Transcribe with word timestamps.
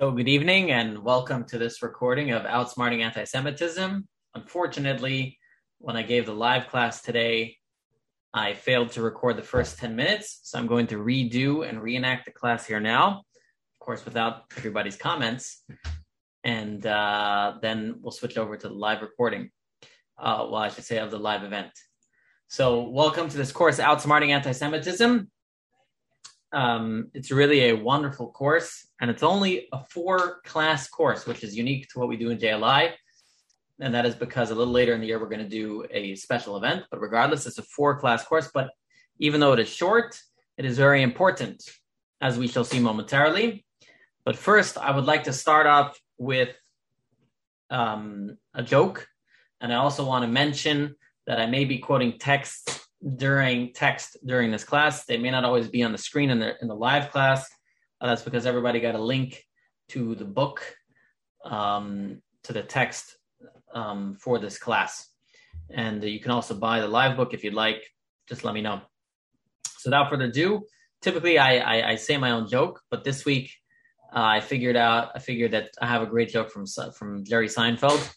So, 0.00 0.12
good 0.12 0.28
evening 0.28 0.70
and 0.70 1.00
welcome 1.00 1.42
to 1.46 1.58
this 1.58 1.82
recording 1.82 2.30
of 2.30 2.44
Outsmarting 2.44 3.02
Anti 3.02 3.24
Semitism. 3.24 4.06
Unfortunately, 4.36 5.40
when 5.78 5.96
I 5.96 6.02
gave 6.02 6.24
the 6.24 6.32
live 6.32 6.68
class 6.68 7.02
today, 7.02 7.56
I 8.32 8.54
failed 8.54 8.92
to 8.92 9.02
record 9.02 9.36
the 9.36 9.42
first 9.42 9.76
10 9.78 9.96
minutes. 9.96 10.38
So, 10.44 10.56
I'm 10.56 10.68
going 10.68 10.86
to 10.88 10.98
redo 10.98 11.68
and 11.68 11.82
reenact 11.82 12.26
the 12.26 12.30
class 12.30 12.64
here 12.64 12.78
now, 12.78 13.08
of 13.08 13.84
course, 13.84 14.04
without 14.04 14.44
everybody's 14.56 14.94
comments. 14.94 15.64
And 16.44 16.86
uh, 16.86 17.54
then 17.60 17.96
we'll 18.00 18.12
switch 18.12 18.38
over 18.38 18.56
to 18.56 18.68
the 18.68 18.74
live 18.74 19.02
recording. 19.02 19.50
Uh, 20.16 20.46
well, 20.48 20.62
I 20.62 20.68
should 20.68 20.84
say 20.84 20.98
of 20.98 21.10
the 21.10 21.18
live 21.18 21.42
event. 21.42 21.72
So, 22.46 22.88
welcome 22.88 23.28
to 23.28 23.36
this 23.36 23.50
course, 23.50 23.80
Outsmarting 23.80 24.28
Anti 24.28 24.52
Semitism. 24.52 25.28
Um, 26.52 27.10
it's 27.14 27.30
really 27.30 27.68
a 27.68 27.76
wonderful 27.76 28.30
course, 28.30 28.86
and 29.00 29.10
it's 29.10 29.22
only 29.22 29.68
a 29.72 29.84
four 29.90 30.40
class 30.44 30.88
course, 30.88 31.26
which 31.26 31.44
is 31.44 31.56
unique 31.56 31.88
to 31.90 31.98
what 31.98 32.08
we 32.08 32.16
do 32.16 32.30
in 32.30 32.38
JLI. 32.38 32.92
And 33.80 33.94
that 33.94 34.06
is 34.06 34.14
because 34.14 34.50
a 34.50 34.54
little 34.54 34.72
later 34.72 34.94
in 34.94 35.00
the 35.00 35.06
year, 35.06 35.20
we're 35.20 35.28
going 35.28 35.44
to 35.44 35.48
do 35.48 35.84
a 35.90 36.14
special 36.16 36.56
event. 36.56 36.84
But 36.90 37.00
regardless, 37.00 37.46
it's 37.46 37.58
a 37.58 37.62
four 37.62 37.98
class 38.00 38.24
course. 38.24 38.50
But 38.52 38.70
even 39.18 39.40
though 39.40 39.52
it 39.52 39.60
is 39.60 39.68
short, 39.68 40.18
it 40.56 40.64
is 40.64 40.76
very 40.76 41.02
important, 41.02 41.62
as 42.20 42.38
we 42.38 42.48
shall 42.48 42.64
see 42.64 42.80
momentarily. 42.80 43.64
But 44.24 44.36
first, 44.36 44.78
I 44.78 44.90
would 44.90 45.04
like 45.04 45.24
to 45.24 45.32
start 45.32 45.66
off 45.66 45.98
with 46.18 46.56
um, 47.70 48.36
a 48.54 48.62
joke. 48.62 49.06
And 49.60 49.72
I 49.72 49.76
also 49.76 50.04
want 50.04 50.24
to 50.24 50.28
mention 50.28 50.96
that 51.26 51.38
I 51.38 51.46
may 51.46 51.64
be 51.64 51.78
quoting 51.78 52.18
texts 52.18 52.87
during 53.16 53.72
text 53.72 54.16
during 54.26 54.50
this 54.50 54.64
class. 54.64 55.04
They 55.04 55.18
may 55.18 55.30
not 55.30 55.44
always 55.44 55.68
be 55.68 55.82
on 55.82 55.92
the 55.92 55.98
screen 55.98 56.30
in 56.30 56.38
the 56.38 56.60
in 56.60 56.68
the 56.68 56.74
live 56.74 57.10
class. 57.10 57.48
Uh, 58.00 58.06
that's 58.06 58.22
because 58.22 58.46
everybody 58.46 58.80
got 58.80 58.94
a 58.94 59.02
link 59.02 59.44
to 59.88 60.14
the 60.14 60.24
book, 60.24 60.62
um, 61.44 62.22
to 62.44 62.52
the 62.52 62.62
text 62.62 63.16
um, 63.74 64.14
for 64.14 64.38
this 64.38 64.58
class, 64.58 65.10
and 65.70 66.02
uh, 66.02 66.06
you 66.06 66.20
can 66.20 66.30
also 66.30 66.54
buy 66.54 66.80
the 66.80 66.88
live 66.88 67.16
book 67.16 67.34
if 67.34 67.44
you'd 67.44 67.54
like. 67.54 67.82
Just 68.28 68.44
let 68.44 68.54
me 68.54 68.60
know. 68.60 68.82
So 69.78 69.90
without 69.90 70.10
further 70.10 70.24
ado, 70.24 70.64
typically 71.00 71.38
I, 71.38 71.58
I, 71.58 71.90
I 71.90 71.94
say 71.96 72.16
my 72.16 72.32
own 72.32 72.48
joke, 72.48 72.80
but 72.90 73.04
this 73.04 73.24
week 73.24 73.50
uh, 74.14 74.22
I 74.22 74.40
figured 74.40 74.76
out 74.76 75.12
I 75.14 75.18
figured 75.18 75.52
that 75.52 75.70
I 75.80 75.86
have 75.86 76.02
a 76.02 76.06
great 76.06 76.28
joke 76.30 76.50
from 76.50 76.66
from 76.66 77.24
Jerry 77.24 77.48
Seinfeld 77.48 78.14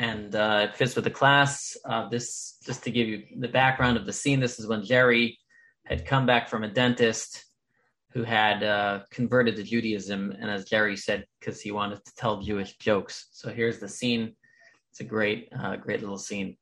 and 0.00 0.34
uh, 0.34 0.68
it 0.68 0.76
fits 0.76 0.96
with 0.96 1.04
the 1.04 1.10
class. 1.10 1.76
Uh, 1.84 2.08
this, 2.08 2.56
just 2.64 2.82
to 2.84 2.90
give 2.90 3.06
you 3.06 3.22
the 3.38 3.48
background 3.48 3.98
of 3.98 4.06
the 4.06 4.12
scene, 4.14 4.40
this 4.40 4.58
is 4.58 4.66
when 4.66 4.82
Jerry 4.82 5.38
had 5.84 6.06
come 6.06 6.24
back 6.24 6.48
from 6.48 6.64
a 6.64 6.68
dentist 6.68 7.44
who 8.12 8.24
had 8.24 8.62
uh, 8.62 9.00
converted 9.10 9.56
to 9.56 9.62
Judaism, 9.62 10.34
and 10.40 10.50
as 10.50 10.64
Jerry 10.64 10.96
said, 10.96 11.26
because 11.38 11.60
he 11.60 11.70
wanted 11.70 12.02
to 12.02 12.14
tell 12.16 12.40
Jewish 12.40 12.78
jokes. 12.78 13.28
So 13.32 13.50
here's 13.50 13.78
the 13.78 13.88
scene. 13.88 14.34
It's 14.90 15.00
a 15.00 15.04
great, 15.04 15.50
uh, 15.56 15.76
great 15.76 16.00
little 16.00 16.18
scene. 16.18 16.56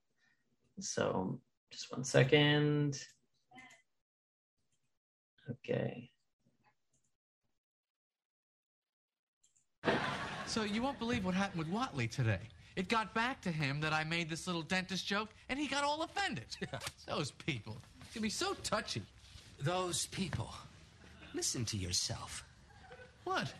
So 0.81 1.39
just 1.71 1.93
one 1.93 2.03
second. 2.03 2.99
Okay. 5.49 6.11
So 10.47 10.65
you 10.65 10.83
won't 10.83 10.99
believe 10.99 11.25
what 11.25 11.35
happened 11.35 11.61
with 11.61 11.73
Whatley 11.73 12.11
today. 12.11 12.41
It 12.79 12.89
got 12.89 13.13
back 13.13 13.41
to 13.41 13.51
him 13.51 13.81
that 13.81 13.93
I 13.93 14.05
made 14.05 14.31
this 14.31 14.47
little 14.47 14.63
dentist 14.63 15.05
joke, 15.05 15.31
and 15.49 15.59
he 15.59 15.67
got 15.67 15.83
all 15.83 16.03
offended. 16.03 16.45
Those 17.09 17.33
people 17.33 17.77
can 18.13 18.23
be 18.23 18.31
so 18.31 18.55
touchy. 18.63 19.03
Those 19.61 20.07
people. 20.07 20.49
Listen 21.35 21.65
to 21.65 21.77
yourself. 21.77 22.45
What? 23.25 23.53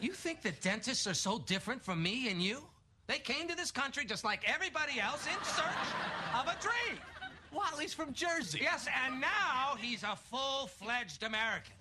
You 0.00 0.14
think 0.14 0.40
that 0.40 0.62
dentists 0.62 1.06
are 1.06 1.12
so 1.12 1.38
different 1.40 1.84
from 1.84 2.02
me 2.02 2.30
and 2.30 2.42
you? 2.42 2.62
They 3.08 3.18
came 3.18 3.46
to 3.46 3.54
this 3.54 3.70
country 3.70 4.06
just 4.06 4.24
like 4.24 4.40
everybody 4.50 5.00
else 5.00 5.26
in 5.26 5.44
search 5.44 5.66
of 6.34 6.48
a 6.48 6.56
dream. 6.62 6.98
Whatley's 7.54 7.92
from 7.92 8.14
Jersey. 8.14 8.60
Yes, 8.62 8.88
and 9.04 9.20
now 9.20 9.76
he's 9.78 10.02
a 10.02 10.16
full-fledged 10.16 11.22
American. 11.24 11.74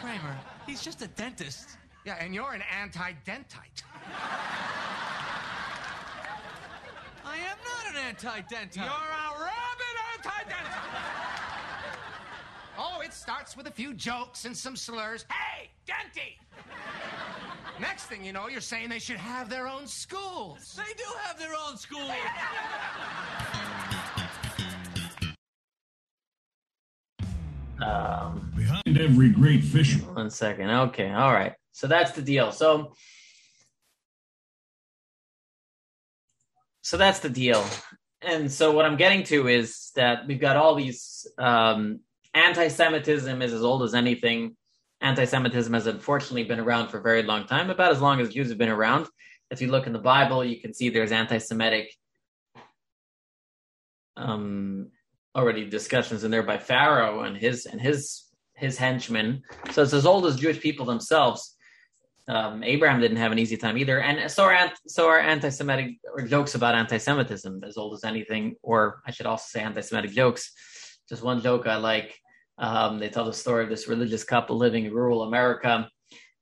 Kramer, 0.00 0.38
he's 0.66 0.82
just 0.82 1.02
a 1.02 1.08
dentist. 1.08 1.76
Yeah, 2.06 2.16
and 2.18 2.34
you're 2.34 2.54
an 2.54 2.62
anti-dentite. 2.80 3.82
I 7.26 7.36
am 7.38 7.56
not 7.64 7.92
an 7.92 7.96
anti-dentite. 8.08 8.76
You're 8.76 8.84
a 8.84 9.40
rabid 9.40 9.96
anti-dentite. 10.14 11.96
Oh, 12.78 13.00
it 13.04 13.12
starts 13.12 13.56
with 13.56 13.66
a 13.66 13.70
few 13.70 13.92
jokes 13.94 14.44
and 14.44 14.56
some 14.56 14.76
slurs. 14.76 15.24
Hey, 15.30 15.70
Denty! 15.86 16.36
Next 17.80 18.04
thing 18.06 18.24
you 18.24 18.32
know, 18.32 18.48
you're 18.48 18.60
saying 18.60 18.88
they 18.88 18.98
should 19.00 19.16
have 19.16 19.48
their 19.50 19.66
own 19.66 19.86
schools. 19.86 20.74
They 20.76 20.94
do 20.94 21.04
have 21.24 21.38
their 21.38 21.52
own 21.66 21.76
schools. 21.76 22.10
Um, 27.80 28.52
Behind 28.56 28.98
every 28.98 29.28
great 29.28 29.62
fisher. 29.62 29.98
one 29.98 30.30
second. 30.30 30.70
Okay. 30.70 31.10
All 31.10 31.32
right. 31.32 31.52
So 31.72 31.86
that's 31.86 32.12
the 32.12 32.22
deal. 32.22 32.50
So, 32.52 32.94
so 36.86 36.96
that's 36.96 37.18
the 37.18 37.28
deal. 37.28 37.66
And 38.22 38.50
so 38.50 38.70
what 38.70 38.84
I'm 38.84 38.96
getting 38.96 39.24
to 39.24 39.48
is 39.48 39.90
that 39.96 40.24
we've 40.28 40.40
got 40.40 40.54
all 40.56 40.76
these 40.76 41.26
um, 41.36 41.98
anti-Semitism 42.32 43.42
is 43.42 43.52
as 43.52 43.62
old 43.62 43.82
as 43.82 43.92
anything. 43.92 44.56
Anti-Semitism 45.00 45.72
has 45.74 45.88
unfortunately 45.88 46.44
been 46.44 46.60
around 46.60 46.90
for 46.90 46.98
a 46.98 47.02
very 47.02 47.24
long 47.24 47.44
time, 47.48 47.70
about 47.70 47.90
as 47.90 48.00
long 48.00 48.20
as 48.20 48.28
Jews 48.28 48.50
have 48.50 48.58
been 48.58 48.68
around. 48.68 49.08
If 49.50 49.60
you 49.60 49.66
look 49.66 49.88
in 49.88 49.92
the 49.92 49.98
Bible, 49.98 50.44
you 50.44 50.60
can 50.60 50.72
see 50.72 50.88
there's 50.88 51.10
anti-Semitic 51.10 51.92
um, 54.16 54.92
already 55.34 55.68
discussions 55.68 56.22
in 56.22 56.30
there 56.30 56.44
by 56.44 56.56
Pharaoh 56.56 57.22
and 57.22 57.36
his 57.36 57.66
and 57.66 57.80
his 57.80 58.26
his 58.54 58.78
henchmen. 58.78 59.42
So 59.72 59.82
it's 59.82 59.92
as 59.92 60.06
old 60.06 60.24
as 60.24 60.36
Jewish 60.36 60.60
people 60.60 60.86
themselves. 60.86 61.55
Um, 62.28 62.64
Abraham 62.64 63.00
didn't 63.00 63.18
have 63.18 63.30
an 63.30 63.38
easy 63.38 63.56
time 63.56 63.78
either, 63.78 64.00
and 64.00 64.28
so 64.30 64.44
are 64.44 64.72
so 64.88 65.06
are 65.08 65.20
anti-Semitic 65.20 65.98
or 66.12 66.22
jokes 66.22 66.56
about 66.56 66.74
anti-Semitism 66.74 67.62
as 67.62 67.76
old 67.76 67.94
as 67.94 68.02
anything, 68.02 68.56
or 68.62 69.00
I 69.06 69.12
should 69.12 69.26
also 69.26 69.46
say 69.46 69.60
anti-Semitic 69.62 70.10
jokes. 70.10 70.52
Just 71.08 71.22
one 71.22 71.40
joke 71.40 71.68
I 71.68 71.76
like. 71.76 72.18
Um, 72.58 72.98
they 72.98 73.10
tell 73.10 73.24
the 73.24 73.32
story 73.32 73.62
of 73.62 73.70
this 73.70 73.86
religious 73.86 74.24
couple 74.24 74.56
living 74.56 74.86
in 74.86 74.92
rural 74.92 75.22
America, 75.22 75.88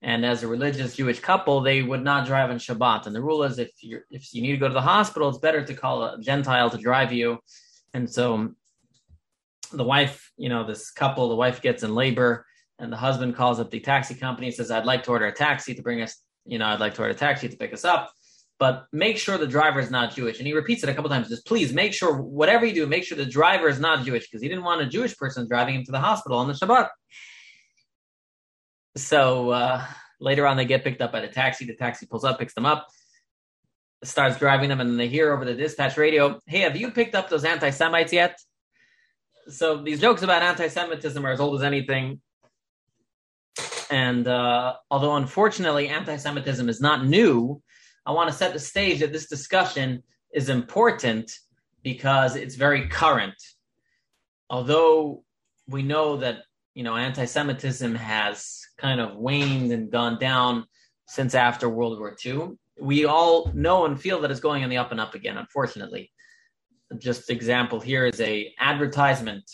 and 0.00 0.24
as 0.24 0.42
a 0.42 0.48
religious 0.48 0.96
Jewish 0.96 1.20
couple, 1.20 1.60
they 1.60 1.82
would 1.82 2.02
not 2.02 2.26
drive 2.26 2.50
on 2.50 2.56
Shabbat. 2.56 3.06
And 3.06 3.14
the 3.14 3.22
rule 3.22 3.42
is, 3.42 3.58
if 3.58 3.70
you 3.82 4.00
if 4.10 4.32
you 4.32 4.40
need 4.40 4.52
to 4.52 4.58
go 4.58 4.68
to 4.68 4.74
the 4.74 4.80
hospital, 4.80 5.28
it's 5.28 5.38
better 5.38 5.62
to 5.66 5.74
call 5.74 6.02
a 6.02 6.18
Gentile 6.18 6.70
to 6.70 6.78
drive 6.78 7.12
you. 7.12 7.40
And 7.92 8.08
so 8.10 8.54
the 9.70 9.84
wife, 9.84 10.32
you 10.38 10.48
know, 10.48 10.66
this 10.66 10.90
couple, 10.90 11.28
the 11.28 11.36
wife 11.36 11.60
gets 11.60 11.82
in 11.82 11.94
labor 11.94 12.46
and 12.78 12.92
the 12.92 12.96
husband 12.96 13.36
calls 13.36 13.60
up 13.60 13.70
the 13.70 13.80
taxi 13.80 14.14
company 14.14 14.48
and 14.48 14.56
says, 14.56 14.70
I'd 14.70 14.84
like 14.84 15.04
to 15.04 15.10
order 15.10 15.26
a 15.26 15.32
taxi 15.32 15.74
to 15.74 15.82
bring 15.82 16.02
us, 16.02 16.20
you 16.44 16.58
know, 16.58 16.66
I'd 16.66 16.80
like 16.80 16.94
to 16.94 17.02
order 17.02 17.14
a 17.14 17.16
taxi 17.16 17.48
to 17.48 17.56
pick 17.56 17.72
us 17.72 17.84
up, 17.84 18.12
but 18.58 18.86
make 18.92 19.18
sure 19.18 19.38
the 19.38 19.46
driver 19.46 19.80
is 19.80 19.90
not 19.90 20.14
Jewish. 20.14 20.38
And 20.38 20.46
he 20.46 20.52
repeats 20.52 20.82
it 20.82 20.88
a 20.88 20.94
couple 20.94 21.10
times, 21.10 21.28
just 21.28 21.46
please 21.46 21.72
make 21.72 21.92
sure, 21.92 22.16
whatever 22.16 22.66
you 22.66 22.74
do, 22.74 22.86
make 22.86 23.04
sure 23.04 23.16
the 23.16 23.24
driver 23.24 23.68
is 23.68 23.80
not 23.80 24.04
Jewish 24.04 24.28
because 24.28 24.42
he 24.42 24.48
didn't 24.48 24.64
want 24.64 24.80
a 24.80 24.86
Jewish 24.86 25.16
person 25.16 25.46
driving 25.48 25.76
him 25.76 25.84
to 25.84 25.92
the 25.92 26.00
hospital 26.00 26.38
on 26.38 26.48
the 26.48 26.54
Shabbat. 26.54 26.88
So 28.96 29.50
uh, 29.50 29.84
later 30.20 30.46
on, 30.46 30.56
they 30.56 30.64
get 30.64 30.84
picked 30.84 31.00
up 31.00 31.12
by 31.12 31.20
the 31.20 31.28
taxi. 31.28 31.64
The 31.64 31.74
taxi 31.74 32.06
pulls 32.06 32.24
up, 32.24 32.38
picks 32.38 32.54
them 32.54 32.66
up, 32.66 32.86
starts 34.04 34.38
driving 34.38 34.68
them, 34.68 34.80
and 34.80 34.98
they 34.98 35.08
hear 35.08 35.32
over 35.32 35.44
the 35.44 35.54
dispatch 35.54 35.96
radio, 35.96 36.38
Hey, 36.46 36.60
have 36.60 36.76
you 36.76 36.90
picked 36.90 37.14
up 37.14 37.28
those 37.28 37.44
anti 37.44 37.70
Semites 37.70 38.12
yet? 38.12 38.38
so 39.48 39.82
these 39.82 40.00
jokes 40.00 40.22
about 40.22 40.42
anti-Semitism 40.42 41.24
are 41.24 41.32
as 41.32 41.40
old 41.40 41.56
as 41.56 41.64
anything. 41.64 42.20
And 43.90 44.26
uh, 44.26 44.74
although 44.90 45.16
unfortunately 45.16 45.88
anti-Semitism 45.88 46.68
is 46.68 46.80
not 46.80 47.06
new, 47.06 47.62
I 48.06 48.12
want 48.12 48.30
to 48.30 48.36
set 48.36 48.52
the 48.52 48.58
stage 48.58 49.00
that 49.00 49.12
this 49.12 49.28
discussion 49.28 50.02
is 50.32 50.48
important 50.48 51.30
because 51.82 52.36
it's 52.36 52.54
very 52.54 52.88
current. 52.88 53.34
Although 54.50 55.24
we 55.68 55.82
know 55.82 56.16
that 56.18 56.42
you 56.74 56.82
know 56.82 56.96
anti-Semitism 56.96 57.94
has 57.94 58.60
kind 58.78 59.00
of 59.00 59.16
waned 59.16 59.72
and 59.72 59.90
gone 59.90 60.18
down 60.18 60.64
since 61.06 61.34
after 61.34 61.68
World 61.68 61.98
War 61.98 62.16
II, 62.24 62.50
we 62.80 63.04
all 63.04 63.50
know 63.54 63.86
and 63.86 64.00
feel 64.00 64.20
that 64.20 64.30
it's 64.30 64.40
going 64.40 64.64
on 64.64 64.70
the 64.70 64.76
up 64.76 64.90
and 64.90 65.00
up 65.00 65.14
again. 65.14 65.38
Unfortunately, 65.38 66.10
just 66.98 67.30
example 67.30 67.80
here 67.80 68.06
is 68.06 68.20
a 68.20 68.52
advertisement 68.58 69.44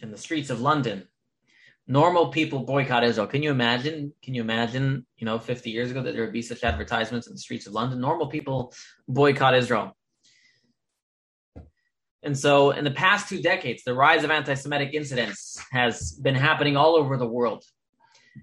in 0.00 0.10
the 0.10 0.18
streets 0.18 0.50
of 0.50 0.60
London. 0.60 1.06
Normal 1.90 2.28
people 2.28 2.60
boycott 2.60 3.02
Israel. 3.02 3.26
Can 3.26 3.42
you 3.42 3.50
imagine? 3.50 4.12
Can 4.22 4.34
you 4.34 4.42
imagine, 4.42 5.06
you 5.16 5.24
know, 5.24 5.38
50 5.38 5.70
years 5.70 5.90
ago 5.90 6.02
that 6.02 6.12
there 6.12 6.22
would 6.22 6.34
be 6.34 6.42
such 6.42 6.62
advertisements 6.62 7.26
in 7.26 7.32
the 7.32 7.38
streets 7.38 7.66
of 7.66 7.72
London? 7.72 7.98
Normal 7.98 8.26
people 8.26 8.74
boycott 9.08 9.54
Israel. 9.54 9.96
And 12.22 12.36
so, 12.36 12.72
in 12.72 12.84
the 12.84 12.90
past 12.90 13.30
two 13.30 13.40
decades, 13.40 13.84
the 13.84 13.94
rise 13.94 14.22
of 14.22 14.30
anti 14.30 14.52
Semitic 14.52 14.92
incidents 14.92 15.58
has 15.70 16.12
been 16.12 16.34
happening 16.34 16.76
all 16.76 16.94
over 16.94 17.16
the 17.16 17.26
world. 17.26 17.64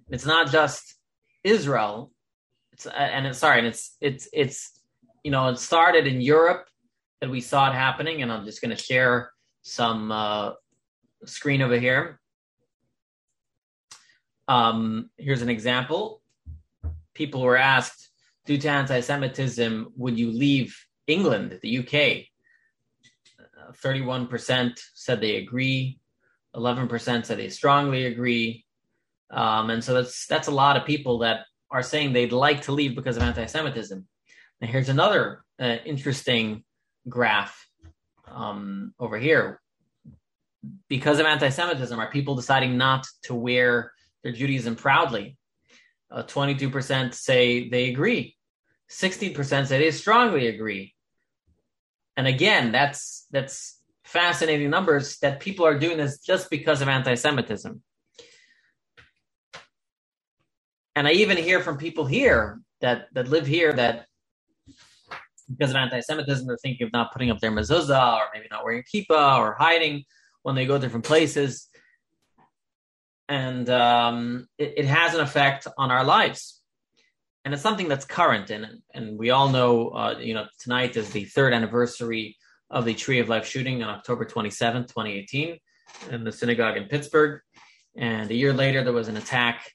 It's 0.09 0.25
not 0.25 0.51
just 0.51 0.95
Israel, 1.43 2.11
it's 2.71 2.87
and 2.87 3.27
it's 3.27 3.37
sorry, 3.37 3.59
and 3.59 3.67
it's 3.67 3.95
it's 4.01 4.27
it's 4.33 4.81
you 5.23 5.29
know 5.29 5.49
it 5.49 5.59
started 5.59 6.07
in 6.07 6.19
Europe 6.19 6.67
that 7.21 7.29
we 7.29 7.41
saw 7.41 7.69
it 7.69 7.73
happening, 7.73 8.23
and 8.23 8.31
I'm 8.31 8.45
just 8.45 8.59
going 8.59 8.75
to 8.75 8.81
share 8.81 9.31
some 9.61 10.11
uh, 10.11 10.53
screen 11.25 11.61
over 11.61 11.77
here. 11.77 12.19
Um, 14.47 15.09
here's 15.17 15.41
an 15.41 15.49
example. 15.49 16.21
People 17.13 17.41
were 17.41 17.57
asked, 17.57 18.09
due 18.45 18.57
to 18.57 18.69
anti-Semitism, 18.69 19.93
would 19.95 20.17
you 20.19 20.31
leave 20.31 20.77
England, 21.07 21.59
the 21.61 21.79
UK? 21.79 22.25
Uh, 23.39 23.71
31% 23.83 24.79
said 24.93 25.19
they 25.19 25.37
agree. 25.37 25.99
11% 26.55 27.25
said 27.25 27.37
they 27.37 27.49
strongly 27.49 28.05
agree. 28.05 28.65
Um, 29.31 29.69
and 29.69 29.83
so 29.83 29.93
that's 29.93 30.27
that's 30.27 30.47
a 30.47 30.51
lot 30.51 30.77
of 30.77 30.85
people 30.85 31.19
that 31.19 31.45
are 31.71 31.83
saying 31.83 32.13
they'd 32.13 32.31
like 32.31 32.61
to 32.63 32.71
leave 32.71 32.95
because 32.95 33.17
of 33.17 33.23
anti-Semitism. 33.23 34.07
And 34.61 34.69
here's 34.69 34.89
another 34.89 35.43
uh, 35.59 35.77
interesting 35.85 36.63
graph 37.09 37.67
um, 38.31 38.93
over 38.99 39.17
here. 39.17 39.59
Because 40.87 41.19
of 41.19 41.25
anti-Semitism, 41.25 41.99
are 41.99 42.09
people 42.09 42.35
deciding 42.35 42.77
not 42.77 43.05
to 43.23 43.35
wear 43.35 43.91
their 44.25 44.33
Judaism 44.33 44.75
proudly? 44.75 45.37
Uh, 46.09 46.23
22% 46.23 47.13
say 47.13 47.69
they 47.69 47.89
agree. 47.89 48.35
16% 48.89 49.67
say 49.67 49.77
they 49.77 49.91
strongly 49.91 50.47
agree. 50.47 50.93
And 52.17 52.27
again, 52.27 52.71
that's 52.71 53.27
that's 53.31 53.79
fascinating 54.03 54.69
numbers 54.69 55.17
that 55.19 55.39
people 55.39 55.65
are 55.65 55.77
doing 55.77 55.97
this 55.97 56.19
just 56.19 56.49
because 56.49 56.81
of 56.81 56.87
anti-Semitism. 56.87 57.81
And 60.95 61.07
I 61.07 61.11
even 61.11 61.37
hear 61.37 61.59
from 61.59 61.77
people 61.77 62.05
here 62.05 62.61
that 62.81 63.07
that 63.13 63.27
live 63.27 63.45
here 63.45 63.73
that 63.73 64.07
because 65.49 65.71
of 65.71 65.75
anti-Semitism, 65.75 66.47
they're 66.47 66.57
thinking 66.57 66.87
of 66.87 66.93
not 66.93 67.11
putting 67.11 67.29
up 67.29 67.39
their 67.39 67.51
mezuzah 67.51 68.17
or 68.17 68.23
maybe 68.33 68.47
not 68.49 68.63
wearing 68.63 68.83
kippah 68.83 69.37
or 69.39 69.55
hiding 69.59 70.05
when 70.43 70.55
they 70.55 70.65
go 70.65 70.79
different 70.79 71.05
places. 71.05 71.67
And 73.27 73.69
um, 73.69 74.47
it, 74.57 74.73
it, 74.77 74.85
has 74.85 75.15
an 75.15 75.21
effect 75.21 75.67
on 75.77 75.89
our 75.89 76.03
lives. 76.03 76.61
And 77.43 77.53
it's 77.53 77.63
something 77.63 77.87
that's 77.87 78.05
current. 78.05 78.51
And, 78.51 78.81
and 78.93 79.17
we 79.17 79.31
all 79.31 79.49
know, 79.49 79.89
uh, 79.89 80.15
you 80.19 80.35
know, 80.35 80.45
tonight 80.59 80.95
is 80.95 81.09
the 81.09 81.25
third 81.25 81.53
anniversary 81.53 82.37
of 82.69 82.85
the 82.85 82.93
Tree 82.93 83.19
of 83.19 83.29
Life 83.29 83.47
shooting 83.47 83.83
on 83.83 83.89
October 83.89 84.25
27th, 84.25 84.87
2018, 84.87 85.57
in 86.11 86.23
the 86.23 86.31
synagogue 86.31 86.77
in 86.77 86.85
Pittsburgh. 86.85 87.41
And 87.95 88.29
a 88.29 88.35
year 88.35 88.53
later, 88.53 88.83
there 88.83 88.93
was 88.93 89.07
an 89.07 89.17
attack 89.17 89.71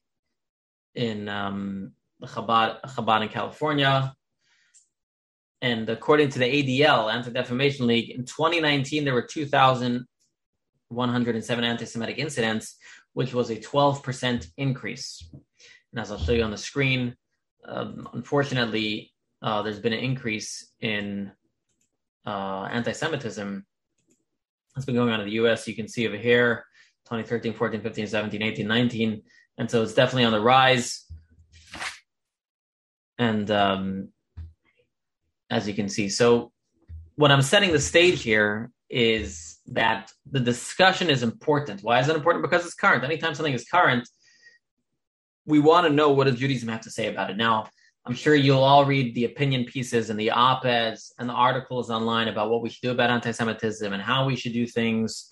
in 0.94 1.28
um, 1.28 1.92
Chabad, 2.22 2.80
Chabad 2.82 3.22
in 3.22 3.28
California. 3.28 4.14
And 5.62 5.88
according 5.88 6.30
to 6.30 6.38
the 6.38 6.46
ADL, 6.46 7.12
Anti 7.12 7.30
Defamation 7.30 7.86
League, 7.86 8.08
in 8.10 8.24
2019, 8.24 9.04
there 9.04 9.12
were 9.14 9.22
2,107 9.22 11.64
anti 11.64 11.84
Semitic 11.84 12.18
incidents, 12.18 12.76
which 13.12 13.34
was 13.34 13.50
a 13.50 13.56
12% 13.56 14.46
increase. 14.56 15.28
And 15.92 16.00
as 16.00 16.10
I'll 16.10 16.18
show 16.18 16.32
you 16.32 16.42
on 16.42 16.50
the 16.50 16.56
screen, 16.56 17.16
um, 17.66 18.08
unfortunately, 18.12 19.12
uh, 19.42 19.62
there's 19.62 19.80
been 19.80 19.92
an 19.92 20.00
increase 20.00 20.72
in 20.80 21.32
uh, 22.26 22.68
anti 22.70 22.92
Semitism 22.92 23.66
that's 24.74 24.86
been 24.86 24.94
going 24.94 25.10
on 25.10 25.20
in 25.20 25.26
the 25.26 25.32
US. 25.32 25.66
You 25.66 25.74
can 25.74 25.88
see 25.88 26.06
over 26.06 26.16
here 26.16 26.64
2013, 27.06 27.54
14, 27.54 27.80
15, 27.80 28.06
17, 28.06 28.42
18, 28.42 28.66
19. 28.66 29.22
And 29.58 29.70
so 29.70 29.82
it's 29.82 29.94
definitely 29.94 30.24
on 30.24 30.32
the 30.32 30.40
rise. 30.40 31.04
And 33.18 33.50
um, 33.50 34.08
as 35.50 35.66
you 35.66 35.74
can 35.74 35.88
see, 35.88 36.08
so 36.08 36.52
what 37.16 37.30
I'm 37.30 37.42
setting 37.42 37.72
the 37.72 37.80
stage 37.80 38.22
here 38.22 38.70
is 38.88 39.49
that 39.70 40.12
the 40.30 40.40
discussion 40.40 41.10
is 41.10 41.22
important. 41.22 41.82
Why 41.82 42.00
is 42.00 42.08
it 42.08 42.16
important? 42.16 42.42
Because 42.42 42.64
it's 42.64 42.74
current. 42.74 43.04
Anytime 43.04 43.34
something 43.34 43.54
is 43.54 43.64
current, 43.64 44.08
we 45.46 45.60
want 45.60 45.86
to 45.86 45.92
know 45.92 46.10
what 46.10 46.26
does 46.26 46.36
Judaism 46.36 46.68
have 46.68 46.82
to 46.82 46.90
say 46.90 47.08
about 47.08 47.30
it. 47.30 47.36
Now, 47.36 47.68
I'm 48.06 48.14
sure 48.14 48.34
you'll 48.34 48.62
all 48.62 48.84
read 48.84 49.14
the 49.14 49.26
opinion 49.26 49.64
pieces 49.64 50.10
and 50.10 50.18
the 50.18 50.30
op-eds 50.30 51.12
and 51.18 51.28
the 51.28 51.34
articles 51.34 51.90
online 51.90 52.28
about 52.28 52.50
what 52.50 52.62
we 52.62 52.70
should 52.70 52.82
do 52.82 52.90
about 52.90 53.10
anti-Semitism 53.10 53.92
and 53.92 54.02
how 54.02 54.26
we 54.26 54.36
should 54.36 54.52
do 54.52 54.66
things. 54.66 55.28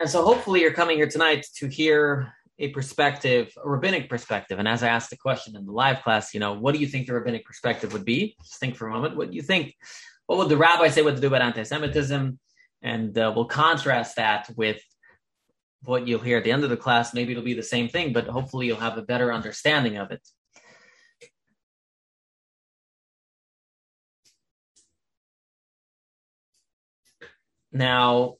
And 0.00 0.08
so 0.08 0.24
hopefully 0.24 0.60
you're 0.60 0.72
coming 0.72 0.96
here 0.96 1.08
tonight 1.08 1.46
to 1.56 1.68
hear 1.68 2.32
a 2.58 2.68
perspective, 2.70 3.52
a 3.62 3.68
rabbinic 3.68 4.08
perspective. 4.08 4.58
And 4.58 4.66
as 4.66 4.82
I 4.82 4.88
asked 4.88 5.10
the 5.10 5.16
question 5.16 5.54
in 5.54 5.66
the 5.66 5.72
live 5.72 6.02
class, 6.02 6.32
you 6.32 6.40
know, 6.40 6.54
what 6.54 6.74
do 6.74 6.80
you 6.80 6.86
think 6.86 7.06
the 7.06 7.14
rabbinic 7.14 7.44
perspective 7.44 7.92
would 7.92 8.04
be? 8.04 8.34
Just 8.42 8.58
think 8.58 8.74
for 8.74 8.88
a 8.88 8.90
moment. 8.90 9.16
What 9.16 9.30
do 9.30 9.36
you 9.36 9.42
think? 9.42 9.74
What 10.26 10.38
would 10.38 10.48
the 10.48 10.56
rabbi 10.56 10.88
say 10.88 11.02
what 11.02 11.14
to 11.14 11.20
do 11.20 11.28
about 11.28 11.42
anti-Semitism? 11.42 12.38
And 12.82 13.16
uh, 13.16 13.32
we'll 13.34 13.46
contrast 13.46 14.16
that 14.16 14.50
with 14.56 14.80
what 15.84 16.06
you'll 16.06 16.20
hear 16.20 16.38
at 16.38 16.44
the 16.44 16.52
end 16.52 16.64
of 16.64 16.70
the 16.70 16.76
class. 16.76 17.14
Maybe 17.14 17.32
it'll 17.32 17.44
be 17.44 17.54
the 17.54 17.62
same 17.62 17.88
thing, 17.88 18.12
but 18.12 18.26
hopefully 18.26 18.66
you'll 18.66 18.76
have 18.78 18.98
a 18.98 19.02
better 19.02 19.32
understanding 19.32 19.96
of 19.96 20.10
it. 20.10 20.26
Now, 27.72 28.36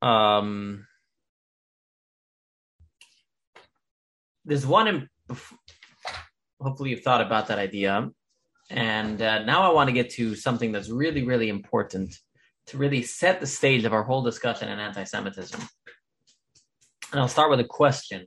um, 0.00 0.86
there's 4.44 4.64
one. 4.64 4.86
In, 4.86 5.08
hopefully, 6.60 6.90
you've 6.90 7.02
thought 7.02 7.20
about 7.20 7.48
that 7.48 7.58
idea, 7.58 8.10
and 8.70 9.20
uh, 9.20 9.42
now 9.42 9.68
I 9.68 9.74
want 9.74 9.88
to 9.88 9.92
get 9.92 10.10
to 10.10 10.36
something 10.36 10.70
that's 10.70 10.88
really, 10.88 11.24
really 11.24 11.48
important 11.48 12.16
to 12.66 12.78
really 12.78 13.02
set 13.02 13.40
the 13.40 13.46
stage 13.46 13.84
of 13.84 13.92
our 13.92 14.02
whole 14.02 14.22
discussion 14.22 14.68
on 14.68 14.78
anti-Semitism. 14.78 15.60
And 17.12 17.20
I'll 17.20 17.28
start 17.28 17.50
with 17.50 17.60
a 17.60 17.64
question, 17.64 18.26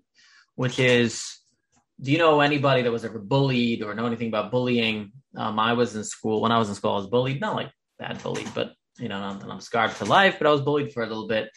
which 0.55 0.79
is 0.79 1.23
do 2.01 2.11
you 2.11 2.17
know 2.17 2.41
anybody 2.41 2.81
that 2.81 2.91
was 2.91 3.05
ever 3.05 3.19
bullied 3.19 3.81
or 3.81 3.93
know 3.93 4.05
anything 4.05 4.27
about 4.27 4.51
bullying? 4.51 5.11
Um, 5.37 5.59
I 5.59 5.73
was 5.73 5.95
in 5.95 6.03
school 6.03 6.41
when 6.41 6.51
I 6.51 6.57
was 6.57 6.67
in 6.67 6.75
school. 6.75 6.91
I 6.91 6.97
was 6.97 7.07
bullied, 7.07 7.39
not 7.39 7.55
like 7.55 7.71
bad 7.97 8.21
bullied, 8.21 8.49
but 8.53 8.73
you 8.97 9.07
know, 9.07 9.37
that 9.39 9.49
I'm 9.49 9.61
scarred 9.61 9.91
for 9.91 10.05
life, 10.05 10.35
but 10.37 10.47
I 10.47 10.51
was 10.51 10.61
bullied 10.61 10.91
for 10.91 11.03
a 11.03 11.07
little 11.07 11.27
bit, 11.27 11.49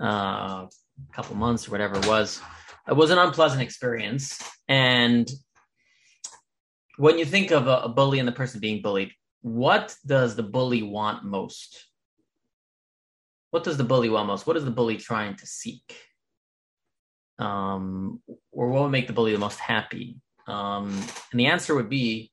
uh, 0.00 0.66
a 0.66 0.68
couple 1.12 1.36
months 1.36 1.66
or 1.66 1.72
whatever 1.72 1.96
it 1.96 2.06
was 2.06 2.40
it 2.88 2.96
was 2.96 3.10
an 3.10 3.18
unpleasant 3.18 3.62
experience. 3.62 4.42
And 4.68 5.30
when 6.96 7.18
you 7.18 7.24
think 7.24 7.50
of 7.50 7.66
a, 7.66 7.82
a 7.82 7.88
bully 7.88 8.18
and 8.18 8.28
the 8.28 8.32
person 8.32 8.60
being 8.60 8.82
bullied, 8.82 9.12
what 9.42 9.94
does 10.04 10.36
the 10.36 10.42
bully 10.42 10.82
want 10.82 11.24
most? 11.24 11.86
What 13.50 13.64
does 13.64 13.76
the 13.76 13.84
bully 13.84 14.08
want 14.08 14.28
most? 14.28 14.46
What 14.46 14.56
is 14.56 14.64
the 14.64 14.70
bully 14.70 14.96
trying 14.96 15.36
to 15.36 15.46
seek? 15.46 15.96
Um, 17.38 18.20
or 18.52 18.68
what 18.68 18.82
would 18.82 18.90
make 18.90 19.06
the 19.06 19.12
bully 19.12 19.32
the 19.32 19.38
most 19.38 19.58
happy? 19.58 20.20
Um, 20.46 20.90
and 21.30 21.40
the 21.40 21.46
answer 21.46 21.74
would 21.74 21.88
be 21.88 22.32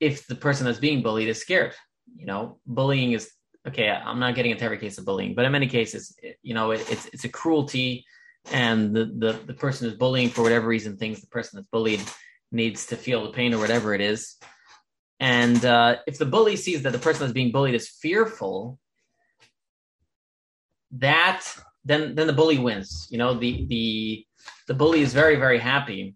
if 0.00 0.26
the 0.26 0.34
person 0.34 0.66
that's 0.66 0.78
being 0.78 1.02
bullied 1.02 1.28
is 1.28 1.40
scared. 1.40 1.74
You 2.16 2.26
know, 2.26 2.60
bullying 2.66 3.12
is 3.12 3.30
okay. 3.66 3.90
I'm 3.90 4.18
not 4.18 4.34
getting 4.34 4.50
into 4.50 4.64
every 4.64 4.78
case 4.78 4.98
of 4.98 5.04
bullying, 5.04 5.34
but 5.34 5.44
in 5.44 5.52
many 5.52 5.68
cases, 5.68 6.16
you 6.42 6.54
know, 6.54 6.70
it, 6.70 6.90
it's 6.90 7.06
it's 7.06 7.24
a 7.24 7.28
cruelty 7.28 8.04
and 8.50 8.94
the, 8.94 9.04
the, 9.04 9.38
the 9.46 9.54
person 9.54 9.88
who's 9.88 9.98
bullying 9.98 10.30
for 10.30 10.42
whatever 10.42 10.66
reason 10.66 10.96
thinks 10.96 11.20
the 11.20 11.26
person 11.26 11.58
that's 11.58 11.68
bullied 11.70 12.00
needs 12.50 12.86
to 12.86 12.96
feel 12.96 13.24
the 13.24 13.32
pain 13.32 13.52
or 13.52 13.58
whatever 13.58 13.94
it 13.94 14.00
is. 14.00 14.36
And 15.20 15.62
uh, 15.64 15.96
if 16.06 16.18
the 16.18 16.26
bully 16.26 16.56
sees 16.56 16.82
that 16.82 16.92
the 16.92 16.98
person 16.98 17.20
that's 17.20 17.32
being 17.32 17.52
bullied 17.52 17.74
is 17.74 17.88
fearful, 17.88 18.78
that 20.92 21.44
then 21.84 22.14
then 22.14 22.26
the 22.26 22.32
bully 22.32 22.58
wins. 22.58 23.08
You 23.10 23.18
know, 23.18 23.34
the 23.34 23.66
the 23.66 24.26
the 24.66 24.74
bully 24.74 25.00
is 25.00 25.12
very 25.12 25.36
very 25.36 25.58
happy 25.58 26.14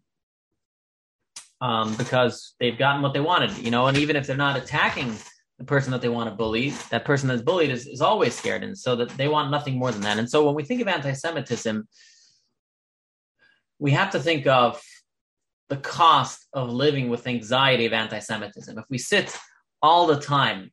um, 1.61 1.95
because 1.97 2.55
they've 2.61 2.79
gotten 2.79 3.03
what 3.03 3.15
they 3.15 3.21
wanted. 3.21 3.57
You 3.59 3.71
know, 3.71 3.87
and 3.87 3.97
even 3.99 4.17
if 4.17 4.27
they're 4.27 4.37
not 4.37 4.57
attacking 4.57 5.17
the 5.59 5.65
person 5.65 5.93
that 5.93 6.01
they 6.01 6.09
want 6.09 6.29
to 6.29 6.35
bully, 6.35 6.71
that 6.91 7.05
person 7.05 7.29
that's 7.29 7.43
bullied 7.43 7.71
is, 7.71 7.87
is 7.87 8.01
always 8.01 8.35
scared, 8.35 8.65
and 8.65 8.77
so 8.77 8.97
that 8.97 9.11
they 9.11 9.29
want 9.29 9.51
nothing 9.51 9.79
more 9.79 9.93
than 9.93 10.03
that. 10.03 10.19
And 10.19 10.29
so 10.29 10.45
when 10.45 10.55
we 10.55 10.65
think 10.65 10.81
of 10.81 10.89
anti-Semitism, 10.89 11.87
we 13.79 13.93
have 13.93 14.11
to 14.11 14.21
think 14.21 14.47
of 14.47 14.83
the 15.69 15.77
cost 15.77 16.47
of 16.53 16.71
living 16.71 17.09
with 17.09 17.27
anxiety 17.27 17.87
of 17.87 17.93
anti-Semitism. 17.93 18.77
If 18.77 18.85
we 18.91 18.99
sit 18.99 19.39
all 19.81 20.07
the 20.07 20.21
time 20.21 20.71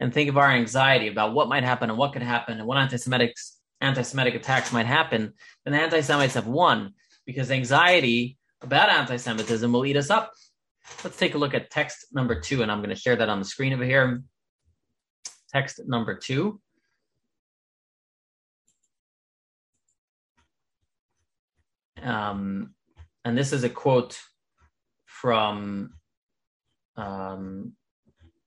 and 0.00 0.12
think 0.12 0.28
of 0.28 0.38
our 0.38 0.50
anxiety 0.50 1.08
about 1.08 1.34
what 1.34 1.48
might 1.48 1.62
happen 1.62 1.90
and 1.90 1.98
what 1.98 2.12
could 2.12 2.22
happen 2.22 2.58
and 2.58 2.66
what 2.66 2.78
anti-Semitic 2.78 3.36
anti-Semitic 3.82 4.34
attacks 4.34 4.72
might 4.72 4.86
happen, 4.86 5.32
then 5.64 5.72
the 5.72 5.80
anti-Semites 5.80 6.34
have 6.34 6.46
won 6.46 6.92
because 7.26 7.50
anxiety 7.50 8.38
about 8.62 8.90
anti-Semitism 8.90 9.72
will 9.72 9.86
eat 9.86 9.96
us 9.96 10.10
up. 10.10 10.32
Let's 11.04 11.16
take 11.16 11.34
a 11.34 11.38
look 11.38 11.54
at 11.54 11.70
text 11.70 12.06
number 12.12 12.40
two, 12.40 12.62
and 12.62 12.70
I'm 12.70 12.78
going 12.78 12.90
to 12.90 12.96
share 12.96 13.16
that 13.16 13.28
on 13.28 13.38
the 13.38 13.44
screen 13.44 13.72
over 13.72 13.84
here. 13.84 14.22
Text 15.52 15.80
number 15.86 16.14
two. 16.14 16.60
Um, 22.02 22.74
and 23.24 23.36
this 23.36 23.52
is 23.52 23.64
a 23.64 23.68
quote 23.68 24.18
from 25.04 25.90
um, 26.96 27.74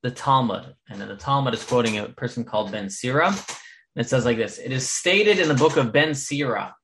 the 0.04 0.10
Talmud, 0.10 0.76
and 0.90 1.00
then 1.00 1.08
the 1.08 1.16
Talmud 1.16 1.54
is 1.54 1.64
quoting 1.64 1.96
a 1.96 2.10
person 2.10 2.44
called 2.44 2.70
Ben 2.70 2.90
Sira. 2.90 3.28
And 3.28 4.04
it 4.04 4.06
says 4.06 4.26
like 4.26 4.36
this: 4.36 4.58
It 4.58 4.70
is 4.70 4.86
stated 4.86 5.38
in 5.38 5.48
the 5.48 5.54
book 5.54 5.78
of 5.78 5.92
Ben 5.92 6.14
Sira, 6.14 6.76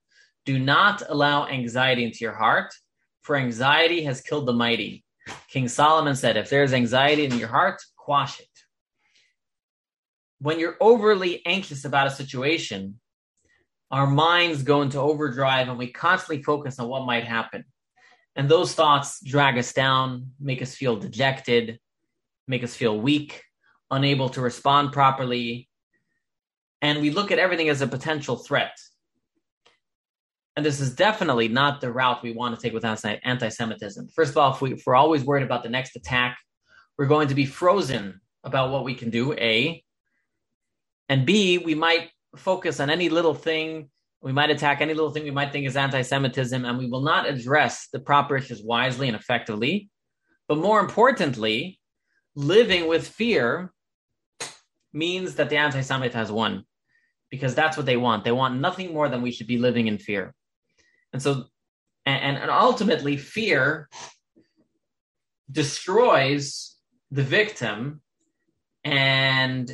"Do 0.46 0.58
not 0.58 1.02
allow 1.06 1.46
anxiety 1.46 2.02
into 2.02 2.20
your 2.22 2.34
heart, 2.34 2.72
for 3.20 3.36
anxiety 3.36 4.04
has 4.04 4.22
killed 4.22 4.46
the 4.46 4.54
mighty." 4.54 5.04
King 5.48 5.68
Solomon 5.68 6.16
said, 6.16 6.38
"If 6.38 6.48
there 6.48 6.64
is 6.64 6.72
anxiety 6.72 7.26
in 7.26 7.38
your 7.38 7.48
heart, 7.48 7.82
quash 7.94 8.40
it." 8.40 8.48
When 10.38 10.58
you're 10.58 10.78
overly 10.80 11.44
anxious 11.44 11.84
about 11.84 12.06
a 12.06 12.10
situation, 12.22 13.00
our 13.90 14.06
minds 14.06 14.62
go 14.62 14.80
into 14.80 14.98
overdrive 14.98 15.68
and 15.68 15.76
we 15.76 15.92
constantly 15.92 16.42
focus 16.42 16.78
on 16.78 16.88
what 16.88 17.04
might 17.04 17.24
happen. 17.24 17.66
And 18.34 18.48
those 18.48 18.72
thoughts 18.74 19.22
drag 19.22 19.58
us 19.58 19.74
down, 19.74 20.32
make 20.40 20.62
us 20.62 20.74
feel 20.74 20.96
dejected, 20.96 21.78
make 22.50 22.64
us 22.64 22.74
feel 22.74 23.00
weak, 23.00 23.44
unable 23.90 24.28
to 24.30 24.40
respond 24.40 24.92
properly. 24.92 25.68
And 26.82 27.00
we 27.00 27.10
look 27.10 27.30
at 27.30 27.38
everything 27.38 27.68
as 27.68 27.80
a 27.80 27.86
potential 27.86 28.36
threat. 28.36 28.76
And 30.56 30.66
this 30.66 30.80
is 30.80 30.94
definitely 30.94 31.46
not 31.46 31.80
the 31.80 31.92
route 31.92 32.22
we 32.22 32.32
want 32.32 32.54
to 32.54 32.60
take 32.60 32.74
with 32.74 32.84
anti 32.84 33.48
Semitism. 33.48 34.08
First 34.08 34.32
of 34.32 34.38
all, 34.38 34.52
if, 34.52 34.60
we, 34.60 34.72
if 34.74 34.82
we're 34.84 34.96
always 34.96 35.24
worried 35.24 35.44
about 35.44 35.62
the 35.62 35.68
next 35.70 35.94
attack, 35.94 36.36
we're 36.98 37.06
going 37.06 37.28
to 37.28 37.34
be 37.34 37.46
frozen 37.46 38.20
about 38.42 38.70
what 38.72 38.84
we 38.84 38.94
can 38.94 39.10
do, 39.10 39.32
A. 39.34 39.82
And 41.08 41.24
B, 41.24 41.58
we 41.58 41.74
might 41.74 42.10
focus 42.36 42.80
on 42.80 42.90
any 42.90 43.08
little 43.08 43.34
thing. 43.34 43.90
We 44.22 44.32
might 44.32 44.50
attack 44.50 44.80
any 44.80 44.92
little 44.92 45.10
thing 45.10 45.24
we 45.24 45.30
might 45.30 45.52
think 45.52 45.66
is 45.66 45.76
anti 45.76 46.02
Semitism, 46.02 46.64
and 46.64 46.78
we 46.78 46.90
will 46.90 47.02
not 47.02 47.28
address 47.28 47.88
the 47.92 48.00
proper 48.00 48.36
issues 48.36 48.60
wisely 48.62 49.06
and 49.06 49.16
effectively. 49.16 49.88
But 50.48 50.58
more 50.58 50.80
importantly, 50.80 51.79
living 52.34 52.88
with 52.88 53.06
fear 53.06 53.72
means 54.92 55.36
that 55.36 55.50
the 55.50 55.56
anti 55.56 55.80
Semite 55.80 56.14
has 56.14 56.30
won 56.32 56.64
because 57.30 57.54
that's 57.54 57.76
what 57.76 57.86
they 57.86 57.96
want. 57.96 58.24
They 58.24 58.32
want 58.32 58.60
nothing 58.60 58.92
more 58.92 59.08
than 59.08 59.22
we 59.22 59.30
should 59.30 59.46
be 59.46 59.58
living 59.58 59.86
in 59.86 59.98
fear. 59.98 60.34
And 61.12 61.22
so, 61.22 61.44
and, 62.06 62.38
and 62.38 62.50
ultimately, 62.50 63.16
fear 63.16 63.88
destroys 65.50 66.76
the 67.10 67.22
victim 67.22 68.00
and 68.84 69.70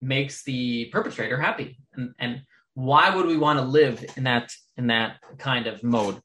makes 0.00 0.42
the 0.44 0.86
perpetrator 0.86 1.40
happy. 1.40 1.78
And, 1.94 2.14
and 2.18 2.42
why 2.74 3.14
would 3.14 3.26
we 3.26 3.36
want 3.36 3.58
to 3.58 3.64
live 3.64 4.04
in 4.16 4.24
that 4.24 4.50
in 4.76 4.88
that 4.88 5.18
kind 5.38 5.66
of 5.66 5.82
mode? 5.82 6.20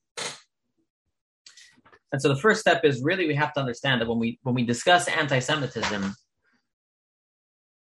And 2.11 2.21
so 2.21 2.29
the 2.29 2.39
first 2.39 2.61
step 2.61 2.85
is 2.85 3.03
really 3.03 3.27
we 3.27 3.35
have 3.35 3.53
to 3.53 3.59
understand 3.59 4.01
that 4.01 4.07
when 4.07 4.19
we 4.19 4.39
when 4.43 4.55
we 4.55 4.63
discuss 4.63 5.07
anti-Semitism, 5.07 6.13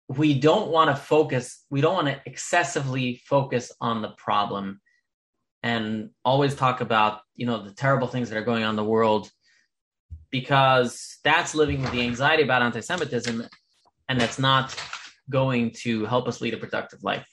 we 0.08 0.40
don't 0.40 0.70
want 0.70 0.90
to 0.90 0.96
focus, 0.96 1.66
we 1.70 1.82
don't 1.82 1.96
want 1.96 2.08
to 2.08 2.20
excessively 2.26 3.22
focus 3.26 3.72
on 3.82 4.02
the 4.02 4.10
problem 4.10 4.82
and 5.64 6.10
always 6.26 6.56
talk 6.56 6.82
about, 6.82 7.22
you 7.36 7.46
know, 7.46 7.64
the 7.64 7.74
terrible 7.74 8.08
things 8.08 8.30
that 8.30 8.38
are 8.38 8.44
going 8.44 8.64
on 8.64 8.72
in 8.72 8.76
the 8.76 8.84
world 8.84 9.32
because 10.32 11.18
that's 11.24 11.54
living 11.54 11.82
with 11.82 11.92
the 11.92 12.02
anxiety 12.02 12.44
about 12.44 12.62
anti-Semitism 12.62 13.48
and 14.08 14.20
that's 14.20 14.40
not 14.40 14.76
going 15.30 15.72
to 15.72 16.06
help 16.06 16.28
us 16.28 16.42
lead 16.42 16.54
a 16.54 16.58
productive 16.58 17.04
life. 17.04 17.28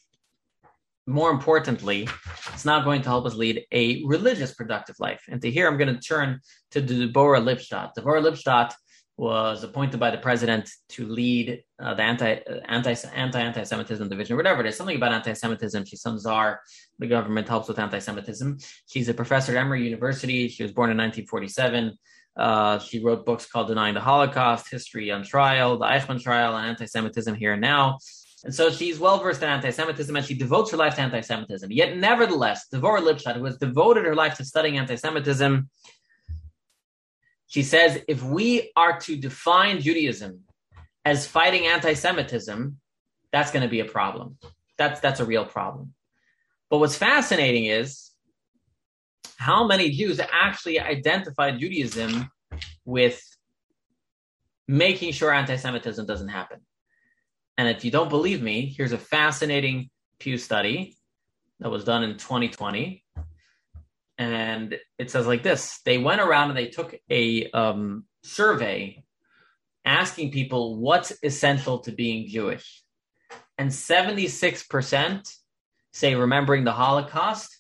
More 1.08 1.30
importantly, 1.30 2.06
it's 2.52 2.66
not 2.66 2.84
going 2.84 3.00
to 3.00 3.08
help 3.08 3.24
us 3.24 3.34
lead 3.34 3.64
a 3.72 4.04
religious 4.04 4.52
productive 4.52 4.96
life. 5.00 5.22
And 5.26 5.40
to 5.40 5.50
here, 5.50 5.66
I'm 5.66 5.78
going 5.78 5.94
to 5.94 5.98
turn 5.98 6.40
to 6.72 6.82
Deborah 6.82 7.40
Lipstadt. 7.40 7.94
Deborah 7.94 8.20
Lipstadt 8.20 8.74
was 9.16 9.64
appointed 9.64 9.98
by 9.98 10.10
the 10.10 10.18
president 10.18 10.70
to 10.90 11.08
lead 11.08 11.62
uh, 11.80 11.94
the 11.94 12.02
anti 12.02 12.40
anti 12.66 12.94
anti 13.14 13.40
anti 13.40 13.62
Semitism 13.62 14.06
division, 14.06 14.36
whatever 14.36 14.60
it 14.60 14.66
is, 14.66 14.76
something 14.76 14.96
about 14.96 15.12
anti 15.12 15.32
Semitism. 15.32 15.86
She's 15.86 16.02
some 16.02 16.18
czar. 16.18 16.60
The 16.98 17.06
government 17.06 17.48
helps 17.48 17.68
with 17.68 17.78
anti 17.78 18.00
Semitism. 18.00 18.58
She's 18.86 19.08
a 19.08 19.14
professor 19.14 19.52
at 19.52 19.58
Emory 19.58 19.84
University. 19.84 20.48
She 20.48 20.62
was 20.62 20.72
born 20.72 20.90
in 20.90 20.98
1947. 20.98 21.96
Uh, 22.36 22.78
she 22.80 23.02
wrote 23.02 23.24
books 23.24 23.46
called 23.46 23.68
Denying 23.68 23.94
the 23.94 24.00
Holocaust, 24.00 24.70
History 24.70 25.10
on 25.10 25.24
Trial, 25.24 25.78
The 25.78 25.86
Eichmann 25.86 26.22
Trial, 26.22 26.54
and 26.54 26.68
Anti 26.68 26.84
Semitism 26.84 27.34
Here 27.34 27.54
and 27.54 27.62
Now. 27.62 27.98
And 28.44 28.54
so 28.54 28.70
she's 28.70 28.98
well 28.98 29.18
versed 29.18 29.42
in 29.42 29.48
anti 29.48 29.70
Semitism 29.70 30.14
and 30.14 30.24
she 30.24 30.34
devotes 30.34 30.70
her 30.70 30.76
life 30.76 30.94
to 30.96 31.00
anti 31.00 31.20
Semitism. 31.20 31.70
Yet, 31.70 31.96
nevertheless, 31.96 32.66
Devorah 32.72 33.00
Lipstadt, 33.00 33.36
who 33.36 33.44
has 33.44 33.58
devoted 33.58 34.04
her 34.04 34.14
life 34.14 34.36
to 34.36 34.44
studying 34.44 34.78
anti 34.78 34.94
Semitism, 34.94 35.68
she 37.46 37.62
says 37.62 38.00
if 38.06 38.22
we 38.22 38.70
are 38.76 38.98
to 39.00 39.16
define 39.16 39.80
Judaism 39.80 40.40
as 41.04 41.26
fighting 41.26 41.66
anti 41.66 41.94
Semitism, 41.94 42.78
that's 43.32 43.50
going 43.50 43.62
to 43.62 43.68
be 43.68 43.80
a 43.80 43.84
problem. 43.84 44.38
That's, 44.76 45.00
that's 45.00 45.20
a 45.20 45.24
real 45.24 45.44
problem. 45.44 45.94
But 46.70 46.78
what's 46.78 46.96
fascinating 46.96 47.64
is 47.64 48.12
how 49.36 49.66
many 49.66 49.90
Jews 49.90 50.20
actually 50.32 50.78
identified 50.78 51.58
Judaism 51.58 52.30
with 52.84 53.20
making 54.66 55.12
sure 55.12 55.32
anti 55.32 55.56
Semitism 55.56 56.06
doesn't 56.06 56.28
happen. 56.28 56.60
And 57.58 57.68
if 57.68 57.84
you 57.84 57.90
don't 57.90 58.08
believe 58.08 58.40
me, 58.40 58.72
here's 58.74 58.92
a 58.92 58.98
fascinating 58.98 59.90
Pew 60.18 60.38
study 60.38 60.96
that 61.60 61.70
was 61.70 61.84
done 61.84 62.02
in 62.02 62.16
2020. 62.16 63.04
And 64.16 64.78
it 64.98 65.10
says 65.10 65.26
like 65.26 65.42
this 65.42 65.80
they 65.84 65.98
went 65.98 66.20
around 66.20 66.48
and 66.48 66.58
they 66.58 66.68
took 66.68 66.94
a 67.10 67.50
um, 67.50 68.04
survey 68.22 69.04
asking 69.84 70.32
people 70.32 70.76
what's 70.80 71.12
essential 71.22 71.80
to 71.80 71.92
being 71.92 72.26
Jewish. 72.28 72.82
And 73.58 73.70
76% 73.70 75.34
say 75.92 76.14
remembering 76.14 76.64
the 76.64 76.72
Holocaust, 76.72 77.58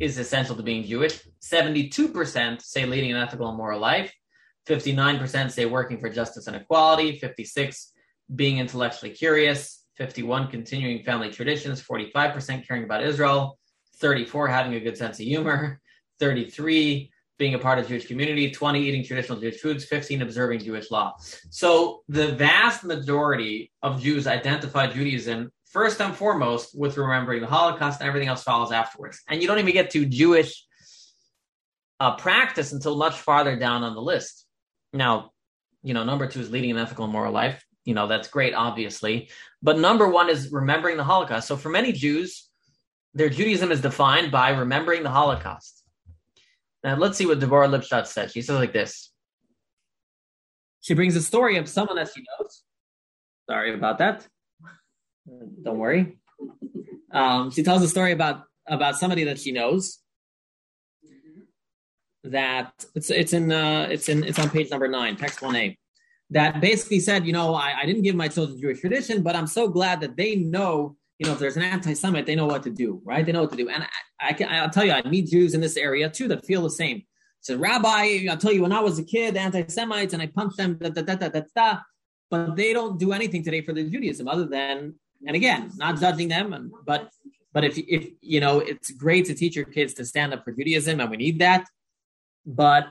is 0.00 0.18
essential 0.18 0.56
to 0.56 0.62
being 0.62 0.84
Jewish. 0.84 1.20
72% 1.40 2.62
say 2.62 2.84
leading 2.84 3.12
an 3.12 3.16
ethical 3.16 3.48
and 3.48 3.56
moral 3.56 3.80
life. 3.80 4.12
59% 4.66 5.50
say 5.50 5.66
working 5.66 5.98
for 5.98 6.08
justice 6.08 6.46
and 6.46 6.56
equality. 6.56 7.18
56 7.18 7.92
being 8.34 8.58
intellectually 8.58 9.12
curious. 9.12 9.82
51 9.96 10.48
continuing 10.48 11.02
family 11.04 11.30
traditions. 11.30 11.82
45% 11.82 12.66
caring 12.66 12.84
about 12.84 13.02
Israel. 13.02 13.58
34 13.96 14.48
having 14.48 14.74
a 14.74 14.80
good 14.80 14.96
sense 14.96 15.18
of 15.18 15.26
humor. 15.26 15.80
33 16.20 17.10
being 17.36 17.54
a 17.54 17.58
part 17.58 17.78
of 17.78 17.88
Jewish 17.88 18.06
community, 18.06 18.50
20 18.50 18.80
eating 18.80 19.04
traditional 19.04 19.38
Jewish 19.40 19.58
foods, 19.58 19.84
15 19.84 20.22
observing 20.22 20.60
Jewish 20.60 20.90
law. 20.90 21.14
So 21.50 22.02
the 22.08 22.32
vast 22.32 22.84
majority 22.84 23.72
of 23.82 24.00
Jews 24.00 24.26
identify 24.26 24.86
Judaism 24.86 25.50
first 25.66 26.00
and 26.00 26.14
foremost 26.14 26.78
with 26.78 26.96
remembering 26.96 27.40
the 27.40 27.48
Holocaust, 27.48 28.00
and 28.00 28.08
everything 28.08 28.28
else 28.28 28.44
follows 28.44 28.70
afterwards. 28.70 29.20
And 29.28 29.42
you 29.42 29.48
don't 29.48 29.58
even 29.58 29.72
get 29.72 29.90
to 29.90 30.06
Jewish 30.06 30.64
uh, 31.98 32.14
practice 32.14 32.72
until 32.72 32.96
much 32.96 33.16
farther 33.16 33.56
down 33.56 33.82
on 33.82 33.94
the 33.94 34.00
list. 34.00 34.46
Now, 34.92 35.32
you 35.82 35.92
know, 35.92 36.04
number 36.04 36.28
two 36.28 36.40
is 36.40 36.50
leading 36.50 36.70
an 36.70 36.78
ethical 36.78 37.04
and 37.04 37.12
moral 37.12 37.32
life. 37.32 37.64
You 37.84 37.94
know, 37.94 38.06
that's 38.06 38.28
great, 38.28 38.54
obviously. 38.54 39.28
But 39.62 39.78
number 39.78 40.08
one 40.08 40.30
is 40.30 40.50
remembering 40.52 40.96
the 40.96 41.04
Holocaust. 41.04 41.48
So 41.48 41.56
for 41.56 41.68
many 41.68 41.92
Jews, 41.92 42.48
their 43.12 43.28
Judaism 43.28 43.70
is 43.70 43.80
defined 43.80 44.32
by 44.32 44.50
remembering 44.50 45.02
the 45.02 45.10
Holocaust. 45.10 45.82
Now, 46.82 46.96
let's 46.96 47.16
see 47.16 47.26
what 47.26 47.40
Deborah 47.40 47.68
Lipstadt 47.68 48.06
says. 48.06 48.32
She 48.32 48.42
says 48.42 48.56
like 48.56 48.72
this. 48.72 49.10
She 50.80 50.94
brings 50.94 51.16
a 51.16 51.22
story 51.22 51.56
of 51.56 51.68
someone 51.68 51.96
that 51.96 52.10
she 52.14 52.22
knows. 52.38 52.62
Sorry 53.48 53.72
about 53.72 53.98
that. 53.98 54.26
Don't 55.62 55.78
worry. 55.78 56.18
Um, 57.10 57.50
she 57.50 57.62
tells 57.62 57.82
a 57.82 57.88
story 57.88 58.12
about 58.12 58.44
about 58.66 58.96
somebody 58.96 59.24
that 59.24 59.38
she 59.38 59.52
knows. 59.52 60.00
That 62.24 62.72
it's 62.94 63.10
it's 63.10 63.32
in 63.32 63.52
uh, 63.52 63.88
it's 63.90 64.08
in 64.08 64.24
it's 64.24 64.38
on 64.38 64.50
page 64.50 64.70
number 64.70 64.88
nine, 64.88 65.16
text 65.16 65.40
one 65.40 65.56
A. 65.56 65.78
That 66.30 66.60
basically 66.60 67.00
said, 67.00 67.26
you 67.26 67.32
know, 67.32 67.54
I, 67.54 67.74
I 67.82 67.86
didn't 67.86 68.02
give 68.02 68.14
my 68.14 68.28
children 68.28 68.60
Jewish 68.60 68.80
tradition, 68.80 69.22
but 69.22 69.36
I'm 69.36 69.46
so 69.46 69.68
glad 69.68 70.00
that 70.00 70.16
they 70.16 70.36
know, 70.36 70.96
you 71.18 71.26
know, 71.26 71.32
if 71.32 71.38
there's 71.38 71.56
an 71.56 71.62
anti-Semite, 71.62 72.26
they 72.26 72.34
know 72.34 72.46
what 72.46 72.62
to 72.64 72.70
do, 72.70 73.00
right? 73.04 73.24
They 73.24 73.32
know 73.32 73.42
what 73.42 73.50
to 73.50 73.56
do. 73.56 73.68
And 73.68 73.84
I, 73.84 74.28
I 74.28 74.32
can, 74.32 74.48
I'll 74.48 74.70
tell 74.70 74.84
you, 74.84 74.92
I 74.92 75.06
meet 75.08 75.28
Jews 75.28 75.54
in 75.54 75.60
this 75.60 75.76
area 75.76 76.08
too 76.08 76.28
that 76.28 76.44
feel 76.44 76.62
the 76.62 76.70
same. 76.70 77.02
So, 77.40 77.56
Rabbi, 77.56 78.26
I'll 78.28 78.38
tell 78.38 78.52
you, 78.52 78.62
when 78.62 78.72
I 78.72 78.80
was 78.80 78.98
a 78.98 79.04
kid, 79.04 79.36
anti-Semites, 79.36 80.14
and 80.14 80.22
I 80.22 80.26
punched 80.28 80.56
them, 80.56 80.78
da, 80.78 80.88
da, 80.88 81.02
da, 81.02 81.14
da, 81.14 81.28
da, 81.28 81.42
da, 81.54 81.78
but 82.30 82.56
they 82.56 82.72
don't 82.72 82.98
do 82.98 83.12
anything 83.12 83.44
today 83.44 83.60
for 83.60 83.74
the 83.74 83.84
Judaism 83.84 84.26
other 84.26 84.46
than 84.46 84.94
and 85.26 85.36
again, 85.36 85.70
not 85.76 86.00
judging 86.00 86.28
them, 86.28 86.72
but 86.84 87.10
but 87.52 87.64
if 87.64 87.78
if 87.78 88.08
you 88.20 88.40
know, 88.40 88.58
it's 88.60 88.90
great 88.90 89.26
to 89.26 89.34
teach 89.34 89.56
your 89.56 89.64
kids 89.64 89.94
to 89.94 90.04
stand 90.04 90.34
up 90.34 90.44
for 90.44 90.52
Judaism, 90.52 91.00
and 91.00 91.10
we 91.10 91.16
need 91.16 91.38
that. 91.38 91.66
But 92.44 92.88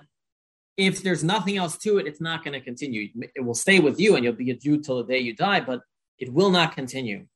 if 0.77 1.03
there's 1.03 1.24
nothing 1.24 1.58
else 1.58 1.77
to 1.80 1.98
it, 1.98 2.08
it's 2.08 2.22
not 2.22 2.44
going 2.44 2.53
to 2.53 2.62
continue. 2.62 3.10
It 3.36 3.42
will 3.42 3.53
stay 3.53 3.80
with 3.80 4.00
you, 4.00 4.15
and 4.15 4.24
you'll 4.24 4.34
be 4.34 4.51
a 4.51 4.56
Jew 4.56 4.82
till 4.82 4.98
the 4.98 5.13
day 5.13 5.20
you 5.20 5.36
die, 5.36 5.60
but 5.60 5.82
it 6.20 6.34
will 6.34 6.50
not 6.50 6.75
continue. 6.75 7.27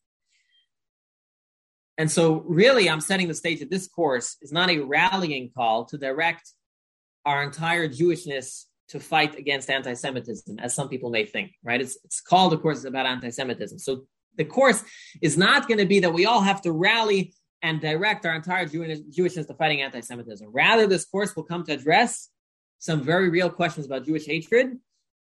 And 1.98 2.12
so, 2.12 2.44
really, 2.48 2.90
I'm 2.90 3.02
setting 3.02 3.28
the 3.28 3.34
stage 3.34 3.60
that 3.60 3.72
this 3.72 3.88
course 3.88 4.38
is 4.42 4.52
not 4.52 4.70
a 4.70 4.80
rallying 4.80 5.52
call 5.56 5.86
to 5.86 5.98
direct 5.98 6.52
our 7.26 7.44
entire 7.44 7.90
Jewishness 7.90 8.66
to 8.90 9.00
fight 9.00 9.38
against 9.38 9.70
anti 9.70 9.94
Semitism, 9.94 10.60
as 10.60 10.74
some 10.74 10.90
people 10.90 11.10
may 11.10 11.26
think, 11.26 11.52
right? 11.64 11.82
It's, 11.82 11.98
it's 12.04 12.22
called, 12.22 12.54
of 12.54 12.62
course, 12.62 12.86
about 12.86 13.06
anti 13.06 13.30
Semitism. 13.30 13.80
So, 13.80 14.06
the 14.36 14.46
course 14.46 14.84
is 15.22 15.38
not 15.38 15.68
going 15.68 15.80
to 15.80 15.86
be 15.86 16.00
that 16.00 16.14
we 16.14 16.28
all 16.28 16.42
have 16.42 16.62
to 16.62 16.72
rally 16.72 17.34
and 17.64 17.82
direct 17.82 18.26
our 18.26 18.36
entire 18.36 18.68
Jewish, 18.68 19.00
Jewishness 19.00 19.48
to 19.48 19.56
fighting 19.56 19.82
anti 19.82 20.02
Semitism. 20.02 20.48
Rather, 20.52 20.86
this 20.86 21.06
course 21.06 21.36
will 21.36 21.44
come 21.44 21.64
to 21.66 21.74
address 21.74 22.30
some 22.80 23.02
very 23.02 23.30
real 23.30 23.50
questions 23.50 23.86
about 23.86 24.06
Jewish 24.06 24.26
hatred 24.26 24.78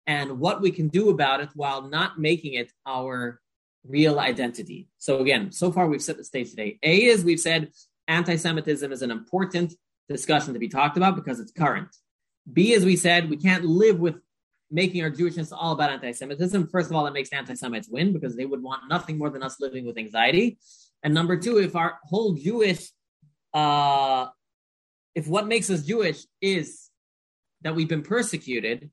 and 0.07 0.39
what 0.39 0.61
we 0.61 0.71
can 0.71 0.87
do 0.89 1.09
about 1.09 1.41
it 1.41 1.49
while 1.55 1.83
not 1.83 2.19
making 2.19 2.53
it 2.53 2.71
our 2.85 3.39
real 3.87 4.19
identity. 4.19 4.87
So 4.97 5.19
again, 5.19 5.51
so 5.51 5.71
far 5.71 5.87
we've 5.87 6.01
set 6.01 6.17
the 6.17 6.23
stage 6.23 6.49
today. 6.49 6.79
A 6.83 7.05
is 7.05 7.23
we've 7.23 7.39
said 7.39 7.71
anti-Semitism 8.07 8.91
is 8.91 9.01
an 9.01 9.11
important 9.11 9.73
discussion 10.09 10.53
to 10.53 10.59
be 10.59 10.67
talked 10.67 10.97
about 10.97 11.15
because 11.15 11.39
it's 11.39 11.51
current. 11.51 11.89
B, 12.51 12.73
as 12.75 12.83
we 12.83 12.95
said, 12.95 13.29
we 13.29 13.37
can't 13.37 13.63
live 13.63 13.99
with 13.99 14.15
making 14.69 15.03
our 15.03 15.11
Jewishness 15.11 15.53
all 15.55 15.73
about 15.73 15.91
anti-Semitism. 15.91 16.67
First 16.67 16.89
of 16.89 16.95
all, 16.95 17.05
that 17.05 17.13
makes 17.13 17.29
anti-Semites 17.29 17.87
win 17.87 18.11
because 18.11 18.35
they 18.35 18.45
would 18.45 18.61
want 18.61 18.89
nothing 18.89 19.17
more 19.17 19.29
than 19.29 19.43
us 19.43 19.59
living 19.59 19.85
with 19.85 19.97
anxiety. 19.97 20.57
And 21.03 21.13
number 21.13 21.37
two, 21.37 21.59
if 21.59 21.75
our 21.75 21.99
whole 22.03 22.33
Jewish, 22.33 22.89
uh, 23.53 24.27
if 25.15 25.27
what 25.27 25.47
makes 25.47 25.69
us 25.69 25.83
Jewish 25.83 26.25
is 26.41 26.89
that 27.63 27.75
we've 27.75 27.87
been 27.87 28.03
persecuted 28.03 28.89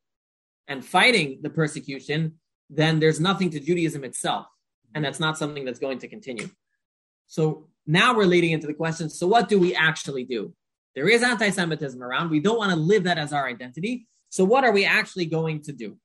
and 0.68 0.84
fighting 0.84 1.40
the 1.42 1.50
persecution, 1.50 2.34
then 2.68 3.00
there's 3.00 3.20
nothing 3.20 3.50
to 3.50 3.60
Judaism 3.60 4.04
itself 4.04 4.46
and 4.94 5.04
that's 5.04 5.20
not 5.20 5.38
something 5.38 5.64
that's 5.64 5.78
going 5.78 5.98
to 5.98 6.08
continue. 6.08 6.48
So 7.26 7.68
now 7.86 8.14
we're 8.16 8.24
leading 8.24 8.52
into 8.52 8.66
the 8.66 8.74
question 8.74 9.08
so, 9.08 9.26
what 9.26 9.48
do 9.48 9.58
we 9.58 9.74
actually 9.74 10.24
do? 10.24 10.54
There 10.94 11.08
is 11.08 11.22
anti 11.22 11.50
Semitism 11.50 12.02
around. 12.02 12.30
We 12.30 12.40
don't 12.40 12.58
want 12.58 12.72
to 12.72 12.76
live 12.76 13.04
that 13.04 13.18
as 13.18 13.32
our 13.32 13.46
identity. 13.46 14.06
So, 14.30 14.44
what 14.44 14.64
are 14.64 14.72
we 14.72 14.84
actually 14.84 15.26
going 15.26 15.62
to 15.62 15.72
do? 15.72 15.96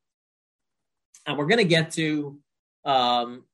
And 1.26 1.38
we're 1.38 1.48
going 1.48 1.60
to 1.60 1.64
get 1.66 1.92
to 1.92 2.40
um, 2.86 3.46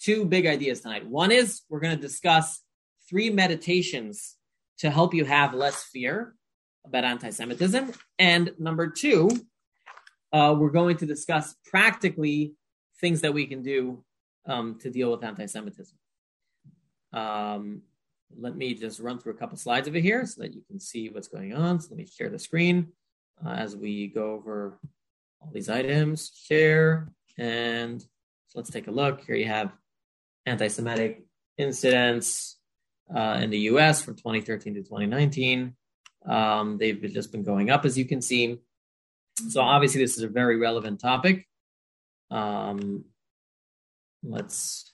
two 0.00 0.24
big 0.24 0.46
ideas 0.46 0.80
tonight. 0.80 1.06
One 1.06 1.30
is 1.30 1.62
we're 1.68 1.80
going 1.80 1.96
to 1.96 2.02
discuss 2.02 2.60
three 3.08 3.30
meditations 3.30 4.36
to 4.78 4.90
help 4.90 5.14
you 5.14 5.24
have 5.24 5.54
less 5.54 5.84
fear 5.84 6.34
about 6.84 7.04
anti 7.04 7.30
Semitism. 7.30 7.92
And 8.18 8.52
number 8.58 8.88
two, 8.88 9.30
uh, 10.34 10.52
we're 10.58 10.70
going 10.70 10.96
to 10.96 11.06
discuss 11.06 11.54
practically 11.64 12.54
things 13.00 13.20
that 13.20 13.32
we 13.32 13.46
can 13.46 13.62
do 13.62 14.02
um, 14.46 14.78
to 14.80 14.90
deal 14.90 15.12
with 15.12 15.22
anti-Semitism. 15.22 15.96
Um, 17.12 17.82
let 18.36 18.56
me 18.56 18.74
just 18.74 18.98
run 18.98 19.20
through 19.20 19.34
a 19.34 19.36
couple 19.36 19.56
slides 19.56 19.86
it 19.86 19.94
here 19.94 20.26
so 20.26 20.42
that 20.42 20.52
you 20.52 20.62
can 20.68 20.80
see 20.80 21.08
what's 21.08 21.28
going 21.28 21.54
on. 21.54 21.80
So 21.80 21.88
let 21.90 21.98
me 21.98 22.06
share 22.06 22.30
the 22.30 22.40
screen 22.40 22.88
uh, 23.46 23.50
as 23.50 23.76
we 23.76 24.08
go 24.08 24.32
over 24.32 24.78
all 25.40 25.50
these 25.52 25.68
items. 25.68 26.32
Share 26.48 27.12
and 27.38 28.00
so 28.00 28.08
let's 28.56 28.70
take 28.70 28.88
a 28.88 28.90
look. 28.90 29.20
Here 29.24 29.36
you 29.36 29.46
have 29.46 29.72
anti-Semitic 30.46 31.24
incidents 31.58 32.56
uh, 33.14 33.38
in 33.40 33.50
the 33.50 33.60
U.S. 33.70 34.02
from 34.02 34.16
2013 34.16 34.74
to 34.74 34.80
2019. 34.80 35.76
Um, 36.26 36.78
they've 36.78 37.00
just 37.00 37.32
been 37.32 37.42
going 37.42 37.70
up, 37.70 37.84
as 37.84 37.98
you 37.98 38.04
can 38.04 38.20
see. 38.22 38.58
So 39.50 39.60
obviously, 39.60 40.00
this 40.00 40.16
is 40.16 40.22
a 40.22 40.28
very 40.28 40.56
relevant 40.56 41.00
topic. 41.00 41.46
Um, 42.30 43.04
let's 44.22 44.92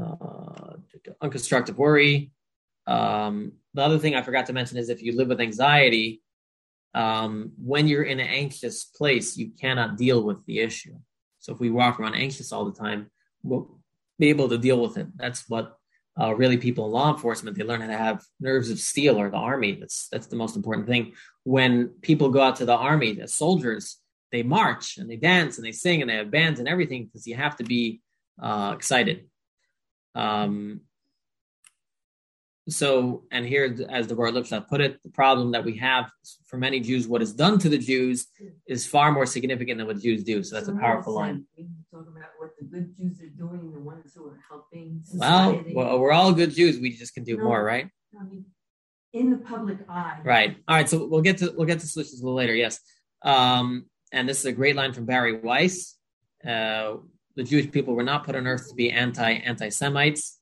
uh, 0.00 0.76
unconstructive 1.22 1.76
worry. 1.76 2.32
Um, 2.86 3.52
the 3.74 3.82
other 3.82 3.98
thing 3.98 4.14
I 4.14 4.22
forgot 4.22 4.46
to 4.46 4.52
mention 4.52 4.78
is 4.78 4.88
if 4.88 5.02
you 5.02 5.16
live 5.16 5.28
with 5.28 5.40
anxiety, 5.40 6.22
um, 6.94 7.52
when 7.56 7.88
you're 7.88 8.02
in 8.02 8.20
an 8.20 8.26
anxious 8.26 8.84
place, 8.84 9.36
you 9.36 9.52
cannot 9.58 9.96
deal 9.96 10.22
with 10.22 10.44
the 10.46 10.60
issue. 10.60 10.94
So 11.38 11.52
if 11.52 11.60
we 11.60 11.70
walk 11.70 11.98
around 11.98 12.14
anxious 12.14 12.52
all 12.52 12.64
the 12.64 12.78
time, 12.78 13.10
we'll 13.42 13.78
be 14.18 14.28
able 14.28 14.48
to 14.48 14.58
deal 14.58 14.80
with 14.80 14.98
it. 14.98 15.08
That's 15.16 15.48
what 15.48 15.78
uh, 16.20 16.34
really 16.34 16.58
people 16.58 16.86
in 16.86 16.92
law 16.92 17.12
enforcement 17.12 17.56
they 17.56 17.64
learn 17.64 17.80
how 17.80 17.86
to 17.86 17.96
have 17.96 18.22
nerves 18.40 18.70
of 18.70 18.78
steel 18.78 19.18
or 19.18 19.30
the 19.30 19.36
army. 19.36 19.76
That's 19.80 20.08
that's 20.10 20.26
the 20.26 20.36
most 20.36 20.56
important 20.56 20.86
thing. 20.86 21.12
When 21.44 21.88
people 22.02 22.28
go 22.30 22.42
out 22.42 22.56
to 22.56 22.64
the 22.64 22.76
army 22.76 23.20
as 23.20 23.34
soldiers, 23.34 23.98
they 24.30 24.42
march 24.42 24.98
and 24.98 25.10
they 25.10 25.16
dance 25.16 25.58
and 25.58 25.66
they 25.66 25.72
sing 25.72 26.00
and 26.00 26.10
they 26.10 26.16
have 26.16 26.30
bands 26.30 26.58
and 26.58 26.68
everything 26.68 27.06
because 27.06 27.26
you 27.26 27.36
have 27.36 27.56
to 27.56 27.64
be 27.64 28.00
uh, 28.40 28.72
excited. 28.74 29.28
Um, 30.14 30.82
so, 32.68 33.24
and 33.32 33.44
here, 33.44 33.76
as 33.90 34.06
the 34.06 34.14
word 34.14 34.34
Lipstadt 34.34 34.68
put 34.68 34.80
it, 34.80 35.02
the 35.02 35.10
problem 35.10 35.50
that 35.52 35.64
we 35.64 35.76
have 35.78 36.10
for 36.46 36.58
many 36.58 36.78
Jews, 36.78 37.08
what 37.08 37.20
is 37.20 37.32
done 37.32 37.58
to 37.58 37.68
the 37.68 37.78
Jews 37.78 38.28
is 38.68 38.86
far 38.86 39.10
more 39.10 39.26
significant 39.26 39.78
than 39.78 39.86
what 39.88 40.00
Jews 40.00 40.22
do. 40.22 40.44
So 40.44 40.54
that's 40.54 40.66
so 40.66 40.76
a 40.76 40.78
powerful 40.78 41.14
line. 41.14 41.44
We 41.56 41.66
talk 41.90 42.02
about 42.02 42.30
what 42.38 42.50
the 42.58 42.64
good 42.64 42.96
Jews 42.96 43.20
are 43.20 43.26
doing, 43.26 43.72
the 43.72 43.80
ones 43.80 44.12
who 44.14 44.26
are 44.26 44.40
helping 44.48 45.00
society. 45.04 45.72
Well, 45.74 45.98
we're 45.98 46.12
all 46.12 46.32
good 46.32 46.54
Jews. 46.54 46.78
We 46.78 46.96
just 46.96 47.14
can 47.14 47.24
do 47.24 47.36
no, 47.36 47.44
more, 47.44 47.64
right? 47.64 47.88
I 48.18 48.24
mean, 48.24 48.44
in 49.12 49.30
the 49.30 49.38
public 49.38 49.78
eye. 49.88 50.20
Right. 50.24 50.56
All 50.68 50.76
right. 50.76 50.88
So 50.88 51.06
we'll 51.06 51.22
get 51.22 51.38
to 51.38 51.52
we'll 51.56 51.66
get 51.66 51.80
to 51.80 51.86
solutions 51.86 52.20
a 52.20 52.24
little 52.24 52.36
later. 52.36 52.54
Yes. 52.54 52.78
Um, 53.22 53.86
and 54.12 54.28
this 54.28 54.38
is 54.38 54.46
a 54.46 54.52
great 54.52 54.76
line 54.76 54.92
from 54.92 55.06
Bari 55.06 55.40
Weiss. 55.40 55.96
Uh, 56.46 56.96
the 57.34 57.42
Jewish 57.42 57.70
people 57.70 57.94
were 57.94 58.02
not 58.02 58.24
put 58.24 58.36
on 58.36 58.46
earth 58.46 58.68
to 58.68 58.74
be 58.74 58.90
anti 58.90 59.32
anti 59.32 59.68
Semites. 59.70 60.38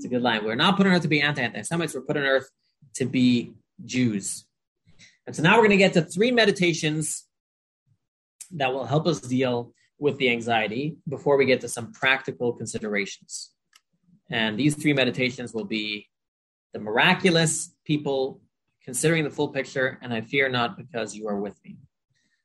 It's 0.00 0.06
a 0.06 0.08
good 0.08 0.22
line. 0.22 0.46
We're 0.46 0.54
not 0.54 0.78
put 0.78 0.86
on 0.86 0.94
earth 0.94 1.02
to 1.02 1.08
be 1.08 1.20
anti 1.20 1.60
Semites. 1.60 1.94
We're 1.94 2.00
put 2.00 2.16
on 2.16 2.22
earth 2.22 2.48
to 2.94 3.04
be 3.04 3.52
Jews. 3.84 4.46
And 5.26 5.36
so 5.36 5.42
now 5.42 5.56
we're 5.56 5.66
going 5.66 5.72
to 5.72 5.76
get 5.76 5.92
to 5.92 6.00
three 6.00 6.30
meditations 6.30 7.26
that 8.52 8.72
will 8.72 8.86
help 8.86 9.06
us 9.06 9.20
deal 9.20 9.74
with 9.98 10.16
the 10.16 10.30
anxiety 10.30 10.96
before 11.06 11.36
we 11.36 11.44
get 11.44 11.60
to 11.60 11.68
some 11.68 11.92
practical 11.92 12.54
considerations. 12.54 13.50
And 14.30 14.58
these 14.58 14.74
three 14.74 14.94
meditations 14.94 15.52
will 15.52 15.66
be 15.66 16.08
the 16.72 16.78
miraculous 16.78 17.70
people 17.84 18.40
considering 18.82 19.24
the 19.24 19.30
full 19.30 19.48
picture, 19.48 19.98
and 20.00 20.14
I 20.14 20.22
fear 20.22 20.48
not 20.48 20.78
because 20.78 21.14
you 21.14 21.28
are 21.28 21.38
with 21.38 21.62
me. 21.62 21.76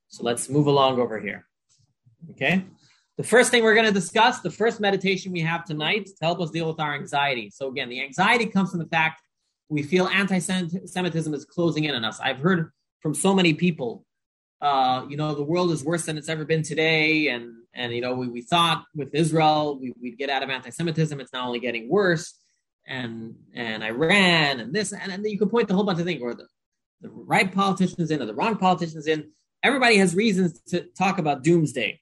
So 0.10 0.24
let's 0.26 0.50
move 0.50 0.68
along 0.68 1.00
over 1.00 1.22
here. 1.22 1.48
Okay. 2.32 2.66
The 3.18 3.24
first 3.24 3.50
thing 3.50 3.64
we're 3.64 3.76
going 3.76 3.86
to 3.86 3.94
discuss, 3.94 4.42
the 4.42 4.52
first 4.52 4.82
meditation 4.82 5.32
we 5.32 5.40
have 5.40 5.64
tonight 5.64 6.08
to 6.08 6.14
help 6.22 6.42
us 6.42 6.52
deal 6.52 6.68
with 6.68 6.82
our 6.82 6.94
anxiety. 6.94 7.50
So, 7.50 7.70
again, 7.70 7.88
the 7.88 8.02
anxiety 8.02 8.46
comes 8.46 8.72
from 8.72 8.80
the 8.80 8.88
fact 8.88 9.22
we 9.70 9.84
feel 9.84 10.08
anti 10.08 10.40
Semitism 10.40 11.34
is 11.34 11.46
closing 11.46 11.86
in 11.86 11.96
on 11.96 12.04
us. 12.04 12.20
I've 12.20 12.40
heard 12.40 12.72
from 13.00 13.14
so 13.14 13.34
many 13.34 13.54
people, 13.54 14.06
uh, 14.62 15.06
you 15.08 15.16
know, 15.16 15.34
the 15.34 15.44
world 15.44 15.72
is 15.72 15.82
worse 15.82 16.06
than 16.06 16.18
it's 16.18 16.28
ever 16.28 16.44
been 16.44 16.62
today. 16.62 17.30
And, 17.30 17.54
and 17.74 17.94
you 17.94 18.02
know, 18.02 18.16
we, 18.16 18.28
we 18.28 18.42
thought 18.42 18.84
with 18.94 19.16
Israel 19.16 19.80
we, 19.80 19.94
would 20.02 20.18
get 20.18 20.30
out 20.30 20.44
of 20.44 20.50
anti 20.50 20.70
Semitism. 20.70 21.18
It's 21.22 21.32
now 21.32 21.48
only 21.48 21.60
getting 21.60 21.90
worse. 21.90 22.38
And, 22.86 23.36
and 23.56 23.82
Iran 23.82 24.60
and 24.60 24.74
this. 24.74 24.92
And, 24.92 25.12
and 25.12 25.26
you 25.26 25.40
can 25.40 25.50
point 25.50 25.72
a 25.72 25.74
whole 25.74 25.86
bunch 25.86 26.00
of 26.00 26.06
things 26.06 26.22
or 26.22 26.36
the, 26.36 26.48
the 27.02 27.10
right 27.10 27.52
politicians 27.52 28.12
in 28.12 28.22
or 28.22 28.26
the 28.26 28.36
wrong 28.36 28.58
politicians 28.58 29.08
in. 29.08 29.32
Everybody 29.64 29.98
has 29.98 30.14
reasons 30.14 30.62
to 30.68 30.82
talk 30.98 31.18
about 31.18 31.44
doomsday 31.44 32.00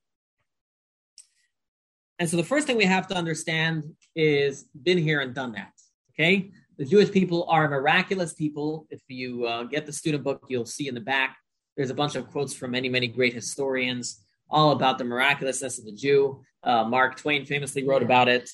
and 2.23 2.29
so 2.29 2.37
the 2.37 2.43
first 2.45 2.65
thing 2.65 2.77
we 2.77 2.85
have 2.85 3.07
to 3.07 3.15
understand 3.15 3.83
is 4.15 4.63
been 4.81 4.97
here 4.97 5.19
and 5.19 5.35
done 5.35 5.51
that. 5.51 5.73
Okay. 6.13 6.51
The 6.77 6.85
Jewish 6.85 7.11
people 7.11 7.45
are 7.49 7.65
a 7.65 7.69
miraculous 7.69 8.33
people. 8.33 8.87
If 8.89 9.01
you 9.09 9.45
uh, 9.45 9.63
get 9.63 9.85
the 9.85 9.91
student 9.91 10.23
book, 10.23 10.45
you'll 10.47 10.65
see 10.65 10.87
in 10.87 10.95
the 10.95 11.01
back, 11.01 11.35
there's 11.75 11.89
a 11.89 11.93
bunch 11.93 12.15
of 12.15 12.29
quotes 12.29 12.53
from 12.53 12.71
many, 12.71 12.87
many 12.87 13.07
great 13.09 13.33
historians 13.33 14.23
all 14.49 14.71
about 14.71 14.99
the 14.99 15.03
miraculousness 15.03 15.79
of 15.79 15.83
the 15.83 15.91
Jew. 15.91 16.41
Uh, 16.63 16.85
Mark 16.85 17.17
Twain 17.17 17.45
famously 17.45 17.85
wrote 17.85 18.03
about 18.03 18.29
it. 18.29 18.49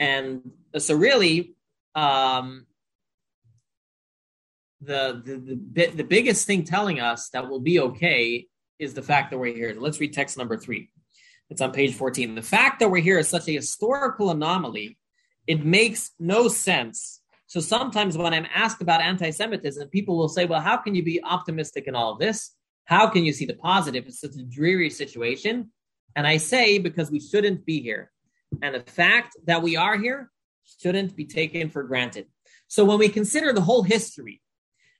And 0.00 0.50
so, 0.76 0.96
really, 0.96 1.54
um, 1.94 2.66
the, 4.80 5.22
the, 5.24 5.60
the, 5.72 5.86
the 5.98 6.02
biggest 6.02 6.48
thing 6.48 6.64
telling 6.64 6.98
us 6.98 7.28
that 7.28 7.48
we'll 7.48 7.60
be 7.60 7.78
okay 7.78 8.48
is 8.80 8.92
the 8.92 9.02
fact 9.02 9.30
that 9.30 9.38
we're 9.38 9.54
here. 9.54 9.72
Let's 9.78 10.00
read 10.00 10.14
text 10.14 10.36
number 10.36 10.56
three. 10.56 10.90
It's 11.50 11.60
on 11.60 11.72
page 11.72 11.94
14. 11.94 12.34
The 12.34 12.42
fact 12.42 12.80
that 12.80 12.90
we're 12.90 13.02
here 13.02 13.18
is 13.18 13.28
such 13.28 13.48
a 13.48 13.52
historical 13.52 14.30
anomaly, 14.30 14.98
it 15.46 15.64
makes 15.64 16.10
no 16.18 16.48
sense. 16.48 17.20
So 17.46 17.60
sometimes 17.60 18.16
when 18.16 18.32
I'm 18.32 18.46
asked 18.54 18.80
about 18.80 19.00
anti 19.00 19.30
Semitism, 19.30 19.88
people 19.88 20.16
will 20.16 20.28
say, 20.28 20.46
well, 20.46 20.60
how 20.60 20.76
can 20.78 20.94
you 20.94 21.04
be 21.04 21.22
optimistic 21.22 21.86
in 21.86 21.94
all 21.94 22.12
of 22.12 22.18
this? 22.18 22.52
How 22.86 23.08
can 23.08 23.24
you 23.24 23.32
see 23.32 23.44
the 23.44 23.54
positive? 23.54 24.06
It's 24.06 24.20
such 24.20 24.36
a 24.36 24.42
dreary 24.42 24.90
situation. 24.90 25.70
And 26.16 26.26
I 26.26 26.38
say, 26.38 26.78
because 26.78 27.10
we 27.10 27.20
shouldn't 27.20 27.64
be 27.64 27.80
here. 27.80 28.10
And 28.62 28.74
the 28.74 28.80
fact 28.80 29.36
that 29.46 29.62
we 29.62 29.76
are 29.76 29.98
here 29.98 30.30
shouldn't 30.80 31.16
be 31.16 31.24
taken 31.24 31.70
for 31.70 31.82
granted. 31.82 32.26
So 32.68 32.84
when 32.84 32.98
we 32.98 33.08
consider 33.08 33.52
the 33.52 33.60
whole 33.60 33.82
history 33.82 34.40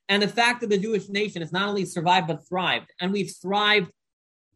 and 0.08 0.22
the 0.22 0.28
fact 0.28 0.60
that 0.60 0.70
the 0.70 0.78
Jewish 0.78 1.08
nation 1.08 1.40
has 1.42 1.52
not 1.52 1.68
only 1.68 1.84
survived 1.84 2.26
but 2.26 2.46
thrived, 2.46 2.92
and 3.00 3.12
we've 3.12 3.32
thrived 3.40 3.90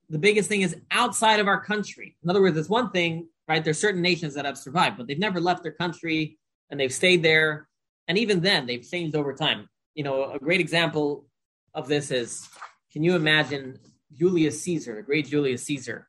the 0.09 0.18
biggest 0.18 0.49
thing 0.49 0.62
is 0.62 0.77
outside 0.90 1.40
of 1.40 1.49
our 1.49 1.61
country. 1.61 2.16
In 2.23 2.31
other 2.31 2.40
words, 2.40 2.57
it's 2.57 2.68
one 2.68 2.90
thing, 2.90 3.29
right? 3.47 3.62
There's 3.62 3.81
certain 3.81 4.03
nations 4.03 4.35
that 4.35 4.44
have 4.44 4.57
survived, 4.57 4.97
but 4.97 5.07
they've 5.07 5.18
never 5.18 5.40
left 5.40 5.62
their 5.62 5.73
country. 5.73 6.38
and 6.71 6.79
they've 6.79 6.92
stayed 6.92 7.23
there. 7.23 7.66
And 8.09 8.18
even 8.18 8.40
then, 8.40 8.66
they've 8.66 8.87
changed 8.87 9.16
over 9.16 9.33
time. 9.33 9.68
You 9.94 10.05
know, 10.05 10.33
a 10.33 10.38
great 10.38 10.61
example 10.61 11.27
of 11.73 11.88
this 11.88 12.11
is 12.11 12.47
can 12.92 13.03
you 13.03 13.16
imagine 13.16 13.79
Julius 14.12 14.62
Caesar, 14.62 14.94
the 14.97 15.03
great 15.03 15.27
Julius 15.27 15.64
Caesar? 15.64 16.09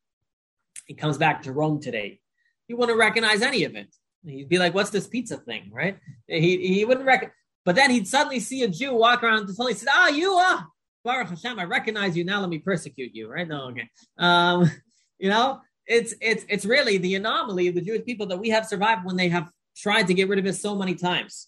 He 0.86 0.94
comes 0.96 1.18
back 1.18 1.44
to 1.44 1.54
Rome 1.54 1.80
today. 1.82 2.20
He 2.68 2.74
wouldn't 2.74 2.98
recognize 2.98 3.42
any 3.42 3.64
of 3.64 3.76
it. 3.76 3.96
He'd 4.26 4.50
be 4.50 4.58
like, 4.58 4.74
"What's 4.74 4.90
this 4.90 5.08
pizza 5.08 5.38
thing?" 5.38 5.72
Right? 5.72 5.98
He 6.28 6.76
he 6.76 6.86
wouldn't 6.86 7.06
recognize. 7.06 7.36
But 7.64 7.76
then 7.76 7.92
he'd 7.92 8.08
suddenly 8.08 8.40
see 8.40 8.64
a 8.64 8.68
Jew 8.68 8.94
walk 8.94 9.24
around 9.24 9.40
and 9.40 9.50
suddenly 9.50 9.76
said, 9.76 9.90
"Ah, 9.92 10.10
you 10.10 10.36
ah, 10.38 10.68
Baruch 11.04 11.30
Hashem, 11.30 11.60
I 11.60 11.64
recognize 11.64 12.18
you. 12.18 12.24
Now 12.24 12.42
let 12.42 12.50
me 12.50 12.60
persecute 12.60 13.12
you." 13.14 13.32
Right? 13.32 13.48
No, 13.48 13.70
okay. 13.70 13.90
Um, 14.18 14.70
you 15.20 15.30
know, 15.30 15.62
it's 15.86 16.14
it's 16.22 16.46
it's 16.50 16.66
really 16.66 16.98
the 16.98 17.16
anomaly 17.16 17.68
of 17.68 17.76
the 17.76 17.82
Jewish 17.82 18.06
people 18.06 18.28
that 18.28 18.38
we 18.38 18.50
have 18.50 18.66
survived 18.66 19.06
when 19.06 19.18
they 19.18 19.30
have 19.30 19.50
tried 19.76 20.08
to 20.08 20.14
get 20.14 20.30
rid 20.30 20.40
of 20.40 20.46
us 20.46 20.62
so 20.62 20.76
many 20.76 20.96
times. 20.96 21.48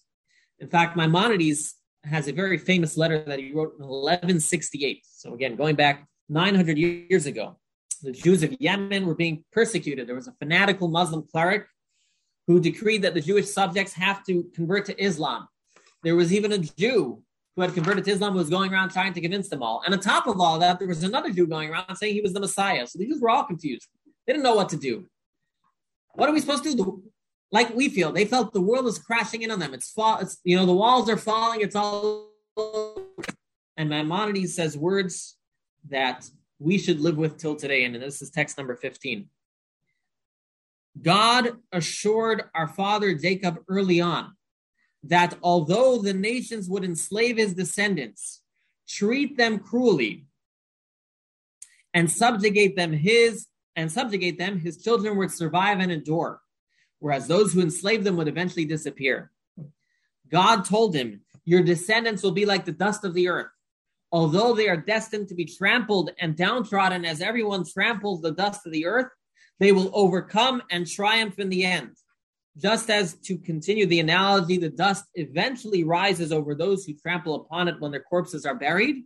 In 0.58 0.68
fact, 0.68 0.96
Maimonides 0.96 1.74
has 2.04 2.28
a 2.28 2.32
very 2.32 2.58
famous 2.58 2.96
letter 2.96 3.22
that 3.24 3.38
he 3.38 3.52
wrote 3.52 3.74
in 3.78 3.86
1168. 3.86 5.04
So 5.06 5.34
again, 5.34 5.56
going 5.56 5.76
back 5.76 6.06
900 6.28 6.76
years 6.78 7.26
ago, 7.26 7.58
the 8.02 8.12
Jews 8.12 8.42
of 8.42 8.54
Yemen 8.58 9.06
were 9.06 9.14
being 9.14 9.44
persecuted. 9.52 10.08
There 10.08 10.16
was 10.16 10.28
a 10.28 10.32
fanatical 10.32 10.88
Muslim 10.88 11.26
cleric 11.30 11.66
who 12.46 12.58
decreed 12.60 13.02
that 13.02 13.14
the 13.14 13.20
Jewish 13.20 13.48
subjects 13.48 13.92
have 13.92 14.24
to 14.26 14.44
convert 14.54 14.86
to 14.86 15.02
Islam. 15.02 15.46
There 16.02 16.16
was 16.16 16.32
even 16.32 16.52
a 16.52 16.58
Jew 16.58 17.22
who 17.54 17.62
had 17.62 17.74
converted 17.74 18.04
to 18.04 18.10
Islam 18.10 18.34
was 18.34 18.48
going 18.48 18.72
around 18.72 18.90
trying 18.90 19.12
to 19.12 19.20
convince 19.20 19.48
them 19.48 19.62
all. 19.62 19.82
And 19.84 19.94
on 19.94 20.00
top 20.00 20.26
of 20.26 20.40
all 20.40 20.58
that, 20.60 20.78
there 20.78 20.88
was 20.88 21.02
another 21.02 21.30
Jew 21.30 21.46
going 21.46 21.70
around 21.70 21.94
saying 21.96 22.14
he 22.14 22.20
was 22.20 22.32
the 22.32 22.40
Messiah. 22.40 22.86
So 22.86 22.98
the 22.98 23.06
Jews 23.06 23.20
were 23.20 23.30
all 23.30 23.44
confused. 23.44 23.88
They 24.26 24.32
didn't 24.32 24.44
know 24.44 24.54
what 24.54 24.70
to 24.70 24.76
do. 24.76 25.06
What 26.14 26.28
are 26.28 26.32
we 26.32 26.40
supposed 26.40 26.64
to 26.64 26.74
do? 26.74 27.02
Like 27.50 27.74
we 27.74 27.90
feel, 27.90 28.12
they 28.12 28.24
felt 28.24 28.54
the 28.54 28.60
world 28.62 28.86
is 28.86 28.98
crashing 28.98 29.42
in 29.42 29.50
on 29.50 29.58
them. 29.58 29.74
It's 29.74 29.90
fall. 29.90 30.18
It's 30.20 30.38
you 30.44 30.56
know 30.56 30.64
the 30.64 30.72
walls 30.72 31.10
are 31.10 31.18
falling. 31.18 31.60
It's 31.60 31.76
all. 31.76 32.28
And 33.76 33.88
Maimonides 33.88 34.54
says 34.54 34.76
words 34.76 35.36
that 35.88 36.28
we 36.58 36.78
should 36.78 37.00
live 37.00 37.16
with 37.16 37.36
till 37.36 37.56
today. 37.56 37.84
And 37.84 37.94
this 37.94 38.22
is 38.22 38.30
text 38.30 38.56
number 38.56 38.76
15. 38.76 39.28
God 41.00 41.56
assured 41.72 42.44
our 42.54 42.68
father 42.68 43.14
Jacob 43.14 43.58
early 43.68 44.00
on 44.00 44.34
that 45.04 45.36
although 45.42 45.98
the 45.98 46.14
nations 46.14 46.68
would 46.68 46.84
enslave 46.84 47.36
his 47.36 47.54
descendants, 47.54 48.42
treat 48.88 49.36
them 49.36 49.58
cruelly, 49.58 50.26
and 51.94 52.10
subjugate 52.10 52.76
them 52.76 52.92
his 52.92 53.46
and 53.74 53.90
subjugate 53.90 54.38
them, 54.38 54.58
his 54.58 54.82
children 54.82 55.16
would 55.16 55.30
survive 55.30 55.80
and 55.80 55.90
endure, 55.90 56.40
whereas 56.98 57.26
those 57.26 57.52
who 57.52 57.60
enslaved 57.60 58.04
them 58.04 58.16
would 58.16 58.28
eventually 58.28 58.64
disappear. 58.64 59.30
God 60.30 60.64
told 60.64 60.94
him, 60.94 61.22
Your 61.44 61.62
descendants 61.62 62.22
will 62.22 62.32
be 62.32 62.46
like 62.46 62.64
the 62.64 62.72
dust 62.72 63.04
of 63.04 63.14
the 63.14 63.28
earth. 63.28 63.50
Although 64.10 64.54
they 64.54 64.68
are 64.68 64.76
destined 64.76 65.28
to 65.28 65.34
be 65.34 65.46
trampled 65.46 66.10
and 66.18 66.36
downtrodden 66.36 67.06
as 67.06 67.22
everyone 67.22 67.64
tramples 67.64 68.20
the 68.20 68.32
dust 68.32 68.66
of 68.66 68.72
the 68.72 68.84
earth, 68.84 69.10
they 69.58 69.72
will 69.72 69.90
overcome 69.94 70.62
and 70.70 70.86
triumph 70.86 71.38
in 71.38 71.48
the 71.48 71.64
end. 71.64 71.96
Just 72.56 72.90
as 72.90 73.14
to 73.14 73.38
continue 73.38 73.86
the 73.86 74.00
analogy, 74.00 74.58
the 74.58 74.68
dust 74.68 75.04
eventually 75.14 75.84
rises 75.84 76.32
over 76.32 76.54
those 76.54 76.84
who 76.84 76.92
trample 76.92 77.34
upon 77.34 77.68
it 77.68 77.80
when 77.80 77.90
their 77.90 78.02
corpses 78.02 78.44
are 78.44 78.54
buried. 78.54 79.04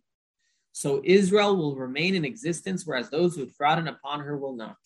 So 0.73 1.01
Israel 1.05 1.57
will 1.57 1.77
remain 1.77 2.17
in 2.17 2.25
existence, 2.25 2.85
whereas 2.85 3.09
those 3.09 3.37
who 3.37 3.47
trodden 3.47 3.89
upon 3.89 4.21
her 4.21 4.37
will 4.37 4.57
not. 4.57 4.77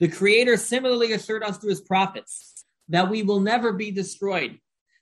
The 0.00 0.08
Creator 0.08 0.56
similarly 0.56 1.12
assured 1.12 1.42
us 1.42 1.58
through 1.58 1.70
his 1.70 1.80
prophets 1.80 2.64
that 2.88 3.10
we 3.10 3.22
will 3.22 3.40
never 3.40 3.72
be 3.72 3.90
destroyed, 3.90 4.58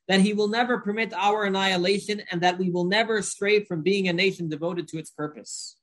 that 0.09 0.21
he 0.21 0.33
will 0.33 0.49
never 0.49 0.81
permit 0.81 1.13
our 1.15 1.45
annihilation, 1.45 2.23
and 2.31 2.41
that 2.41 2.59
we 2.59 2.71
will 2.71 2.85
never 2.85 3.21
stray 3.23 3.65
from 3.65 3.83
being 3.83 4.09
a 4.09 4.13
nation 4.13 4.49
devoted 4.49 4.89
to 4.89 4.99
its 4.99 5.11
purpose. 5.11 5.77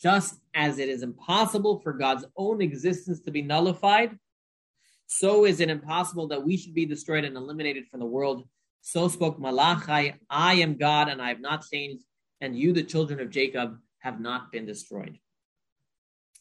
Just 0.00 0.40
as 0.54 0.78
it 0.78 0.88
is 0.88 1.02
impossible 1.02 1.80
for 1.80 1.92
God's 1.92 2.24
own 2.36 2.60
existence 2.60 3.20
to 3.20 3.30
be 3.30 3.42
nullified, 3.42 4.18
so 5.18 5.44
is 5.44 5.60
it 5.60 5.70
impossible 5.70 6.28
that 6.28 6.44
we 6.44 6.56
should 6.56 6.74
be 6.74 6.86
destroyed 6.86 7.24
and 7.24 7.36
eliminated 7.36 7.86
from 7.88 8.00
the 8.00 8.06
world. 8.06 8.46
So 8.80 9.08
spoke 9.08 9.38
Malachi, 9.38 10.14
I 10.28 10.54
am 10.54 10.76
God 10.76 11.08
and 11.08 11.22
I 11.22 11.28
have 11.28 11.40
not 11.40 11.64
changed, 11.70 12.04
and 12.40 12.58
you, 12.58 12.72
the 12.72 12.82
children 12.82 13.20
of 13.20 13.30
Jacob, 13.30 13.78
have 13.98 14.20
not 14.20 14.50
been 14.50 14.66
destroyed. 14.66 15.18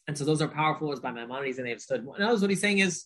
And 0.08 0.18
so 0.18 0.26
those 0.26 0.42
are 0.42 0.48
powerful 0.48 0.88
words 0.88 1.00
by 1.00 1.12
Maimonides, 1.12 1.58
and 1.58 1.68
they 1.68 1.72
have 1.72 1.82
stood. 1.82 2.02
And 2.02 2.16
that's 2.18 2.42
what 2.42 2.50
he's 2.50 2.62
saying 2.62 2.80
is, 2.80 3.06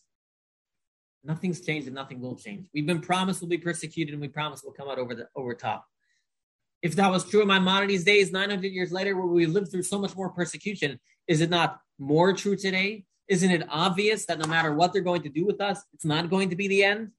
Nothing's 1.25 1.61
changed 1.61 1.87
and 1.87 1.95
nothing 1.95 2.21
will 2.21 2.35
change. 2.35 2.67
We've 2.73 2.85
been 2.85 3.01
promised 3.01 3.41
we'll 3.41 3.49
be 3.49 3.57
persecuted 3.57 4.13
and 4.13 4.21
we 4.21 4.27
promise 4.27 4.61
we'll 4.63 4.73
come 4.73 4.87
out 4.87 4.99
over 4.99 5.15
the 5.15 5.27
over 5.35 5.55
top. 5.55 5.85
If 6.83 6.95
that 6.97 7.09
was 7.09 7.27
true 7.27 7.41
in 7.41 7.47
Maimonides' 7.47 8.03
days, 8.03 8.31
900 8.31 8.67
years 8.67 8.91
later, 8.91 9.15
where 9.15 9.25
we 9.25 9.47
lived 9.47 9.71
through 9.71 9.83
so 9.83 9.97
much 9.97 10.15
more 10.15 10.29
persecution, 10.29 10.99
is 11.27 11.41
it 11.41 11.49
not 11.49 11.79
more 11.97 12.33
true 12.33 12.55
today? 12.55 13.05
Isn't 13.27 13.51
it 13.51 13.63
obvious 13.69 14.25
that 14.27 14.39
no 14.39 14.47
matter 14.47 14.73
what 14.73 14.93
they're 14.93 15.01
going 15.01 15.23
to 15.23 15.29
do 15.29 15.45
with 15.45 15.59
us, 15.61 15.83
it's 15.93 16.05
not 16.05 16.29
going 16.29 16.49
to 16.51 16.55
be 16.55 16.67
the 16.67 16.83
end? 16.83 17.11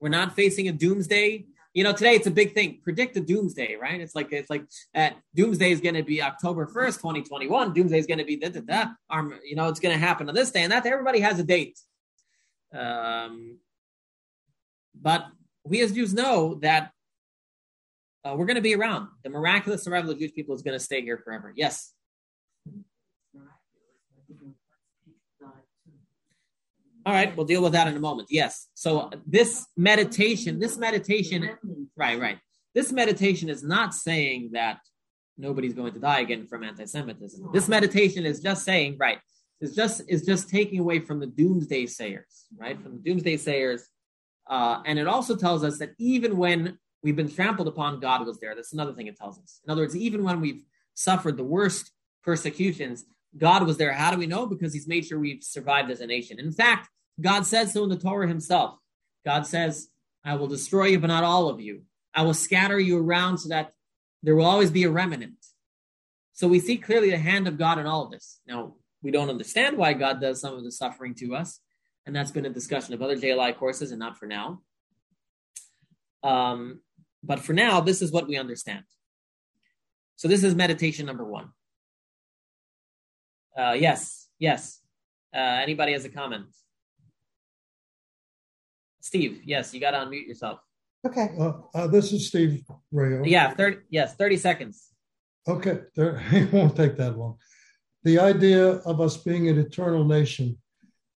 We're 0.00 0.08
not 0.08 0.34
facing 0.34 0.68
a 0.68 0.72
doomsday. 0.72 1.46
You 1.74 1.84
know, 1.84 1.92
today 1.92 2.14
it's 2.14 2.26
a 2.26 2.32
big 2.32 2.54
thing. 2.54 2.80
Predict 2.82 3.16
a 3.16 3.20
doomsday, 3.20 3.76
right? 3.80 4.00
It's 4.00 4.14
like 4.14 4.32
it's 4.32 4.50
like 4.50 4.64
at 4.94 5.16
doomsday 5.34 5.70
is 5.70 5.80
going 5.80 5.94
to 5.94 6.02
be 6.02 6.22
October 6.22 6.66
1st, 6.66 6.96
2021. 6.96 7.72
Doomsday 7.72 7.98
is 7.98 8.06
going 8.06 8.18
to 8.18 8.24
be 8.24 8.36
da, 8.36 8.48
da, 8.48 8.60
da. 8.60 8.86
Arm, 9.08 9.34
you 9.44 9.56
know, 9.56 9.68
it's 9.68 9.80
going 9.80 9.94
to 9.94 10.00
happen 10.04 10.28
on 10.28 10.34
this 10.34 10.50
day 10.50 10.62
and 10.62 10.72
that. 10.72 10.84
Day. 10.84 10.90
Everybody 10.90 11.20
has 11.20 11.38
a 11.38 11.44
date. 11.44 11.78
Um, 12.72 13.58
but 15.00 15.26
we 15.64 15.80
as 15.82 15.92
Jews 15.92 16.14
know 16.14 16.56
that 16.62 16.92
uh, 18.24 18.34
we're 18.36 18.46
going 18.46 18.56
to 18.56 18.62
be 18.62 18.74
around. 18.74 19.08
The 19.22 19.30
miraculous 19.30 19.82
survival 19.82 20.10
of 20.10 20.18
Jewish 20.18 20.34
people 20.34 20.54
is 20.54 20.62
going 20.62 20.78
to 20.78 20.84
stay 20.84 21.02
here 21.02 21.18
forever. 21.18 21.52
Yes. 21.56 21.92
All 27.06 27.12
right, 27.14 27.34
we'll 27.36 27.46
deal 27.46 27.62
with 27.62 27.72
that 27.72 27.88
in 27.88 27.96
a 27.96 28.00
moment. 28.00 28.28
Yes. 28.30 28.68
So 28.74 29.10
this 29.26 29.66
meditation, 29.76 30.58
this 30.58 30.76
meditation, 30.76 31.50
right, 31.96 32.20
right. 32.20 32.38
This 32.74 32.92
meditation 32.92 33.48
is 33.48 33.62
not 33.64 33.94
saying 33.94 34.50
that 34.52 34.78
nobody's 35.38 35.74
going 35.74 35.92
to 35.94 35.98
die 35.98 36.20
again 36.20 36.46
from 36.46 36.62
anti-Semitism. 36.62 37.50
This 37.52 37.68
meditation 37.68 38.26
is 38.26 38.40
just 38.40 38.64
saying, 38.64 38.96
right, 38.98 39.18
is 39.60 39.74
just 39.74 40.02
is 40.08 40.24
just 40.24 40.48
taking 40.50 40.78
away 40.78 41.00
from 41.00 41.20
the 41.20 41.26
doomsday 41.26 41.86
sayers, 41.86 42.46
right? 42.56 42.80
From 42.80 42.92
the 42.92 43.02
doomsday 43.02 43.38
sayers, 43.38 43.88
uh, 44.48 44.82
and 44.84 44.98
it 44.98 45.06
also 45.06 45.36
tells 45.36 45.64
us 45.64 45.78
that 45.78 45.90
even 45.98 46.36
when 46.36 46.78
we've 47.02 47.16
been 47.16 47.30
trampled 47.30 47.68
upon, 47.68 48.00
God 48.00 48.26
was 48.26 48.38
there. 48.38 48.54
That's 48.54 48.72
another 48.72 48.92
thing 48.92 49.06
it 49.06 49.16
tells 49.16 49.38
us. 49.38 49.60
In 49.64 49.70
other 49.70 49.82
words, 49.82 49.96
even 49.96 50.22
when 50.22 50.40
we've 50.40 50.62
suffered 50.94 51.36
the 51.36 51.44
worst 51.44 51.90
persecutions, 52.22 53.04
God 53.36 53.66
was 53.66 53.76
there. 53.76 53.92
How 53.92 54.10
do 54.10 54.18
we 54.18 54.26
know? 54.26 54.46
Because 54.46 54.72
He's 54.72 54.88
made 54.88 55.06
sure 55.06 55.18
we've 55.18 55.42
survived 55.42 55.90
as 55.90 56.00
a 56.00 56.06
nation. 56.06 56.38
In 56.38 56.52
fact, 56.52 56.88
God 57.20 57.46
says 57.46 57.72
so 57.72 57.84
in 57.84 57.90
the 57.90 57.96
Torah 57.96 58.28
Himself. 58.28 58.78
God 59.24 59.46
says, 59.46 59.88
"I 60.24 60.34
will 60.34 60.48
destroy 60.48 60.86
you, 60.86 60.98
but 60.98 61.08
not 61.08 61.24
all 61.24 61.48
of 61.48 61.60
you. 61.60 61.82
I 62.14 62.22
will 62.22 62.34
scatter 62.34 62.78
you 62.78 62.98
around 62.98 63.38
so 63.38 63.50
that 63.50 63.72
there 64.22 64.34
will 64.34 64.46
always 64.46 64.70
be 64.70 64.84
a 64.84 64.90
remnant." 64.90 65.34
So 66.32 66.48
we 66.48 66.58
see 66.58 66.78
clearly 66.78 67.10
the 67.10 67.18
hand 67.18 67.46
of 67.46 67.58
God 67.58 67.78
in 67.78 67.86
all 67.86 68.04
of 68.04 68.10
this. 68.10 68.40
Now, 68.46 68.74
we 69.02 69.10
don't 69.10 69.30
understand 69.30 69.76
why 69.76 69.92
God 69.92 70.20
does 70.20 70.40
some 70.40 70.54
of 70.54 70.64
the 70.64 70.72
suffering 70.72 71.14
to 71.16 71.34
us. 71.34 71.60
And 72.06 72.16
that's 72.16 72.30
been 72.30 72.46
a 72.46 72.50
discussion 72.50 72.94
of 72.94 73.02
other 73.02 73.16
JLI 73.16 73.56
courses 73.56 73.90
and 73.90 74.00
not 74.00 74.18
for 74.18 74.26
now. 74.26 74.62
Um, 76.22 76.80
but 77.22 77.40
for 77.40 77.52
now, 77.52 77.80
this 77.80 78.02
is 78.02 78.10
what 78.10 78.26
we 78.26 78.36
understand. 78.36 78.84
So 80.16 80.28
this 80.28 80.42
is 80.42 80.54
meditation 80.54 81.06
number 81.06 81.24
one. 81.24 81.50
Uh, 83.56 83.72
yes, 83.72 84.28
yes. 84.38 84.80
Uh, 85.34 85.38
anybody 85.38 85.92
has 85.92 86.04
a 86.04 86.08
comment? 86.08 86.46
Steve, 89.00 89.40
yes, 89.44 89.72
you 89.72 89.80
got 89.80 89.92
to 89.92 89.98
unmute 89.98 90.26
yourself. 90.26 90.60
Okay. 91.06 91.30
Uh, 91.38 91.52
uh, 91.74 91.86
this 91.86 92.12
is 92.12 92.28
Steve 92.28 92.62
Rayo. 92.92 93.24
Yeah, 93.24 93.54
30, 93.54 93.78
yes, 93.88 94.14
30 94.14 94.36
seconds. 94.36 94.88
Okay, 95.48 95.80
there, 95.96 96.22
it 96.32 96.52
won't 96.52 96.76
take 96.76 96.96
that 96.96 97.16
long 97.16 97.36
the 98.02 98.18
idea 98.18 98.66
of 98.66 99.00
us 99.00 99.16
being 99.16 99.48
an 99.48 99.58
eternal 99.58 100.04
nation 100.04 100.56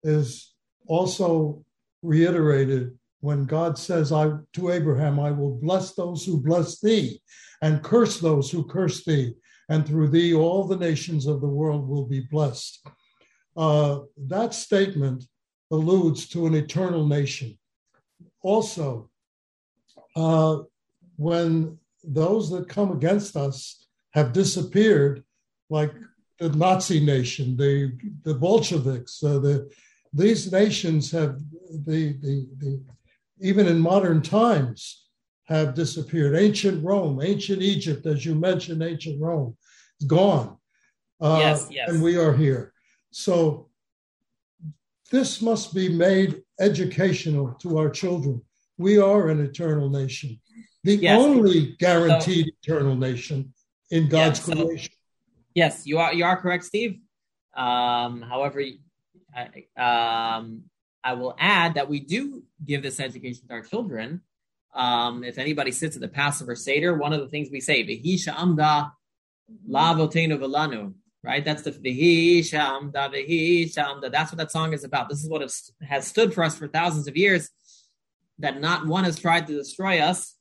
is 0.02 0.54
also 0.86 1.64
reiterated 2.02 2.98
when 3.20 3.44
God 3.44 3.78
says 3.78 4.10
I, 4.10 4.32
to 4.54 4.70
Abraham, 4.70 5.20
I 5.20 5.30
will 5.30 5.54
bless 5.62 5.94
those 5.94 6.24
who 6.24 6.42
bless 6.42 6.80
thee 6.80 7.20
and 7.60 7.82
curse 7.82 8.18
those 8.18 8.50
who 8.50 8.66
curse 8.66 9.04
thee. 9.04 9.34
And 9.72 9.86
through 9.86 10.08
thee, 10.08 10.34
all 10.34 10.64
the 10.64 10.76
nations 10.76 11.26
of 11.26 11.40
the 11.40 11.54
world 11.60 11.88
will 11.88 12.04
be 12.04 12.20
blessed. 12.20 12.86
Uh, 13.56 14.00
that 14.34 14.52
statement 14.52 15.24
alludes 15.70 16.28
to 16.28 16.44
an 16.46 16.54
eternal 16.54 17.06
nation. 17.06 17.58
Also, 18.42 19.08
uh, 20.14 20.58
when 21.16 21.78
those 22.04 22.50
that 22.50 22.68
come 22.68 22.92
against 22.92 23.34
us 23.34 23.86
have 24.12 24.34
disappeared, 24.34 25.24
like 25.70 25.94
the 26.38 26.50
Nazi 26.50 27.00
nation, 27.00 27.56
the 27.56 27.96
the 28.24 28.34
Bolsheviks, 28.34 29.22
uh, 29.22 29.38
the 29.38 29.72
these 30.12 30.52
nations 30.52 31.10
have 31.12 31.38
the, 31.88 32.12
the 32.24 32.46
the 32.58 32.82
even 33.40 33.66
in 33.66 33.78
modern 33.80 34.20
times, 34.20 35.01
have 35.52 35.74
disappeared. 35.74 36.36
Ancient 36.36 36.84
Rome, 36.84 37.20
ancient 37.22 37.62
Egypt, 37.62 38.06
as 38.06 38.24
you 38.24 38.34
mentioned, 38.34 38.82
ancient 38.82 39.20
Rome, 39.20 39.56
is 40.00 40.06
gone. 40.06 40.56
Uh, 41.20 41.38
yes, 41.40 41.68
yes. 41.70 41.88
And 41.90 42.02
we 42.02 42.16
are 42.16 42.34
here. 42.34 42.72
So 43.10 43.68
this 45.10 45.42
must 45.42 45.74
be 45.74 45.88
made 45.88 46.42
educational 46.58 47.54
to 47.60 47.78
our 47.78 47.90
children. 47.90 48.40
We 48.78 48.98
are 48.98 49.28
an 49.28 49.40
eternal 49.44 49.90
nation, 49.90 50.40
the 50.82 50.96
yes. 50.96 51.20
only 51.20 51.76
guaranteed 51.78 52.46
so, 52.46 52.52
eternal 52.62 52.96
nation 52.96 53.52
in 53.90 54.08
God's 54.08 54.40
yeah, 54.48 54.54
so, 54.54 54.66
creation. 54.66 54.92
Yes, 55.54 55.86
you 55.86 55.98
are. 55.98 56.14
You 56.14 56.24
are 56.24 56.40
correct, 56.40 56.64
Steve. 56.64 56.98
Um, 57.54 58.22
however, 58.22 58.62
I, 59.34 59.66
um, 59.76 60.62
I 61.04 61.12
will 61.12 61.36
add 61.38 61.74
that 61.74 61.88
we 61.90 62.00
do 62.00 62.42
give 62.64 62.82
this 62.82 62.98
education 62.98 63.46
to 63.48 63.54
our 63.54 63.60
children. 63.60 64.22
Um, 64.74 65.22
if 65.24 65.38
anybody 65.38 65.70
sits 65.70 65.96
at 65.96 66.02
the 66.02 66.08
Passover 66.08 66.54
Seder, 66.54 66.96
one 66.96 67.12
of 67.12 67.20
the 67.20 67.28
things 67.28 67.48
we 67.50 67.60
say, 67.60 67.84
"V'hisha 67.84 68.34
amda 68.36 68.92
lavotenu 69.68 70.38
velanu," 70.38 70.94
right? 71.22 71.44
That's 71.44 71.62
the 71.62 71.72
"V'hisha 71.72 72.58
amda 72.58 73.10
v'hisha 73.10 73.78
amda." 73.78 74.10
That's 74.10 74.32
what 74.32 74.38
that 74.38 74.50
song 74.50 74.72
is 74.72 74.84
about. 74.84 75.08
This 75.08 75.22
is 75.22 75.28
what 75.28 75.42
has 75.82 76.06
stood 76.06 76.32
for 76.32 76.42
us 76.42 76.56
for 76.56 76.68
thousands 76.68 77.06
of 77.06 77.16
years. 77.16 77.50
That 78.38 78.60
not 78.60 78.86
one 78.86 79.04
has 79.04 79.18
tried 79.18 79.46
to 79.48 79.52
destroy 79.52 80.00
us, 80.00 80.36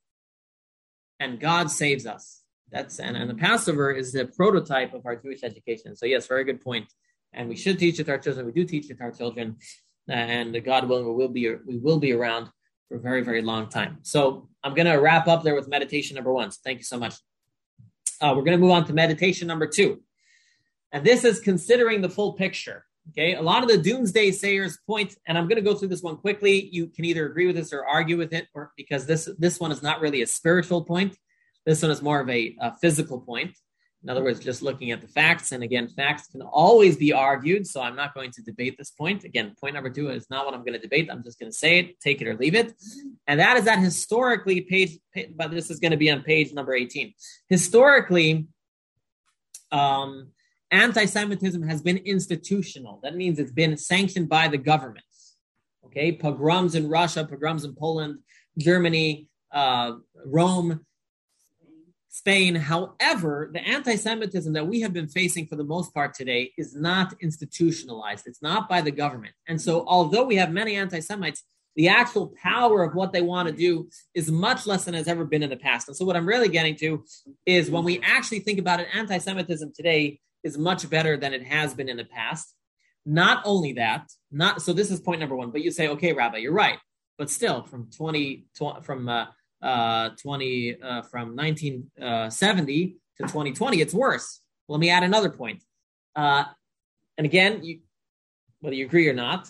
and 1.20 1.40
God 1.40 1.70
saves 1.70 2.06
us. 2.06 2.42
That's 2.72 3.00
and, 3.00 3.18
and 3.18 3.30
the 3.30 3.36
Passover 3.36 3.92
is 3.92 4.14
the 4.14 4.26
prototype 4.26 4.94
of 4.94 5.06
our 5.06 5.18
Jewish 5.18 5.44
education. 5.44 5.96
So 5.98 6.06
yes, 6.06 6.28
very 6.28 6.46
good 6.46 6.62
point. 6.62 6.88
And 7.34 7.50
we 7.50 7.56
should 7.58 7.80
teach 7.80 8.00
it 8.00 8.06
to 8.06 8.12
our 8.12 8.18
children. 8.18 8.46
We 8.46 8.54
do 8.54 8.66
teach 8.66 8.90
it 8.90 8.98
to 8.98 9.04
our 9.04 9.12
children, 9.12 9.58
and 10.08 10.64
God 10.64 10.88
willing, 10.88 11.06
we 11.06 11.14
will 11.14 11.30
be 11.30 11.50
we 11.50 11.78
will 11.78 12.00
be 12.00 12.14
around 12.14 12.50
for 12.92 12.98
a 12.98 13.00
very 13.00 13.24
very 13.24 13.42
long 13.42 13.70
time. 13.70 14.00
So 14.02 14.50
I'm 14.64 14.74
going 14.74 14.86
to 14.86 14.96
wrap 14.96 15.28
up 15.28 15.44
there 15.44 15.56
with 15.56 15.70
meditation 15.70 16.16
number 16.16 16.34
one. 16.34 16.52
So 16.52 16.60
thank 16.64 16.80
you 16.80 16.84
so 16.84 17.00
much. 17.00 17.16
Uh, 18.20 18.34
we're 18.36 18.44
going 18.44 18.58
to 18.58 18.62
move 18.62 18.72
on 18.72 18.86
to 18.86 18.94
meditation 18.94 19.48
number 19.48 19.66
two, 19.66 20.02
and 20.92 21.06
this 21.06 21.24
is 21.24 21.40
considering 21.40 22.02
the 22.02 22.10
full 22.10 22.34
picture. 22.34 22.86
Okay, 23.10 23.34
a 23.34 23.42
lot 23.42 23.64
of 23.64 23.70
the 23.70 23.78
doomsday 23.78 24.30
sayers 24.32 24.78
point, 24.86 25.16
and 25.26 25.36
I'm 25.38 25.48
going 25.48 25.56
to 25.56 25.68
go 25.70 25.74
through 25.74 25.88
this 25.88 26.04
one 26.04 26.18
quickly. 26.18 26.70
You 26.72 26.88
can 26.88 27.06
either 27.06 27.26
agree 27.26 27.48
with 27.48 27.56
this 27.56 27.74
or 27.74 27.84
argue 27.86 28.18
with 28.18 28.34
it, 28.34 28.48
or 28.54 28.72
because 28.76 29.06
this 29.06 29.30
this 29.40 29.60
one 29.60 29.72
is 29.72 29.82
not 29.82 30.02
really 30.02 30.22
a 30.22 30.28
spiritual 30.28 30.84
point. 30.84 31.18
This 31.66 31.82
one 31.82 31.92
is 31.92 32.02
more 32.02 32.20
of 32.20 32.30
a, 32.30 32.56
a 32.60 32.76
physical 32.78 33.22
point. 33.22 33.58
In 34.04 34.10
other 34.10 34.24
words, 34.24 34.40
just 34.40 34.64
looking 34.64 34.90
at 34.92 35.00
the 35.02 35.08
facts. 35.08 35.52
And 35.52 35.64
again, 35.64 35.88
facts 35.88 36.28
can 36.28 36.42
always 36.42 36.98
be 36.98 37.14
argued. 37.14 37.68
So 37.68 37.82
I'm 37.82 37.96
not 37.96 38.16
going 38.16 38.32
to 38.32 38.42
debate 38.42 38.76
this 38.78 38.90
point. 38.90 39.24
Again, 39.24 39.54
point 39.60 39.76
number 39.76 39.92
two 39.92 40.10
is 40.10 40.28
not 40.30 40.46
what 40.46 40.56
I'm 40.56 40.62
going 40.62 40.74
to 40.74 40.80
debate. 40.80 41.10
I'm 41.12 41.24
just 41.24 41.40
going 41.40 41.52
to 41.52 41.58
say 41.58 41.80
it, 41.80 42.00
take 42.00 42.20
it 42.20 42.28
or 42.28 42.36
leave 42.36 42.56
it. 42.56 42.74
And 43.28 43.40
that 43.40 43.58
is 43.58 43.66
that 43.66 43.78
historically, 43.78 44.62
page, 44.62 44.98
but 45.36 45.52
this 45.52 45.70
is 45.70 45.80
going 45.80 45.92
to 45.92 45.98
be 45.98 46.10
on 46.10 46.24
page 46.24 46.52
number 46.52 46.74
18. 46.74 47.14
Historically, 47.48 48.48
um, 49.72 50.30
anti 50.72 51.06
Semitism 51.06 51.62
has 51.62 51.84
been 51.84 51.98
institutional. 51.98 53.00
That 53.04 53.16
means 53.16 53.38
it's 53.38 53.52
been 53.52 53.78
sanctioned 53.78 54.30
by 54.30 54.48
the 54.48 54.58
government. 54.58 55.06
Okay, 55.86 56.12
pogroms 56.12 56.74
in 56.74 56.90
Russia, 56.90 57.26
pogroms 57.26 57.66
in 57.66 57.76
Poland, 57.76 58.20
Germany, 58.58 59.28
uh, 59.52 59.94
Rome 60.26 60.86
Spain. 62.14 62.56
However, 62.56 63.50
the 63.54 63.62
anti 63.62 63.96
Semitism 63.96 64.52
that 64.54 64.68
we 64.68 64.82
have 64.82 64.92
been 64.92 65.08
facing 65.08 65.48
for 65.48 65.56
the 65.56 65.64
most 65.64 65.94
part 65.94 66.14
today 66.14 66.52
is 66.58 66.76
not 66.76 67.14
institutionalized, 67.22 68.28
it's 68.28 68.42
not 68.42 68.68
by 68.68 68.82
the 68.82 68.92
government. 68.92 69.34
And 69.48 69.60
so, 69.60 69.86
although 69.88 70.26
we 70.26 70.36
have 70.36 70.52
many 70.52 70.76
anti 70.76 71.00
Semites, 71.00 71.44
the 71.78 71.88
actual 71.88 72.34
power 72.44 72.84
of 72.84 72.96
what 72.96 73.14
they 73.14 73.22
want 73.22 73.48
to 73.48 73.56
do 73.56 73.90
is 74.14 74.30
much 74.30 74.68
less 74.68 74.84
than 74.84 74.94
has 74.94 75.08
ever 75.08 75.24
been 75.24 75.42
in 75.42 75.50
the 75.50 75.56
past. 75.56 75.88
And 75.88 75.96
so, 75.96 76.04
what 76.04 76.18
I'm 76.18 76.28
really 76.28 76.50
getting 76.50 76.76
to 76.78 77.06
is 77.46 77.72
when 77.72 77.86
we 77.86 78.02
actually 78.02 78.42
think 78.42 78.60
about 78.60 78.82
it, 78.82 78.90
anti 78.94 79.18
Semitism 79.18 79.72
today 79.74 80.20
is 80.44 80.58
much 80.58 80.90
better 80.90 81.16
than 81.16 81.34
it 81.34 81.44
has 81.44 81.74
been 81.74 81.88
in 81.88 81.96
the 81.96 82.06
past. 82.06 82.54
Not 83.06 83.42
only 83.46 83.74
that, 83.74 84.12
not 84.32 84.62
so 84.62 84.74
this 84.74 84.92
is 84.92 85.00
point 85.00 85.22
number 85.22 85.36
one, 85.36 85.52
but 85.52 85.62
you 85.62 85.72
say, 85.72 85.88
okay, 85.88 86.12
Rabbi, 86.12 86.38
you're 86.38 86.52
right. 86.52 86.78
But 87.18 87.30
still, 87.30 87.64
from 87.64 87.90
20, 87.90 88.48
from 88.84 89.08
uh, 89.08 89.28
uh, 89.62 90.10
20 90.22 90.82
uh, 90.82 91.02
from 91.04 91.36
1970 91.36 92.98
to 93.18 93.24
2020, 93.24 93.82
it's 93.82 93.94
worse. 93.94 94.42
Let 94.68 94.80
me 94.80 94.90
add 94.90 95.04
another 95.04 95.30
point. 95.30 95.64
Uh, 96.16 96.46
and 97.18 97.26
again, 97.26 97.64
you, 97.64 97.80
whether 98.60 98.76
you 98.76 98.86
agree 98.86 99.08
or 99.08 99.14
not, 99.14 99.50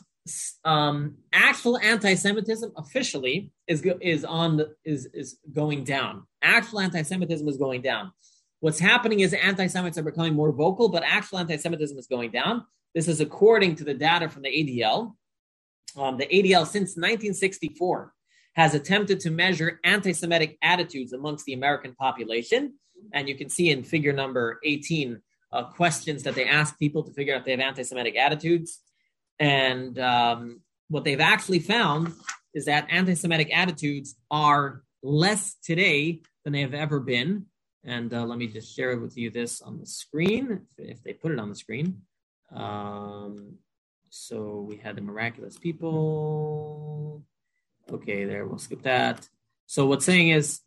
um, 0.65 1.15
actual 1.33 1.77
anti-Semitism 1.79 2.71
officially 2.77 3.51
is 3.67 3.83
is 4.01 4.23
on 4.23 4.57
the, 4.57 4.75
is 4.85 5.07
is 5.13 5.37
going 5.51 5.83
down. 5.83 6.23
Actual 6.41 6.81
anti-Semitism 6.81 7.47
is 7.47 7.57
going 7.57 7.81
down. 7.81 8.11
What's 8.59 8.79
happening 8.79 9.21
is 9.21 9.33
anti-Semites 9.33 9.97
are 9.97 10.03
becoming 10.03 10.35
more 10.35 10.51
vocal, 10.51 10.89
but 10.89 11.03
actual 11.03 11.39
anti-Semitism 11.39 11.97
is 11.97 12.05
going 12.05 12.31
down. 12.31 12.65
This 12.93 13.07
is 13.07 13.19
according 13.19 13.75
to 13.77 13.83
the 13.83 13.93
data 13.93 14.29
from 14.29 14.43
the 14.43 14.49
ADL. 14.49 15.15
Um, 15.97 16.17
the 16.17 16.27
ADL 16.27 16.65
since 16.65 16.95
1964 16.95 18.13
has 18.53 18.75
attempted 18.75 19.19
to 19.21 19.31
measure 19.31 19.79
anti 19.83 20.13
Semitic 20.13 20.57
attitudes 20.61 21.13
amongst 21.13 21.45
the 21.45 21.53
American 21.53 21.95
population. 21.95 22.73
And 23.13 23.27
you 23.27 23.35
can 23.35 23.49
see 23.49 23.69
in 23.69 23.83
figure 23.83 24.13
number 24.13 24.59
18 24.63 25.21
uh, 25.51 25.63
questions 25.63 26.23
that 26.23 26.35
they 26.35 26.45
ask 26.45 26.77
people 26.77 27.03
to 27.03 27.13
figure 27.13 27.33
out 27.33 27.39
if 27.39 27.45
they 27.45 27.51
have 27.51 27.59
anti 27.59 27.83
Semitic 27.83 28.15
attitudes. 28.17 28.79
And 29.39 29.97
um, 29.99 30.61
what 30.89 31.03
they've 31.03 31.19
actually 31.19 31.59
found 31.59 32.13
is 32.53 32.65
that 32.65 32.87
anti 32.89 33.15
Semitic 33.15 33.49
attitudes 33.55 34.15
are 34.29 34.83
less 35.01 35.55
today 35.63 36.21
than 36.43 36.53
they 36.53 36.61
have 36.61 36.73
ever 36.73 36.99
been. 36.99 37.45
And 37.83 38.13
uh, 38.13 38.25
let 38.25 38.37
me 38.37 38.47
just 38.47 38.75
share 38.75 38.99
with 38.99 39.17
you 39.17 39.31
this 39.31 39.61
on 39.61 39.79
the 39.79 39.87
screen, 39.87 40.61
if 40.77 41.01
they 41.03 41.13
put 41.13 41.31
it 41.31 41.39
on 41.39 41.49
the 41.49 41.55
screen. 41.55 42.01
Um, 42.53 43.55
so 44.09 44.65
we 44.67 44.77
had 44.77 44.97
the 44.97 45.01
miraculous 45.01 45.57
people. 45.57 47.23
Okay, 47.89 48.25
there, 48.25 48.45
we'll 48.45 48.57
skip 48.57 48.83
that. 48.83 49.27
So 49.65 49.85
what's 49.85 50.05
saying 50.05 50.29
is 50.29 50.61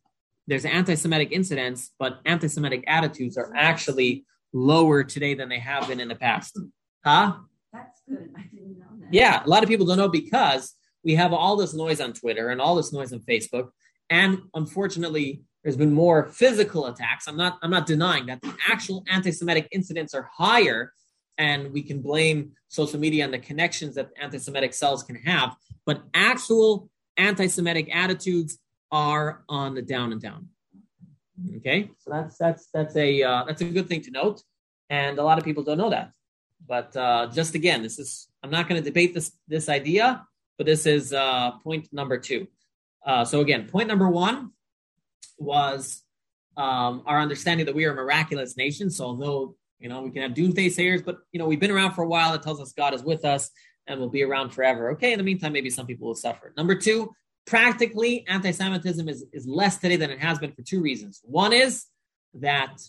there's 0.47 0.65
anti-Semitic 0.65 1.33
incidents, 1.33 1.91
but 1.99 2.21
anti-Semitic 2.25 2.85
attitudes 2.87 3.37
are 3.37 3.53
actually 3.55 4.25
lower 4.53 5.05
today 5.05 5.35
than 5.35 5.49
they 5.49 5.59
have 5.59 5.89
been 5.89 6.01
in 6.01 6.09
the 6.09 6.15
past. 6.15 6.59
Huh? 7.05 7.37
That's 7.73 8.01
good. 8.09 8.31
I 8.37 8.43
didn't 8.43 8.79
know 8.79 8.87
that. 9.01 9.13
Yeah, 9.13 9.43
a 9.45 9.49
lot 9.49 9.63
of 9.63 9.69
people 9.69 9.87
don't 9.87 9.99
know 9.99 10.09
because 10.09 10.75
we 11.03 11.15
have 11.17 11.33
all 11.33 11.57
this 11.57 11.75
noise 11.75 12.01
on 12.01 12.13
Twitter 12.13 12.49
and 12.49 12.61
all 12.61 12.77
this 12.77 12.93
noise 12.93 13.13
on 13.13 13.21
Facebook, 13.21 13.71
and 14.11 14.39
unfortunately, 14.55 15.43
there's 15.63 15.77
been 15.77 15.93
more 15.93 16.27
physical 16.27 16.87
attacks. 16.87 17.27
I'm 17.27 17.37
not 17.37 17.59
I'm 17.63 17.71
not 17.71 17.87
denying 17.87 18.27
that 18.27 18.41
the 18.43 18.55
actual 18.71 19.03
anti-Semitic 19.11 19.69
incidents 19.73 20.15
are 20.15 20.31
higher, 20.33 20.93
and 21.37 21.73
we 21.73 21.83
can 21.83 22.01
blame 22.01 22.53
social 22.69 23.01
media 23.01 23.25
and 23.25 23.35
the 23.35 23.39
connections 23.39 23.95
that 23.97 24.11
anti-Semitic 24.21 24.73
cells 24.75 25.03
can 25.03 25.17
have. 25.17 25.57
But 25.87 26.03
actual 26.15 26.89
anti-Semitic 27.17 27.95
attitudes 27.95 28.59
are 28.91 29.45
on 29.49 29.75
the 29.75 29.83
down 29.83 30.13
and 30.13 30.21
down. 30.21 30.49
Okay, 31.57 31.91
so 31.99 32.11
that's 32.11 32.39
that's 32.39 32.69
that's 32.73 32.97
a 32.97 33.23
uh, 33.23 33.45
that's 33.45 33.61
a 33.61 33.65
good 33.65 33.89
thing 33.89 34.03
to 34.03 34.11
note, 34.11 34.43
and 34.89 35.19
a 35.19 35.25
lot 35.25 35.37
of 35.39 35.45
people 35.45 35.65
don't 35.65 35.79
know 35.79 35.91
that. 35.91 36.13
But 36.67 36.97
uh, 36.97 37.29
just 37.33 37.55
again, 37.55 37.83
this 37.83 37.99
is 37.99 38.29
I'm 38.43 38.51
not 38.51 38.69
going 38.69 38.81
to 38.81 38.85
debate 38.85 39.15
this 39.15 39.33
this 39.49 39.69
idea, 39.69 40.25
but 40.57 40.67
this 40.67 40.87
is 40.87 41.13
uh, 41.13 41.53
point 41.65 41.89
number 41.93 42.19
two. 42.19 42.47
Uh, 43.05 43.25
so 43.25 43.41
again, 43.41 43.69
point 43.69 43.89
number 43.89 44.09
one 44.09 44.53
was 45.37 46.03
um, 46.57 47.03
our 47.07 47.21
understanding 47.21 47.67
that 47.67 47.75
we 47.75 47.85
are 47.85 47.93
a 47.93 47.97
miraculous 47.97 48.57
nation. 48.57 48.89
So 48.89 49.05
although 49.05 49.57
you 49.81 49.89
know 49.89 50.03
we 50.03 50.11
can 50.11 50.23
have 50.23 50.35
doomsday 50.35 50.69
sayers, 50.69 51.03
but 51.03 51.19
you 51.33 51.39
know 51.41 51.47
we've 51.47 51.61
been 51.61 51.73
around 51.73 51.95
for 51.95 52.03
a 52.03 52.09
while. 52.09 52.33
It 52.35 52.43
tells 52.43 52.61
us 52.61 52.73
God 52.73 52.95
is 52.95 53.03
with 53.03 53.25
us 53.25 53.51
and 53.87 54.01
will 54.01 54.09
be 54.09 54.23
around 54.23 54.51
forever. 54.51 54.93
Okay, 54.93 55.13
in 55.13 55.19
the 55.19 55.25
meantime, 55.25 55.53
maybe 55.53 55.71
some 55.71 55.87
people 55.87 56.07
will 56.07 56.15
suffer. 56.15 56.53
Number 56.57 56.75
two, 56.75 57.13
practically, 57.47 58.25
anti 58.29 58.51
Semitism 58.51 59.09
is, 59.09 59.25
is 59.33 59.47
less 59.47 59.79
today 59.79 59.97
than 59.97 60.11
it 60.11 60.21
has 60.21 60.39
been 60.39 60.53
for 60.53 60.63
two 60.63 60.81
reasons. 60.81 61.21
One 61.25 61.53
is 61.53 61.87
that 62.35 62.81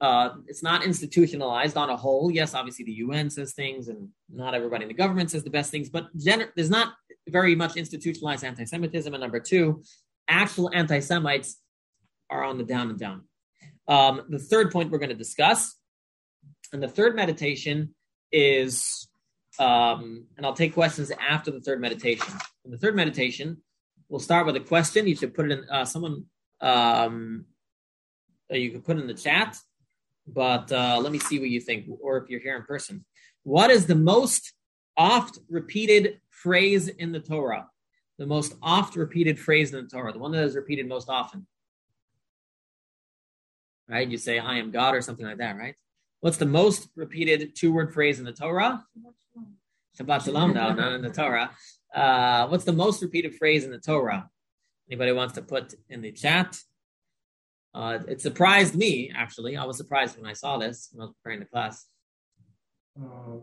uh, 0.00 0.30
it's 0.46 0.62
not 0.62 0.84
institutionalized 0.84 1.76
on 1.76 1.90
a 1.90 1.96
whole. 1.96 2.30
Yes, 2.30 2.54
obviously 2.54 2.84
the 2.84 2.92
UN 2.92 3.28
says 3.28 3.52
things, 3.52 3.88
and 3.88 4.08
not 4.32 4.54
everybody 4.54 4.84
in 4.84 4.88
the 4.88 4.94
government 4.94 5.30
says 5.30 5.44
the 5.44 5.50
best 5.50 5.70
things, 5.70 5.90
but 5.90 6.16
gener- 6.16 6.50
there's 6.56 6.70
not 6.70 6.94
very 7.28 7.54
much 7.54 7.76
institutionalized 7.76 8.44
anti 8.44 8.64
Semitism. 8.64 9.12
And 9.12 9.20
number 9.20 9.40
two, 9.40 9.82
actual 10.28 10.70
anti 10.72 11.00
Semites 11.00 11.60
are 12.30 12.44
on 12.44 12.58
the 12.58 12.64
down 12.64 12.90
and 12.90 12.98
down. 12.98 13.22
Um, 13.88 14.22
the 14.28 14.38
third 14.38 14.70
point 14.70 14.90
we're 14.90 14.98
going 14.98 15.10
to 15.10 15.16
discuss, 15.16 15.76
and 16.72 16.82
the 16.82 16.88
third 16.88 17.16
meditation 17.16 17.94
is 18.32 19.08
um, 19.60 20.26
and 20.36 20.44
I'll 20.44 20.54
take 20.54 20.74
questions 20.74 21.12
after 21.12 21.50
the 21.50 21.60
third 21.60 21.80
meditation. 21.80 22.32
In 22.64 22.70
the 22.70 22.78
third 22.78 22.96
meditation, 22.96 23.58
we'll 24.08 24.20
start 24.20 24.46
with 24.46 24.56
a 24.56 24.60
question. 24.60 25.06
You 25.06 25.14
should 25.14 25.34
put 25.34 25.50
it 25.50 25.58
in 25.58 25.68
uh, 25.70 25.84
someone. 25.84 26.24
Um, 26.60 27.46
uh, 28.52 28.56
you 28.56 28.70
can 28.70 28.82
put 28.82 28.98
in 28.98 29.06
the 29.06 29.14
chat, 29.14 29.56
but 30.26 30.72
uh, 30.72 30.98
let 31.00 31.12
me 31.12 31.18
see 31.18 31.38
what 31.38 31.50
you 31.50 31.60
think, 31.60 31.86
or 32.00 32.18
if 32.18 32.28
you're 32.28 32.40
here 32.40 32.56
in 32.56 32.64
person. 32.64 33.04
What 33.44 33.70
is 33.70 33.86
the 33.86 33.94
most 33.94 34.52
oft 34.96 35.38
repeated 35.48 36.20
phrase 36.30 36.88
in 36.88 37.12
the 37.12 37.20
Torah? 37.20 37.68
the 38.20 38.26
most 38.26 38.54
oft 38.62 38.96
repeated 38.96 39.38
phrase 39.38 39.72
in 39.72 39.82
the 39.82 39.88
Torah, 39.88 40.12
the 40.12 40.18
one 40.18 40.30
that 40.32 40.44
is 40.44 40.54
repeated 40.54 40.86
most 40.86 41.08
often? 41.08 41.46
Right? 43.88 44.06
You 44.06 44.18
say, 44.18 44.38
I 44.38 44.58
am 44.58 44.70
God 44.70 44.94
or 44.94 45.00
something 45.00 45.24
like 45.24 45.38
that, 45.38 45.56
right? 45.56 45.74
What's 46.20 46.36
the 46.36 46.46
most 46.46 46.88
repeated 46.96 47.54
two 47.56 47.72
word 47.72 47.94
phrase 47.94 48.18
in 48.18 48.24
the 48.24 48.32
Torah? 48.32 48.84
Shabbat 49.98 50.24
Shalom, 50.24 50.52
no, 50.52 50.72
not 50.72 50.92
in 50.92 51.02
the 51.02 51.10
Torah. 51.10 51.50
Uh, 51.94 52.46
what's 52.48 52.64
the 52.64 52.72
most 52.72 53.02
repeated 53.02 53.34
phrase 53.34 53.64
in 53.64 53.70
the 53.70 53.78
Torah? 53.78 54.28
Anybody 54.90 55.12
wants 55.12 55.34
to 55.34 55.42
put 55.42 55.74
in 55.88 56.02
the 56.02 56.12
chat? 56.12 56.58
Uh, 57.74 57.98
it 58.08 58.20
surprised 58.20 58.74
me, 58.74 59.10
actually. 59.14 59.56
I 59.56 59.64
was 59.64 59.76
surprised 59.76 60.16
when 60.18 60.26
I 60.26 60.32
saw 60.32 60.58
this 60.58 60.90
when 60.92 61.02
I 61.02 61.06
was 61.06 61.14
preparing 61.22 61.40
the 61.40 61.46
class. 61.46 61.86
Uh, 63.00 63.38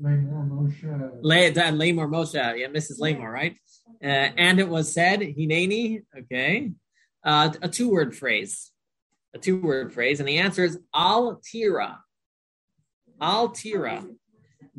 Lamor 0.00 0.48
Moshe. 0.48 1.48
It 1.48 1.54
down, 1.54 1.78
Lamor 1.78 2.08
Moshe. 2.08 2.34
Yeah, 2.34 2.68
Mrs. 2.68 3.00
Lamor, 3.00 3.30
right? 3.30 3.56
Uh, 4.02 4.30
and 4.36 4.58
it 4.58 4.68
was 4.68 4.92
said, 4.92 5.20
Hineni, 5.20 6.02
okay. 6.18 6.72
Uh, 7.24 7.52
a 7.62 7.68
two 7.68 7.90
word 7.90 8.16
phrase. 8.16 8.71
A 9.34 9.38
two 9.38 9.60
word 9.60 9.92
phrase. 9.92 10.20
And 10.20 10.28
the 10.28 10.38
answer 10.38 10.64
is 10.64 10.78
Al 10.94 11.40
Tira. 11.42 11.98
Al 13.20 13.50
Tira. 13.50 14.04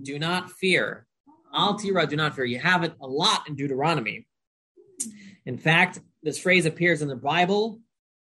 Do 0.02 0.20
not 0.20 0.52
fear. 0.52 1.08
Al 1.54 1.76
Tira, 1.76 2.08
do 2.08 2.16
not 2.16 2.36
fear. 2.36 2.46
You 2.46 2.60
have 2.60 2.84
it 2.84 2.94
a 3.02 3.08
lot 3.08 3.48
in 3.48 3.56
Deuteronomy. 3.56 4.28
In 5.46 5.58
fact, 5.58 6.00
this 6.24 6.40
phrase 6.40 6.66
appears 6.66 7.02
in 7.02 7.08
the 7.08 7.16
Bible 7.16 7.80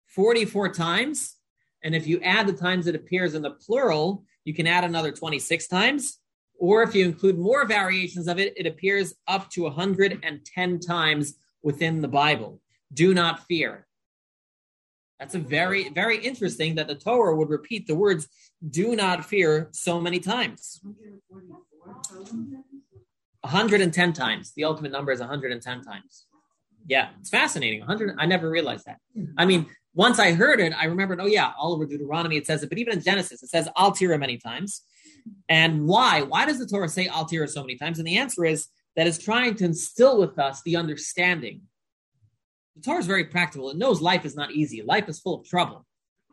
44 0.06 0.72
times. 0.72 1.36
And 1.82 1.94
if 1.94 2.06
you 2.06 2.20
add 2.20 2.46
the 2.46 2.52
times 2.52 2.86
it 2.86 2.94
appears 2.94 3.34
in 3.34 3.42
the 3.42 3.50
plural, 3.50 4.24
you 4.44 4.54
can 4.54 4.66
add 4.66 4.84
another 4.84 5.12
26 5.12 5.66
times. 5.68 6.18
Or 6.58 6.82
if 6.82 6.94
you 6.94 7.04
include 7.04 7.38
more 7.38 7.64
variations 7.66 8.28
of 8.28 8.38
it, 8.38 8.52
it 8.56 8.66
appears 8.66 9.14
up 9.26 9.50
to 9.50 9.62
110 9.62 10.80
times 10.80 11.34
within 11.62 12.00
the 12.00 12.08
Bible. 12.08 12.60
Do 12.92 13.14
not 13.14 13.46
fear. 13.46 13.87
That's 15.18 15.34
a 15.34 15.38
very, 15.38 15.88
very 15.88 16.18
interesting 16.18 16.76
that 16.76 16.86
the 16.86 16.94
Torah 16.94 17.34
would 17.34 17.48
repeat 17.48 17.86
the 17.86 17.96
words 17.96 18.28
do 18.68 18.94
not 18.94 19.24
fear 19.24 19.68
so 19.72 20.00
many 20.00 20.20
times. 20.20 20.80
110 23.42 24.12
times. 24.12 24.52
The 24.54 24.64
ultimate 24.64 24.92
number 24.92 25.12
is 25.12 25.20
110 25.20 25.82
times. 25.82 26.26
Yeah, 26.86 27.10
it's 27.20 27.30
fascinating. 27.30 27.80
100. 27.80 28.16
I 28.18 28.26
never 28.26 28.48
realized 28.48 28.86
that. 28.86 28.98
I 29.36 29.44
mean, 29.44 29.66
once 29.94 30.18
I 30.18 30.32
heard 30.32 30.60
it, 30.60 30.72
I 30.72 30.84
remembered, 30.84 31.20
oh, 31.20 31.26
yeah, 31.26 31.52
all 31.58 31.74
over 31.74 31.84
Deuteronomy 31.84 32.36
it 32.36 32.46
says 32.46 32.62
it, 32.62 32.68
but 32.68 32.78
even 32.78 32.94
in 32.94 33.00
Genesis, 33.02 33.42
it 33.42 33.50
says 33.50 33.68
Al 33.76 33.92
Tira 33.92 34.18
many 34.18 34.38
times. 34.38 34.82
And 35.48 35.86
why? 35.86 36.22
Why 36.22 36.46
does 36.46 36.58
the 36.58 36.66
Torah 36.66 36.88
say 36.88 37.08
Al 37.08 37.24
Tira 37.24 37.48
so 37.48 37.62
many 37.62 37.76
times? 37.76 37.98
And 37.98 38.06
the 38.06 38.18
answer 38.18 38.44
is 38.44 38.68
that 38.96 39.06
it's 39.06 39.18
trying 39.18 39.54
to 39.56 39.64
instill 39.64 40.18
with 40.18 40.38
us 40.38 40.62
the 40.62 40.76
understanding. 40.76 41.62
The 42.78 42.84
Torah 42.84 43.00
is 43.00 43.06
very 43.06 43.24
practical. 43.24 43.70
It 43.70 43.76
knows 43.76 44.00
life 44.00 44.24
is 44.24 44.36
not 44.36 44.52
easy. 44.52 44.82
Life 44.82 45.08
is 45.08 45.18
full 45.18 45.40
of 45.40 45.46
trouble. 45.46 45.84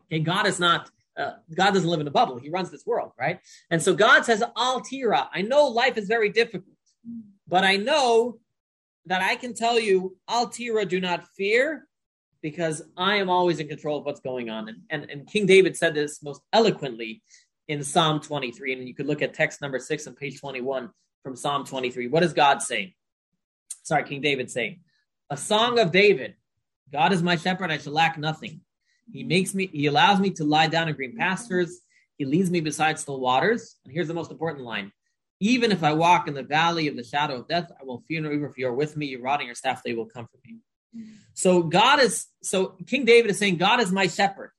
Okay, 0.06 0.20
God 0.20 0.46
is 0.46 0.60
not. 0.60 0.90
Uh, 1.16 1.32
God 1.54 1.72
doesn't 1.72 1.88
live 1.88 2.00
in 2.00 2.06
a 2.06 2.12
bubble. 2.12 2.38
He 2.38 2.50
runs 2.50 2.70
this 2.70 2.86
world, 2.86 3.12
right? 3.18 3.40
And 3.70 3.82
so 3.82 3.94
God 3.94 4.24
says, 4.24 4.44
Al 4.56 4.80
Tira. 4.80 5.28
I 5.32 5.42
know 5.42 5.66
life 5.66 5.96
is 5.96 6.06
very 6.06 6.28
difficult, 6.28 6.76
but 7.48 7.64
I 7.64 7.76
know 7.76 8.38
that 9.06 9.22
I 9.22 9.34
can 9.36 9.54
tell 9.54 9.80
you, 9.80 10.16
Al 10.28 10.48
Tira, 10.48 10.84
do 10.84 11.00
not 11.00 11.26
fear, 11.36 11.88
because 12.42 12.82
I 12.96 13.16
am 13.16 13.28
always 13.28 13.58
in 13.58 13.66
control 13.66 13.98
of 13.98 14.04
what's 14.04 14.20
going 14.20 14.50
on. 14.50 14.68
And, 14.68 14.78
and, 14.90 15.10
and 15.10 15.26
King 15.26 15.46
David 15.46 15.76
said 15.76 15.94
this 15.94 16.22
most 16.22 16.42
eloquently 16.52 17.22
in 17.66 17.82
Psalm 17.82 18.20
23. 18.20 18.74
And 18.74 18.86
you 18.86 18.94
could 18.94 19.06
look 19.06 19.22
at 19.22 19.34
text 19.34 19.60
number 19.60 19.78
six 19.78 20.06
on 20.06 20.14
page 20.14 20.38
21 20.38 20.90
from 21.22 21.34
Psalm 21.34 21.64
23. 21.64 22.08
What 22.08 22.20
does 22.20 22.34
God 22.34 22.62
say? 22.62 22.94
Sorry, 23.82 24.04
King 24.04 24.20
David 24.20 24.50
saying, 24.50 24.80
A 25.28 25.36
song 25.36 25.78
of 25.78 25.90
David. 25.90 26.34
God 26.92 27.12
is 27.12 27.22
my 27.22 27.36
shepherd, 27.36 27.70
I 27.70 27.78
shall 27.78 27.92
lack 27.92 28.16
nothing. 28.16 28.60
He 29.12 29.24
makes 29.24 29.54
me, 29.54 29.66
he 29.66 29.86
allows 29.86 30.20
me 30.20 30.30
to 30.30 30.44
lie 30.44 30.68
down 30.68 30.88
in 30.88 30.94
green 30.94 31.16
pastures. 31.16 31.80
He 32.16 32.24
leads 32.24 32.50
me 32.50 32.60
beside 32.60 32.98
still 32.98 33.20
waters. 33.20 33.76
And 33.84 33.92
here's 33.92 34.08
the 34.08 34.14
most 34.14 34.30
important 34.30 34.64
line. 34.64 34.92
Even 35.40 35.70
if 35.70 35.82
I 35.82 35.92
walk 35.92 36.28
in 36.28 36.34
the 36.34 36.42
valley 36.42 36.88
of 36.88 36.96
the 36.96 37.04
shadow 37.04 37.40
of 37.40 37.48
death, 37.48 37.70
I 37.78 37.84
will 37.84 38.02
fear 38.08 38.20
no 38.20 38.32
evil, 38.32 38.48
If 38.48 38.56
you 38.56 38.68
are 38.68 38.74
with 38.74 38.96
me. 38.96 39.06
Your 39.06 39.20
rod 39.20 39.40
and 39.40 39.46
your 39.46 39.54
staff, 39.54 39.82
they 39.82 39.94
will 39.94 40.06
comfort 40.06 40.40
me. 40.44 40.58
So 41.34 41.62
God 41.62 42.00
is, 42.00 42.26
so 42.42 42.76
King 42.86 43.04
David 43.04 43.30
is 43.30 43.38
saying, 43.38 43.58
God 43.58 43.80
is 43.80 43.92
my 43.92 44.06
shepherd. 44.06 44.50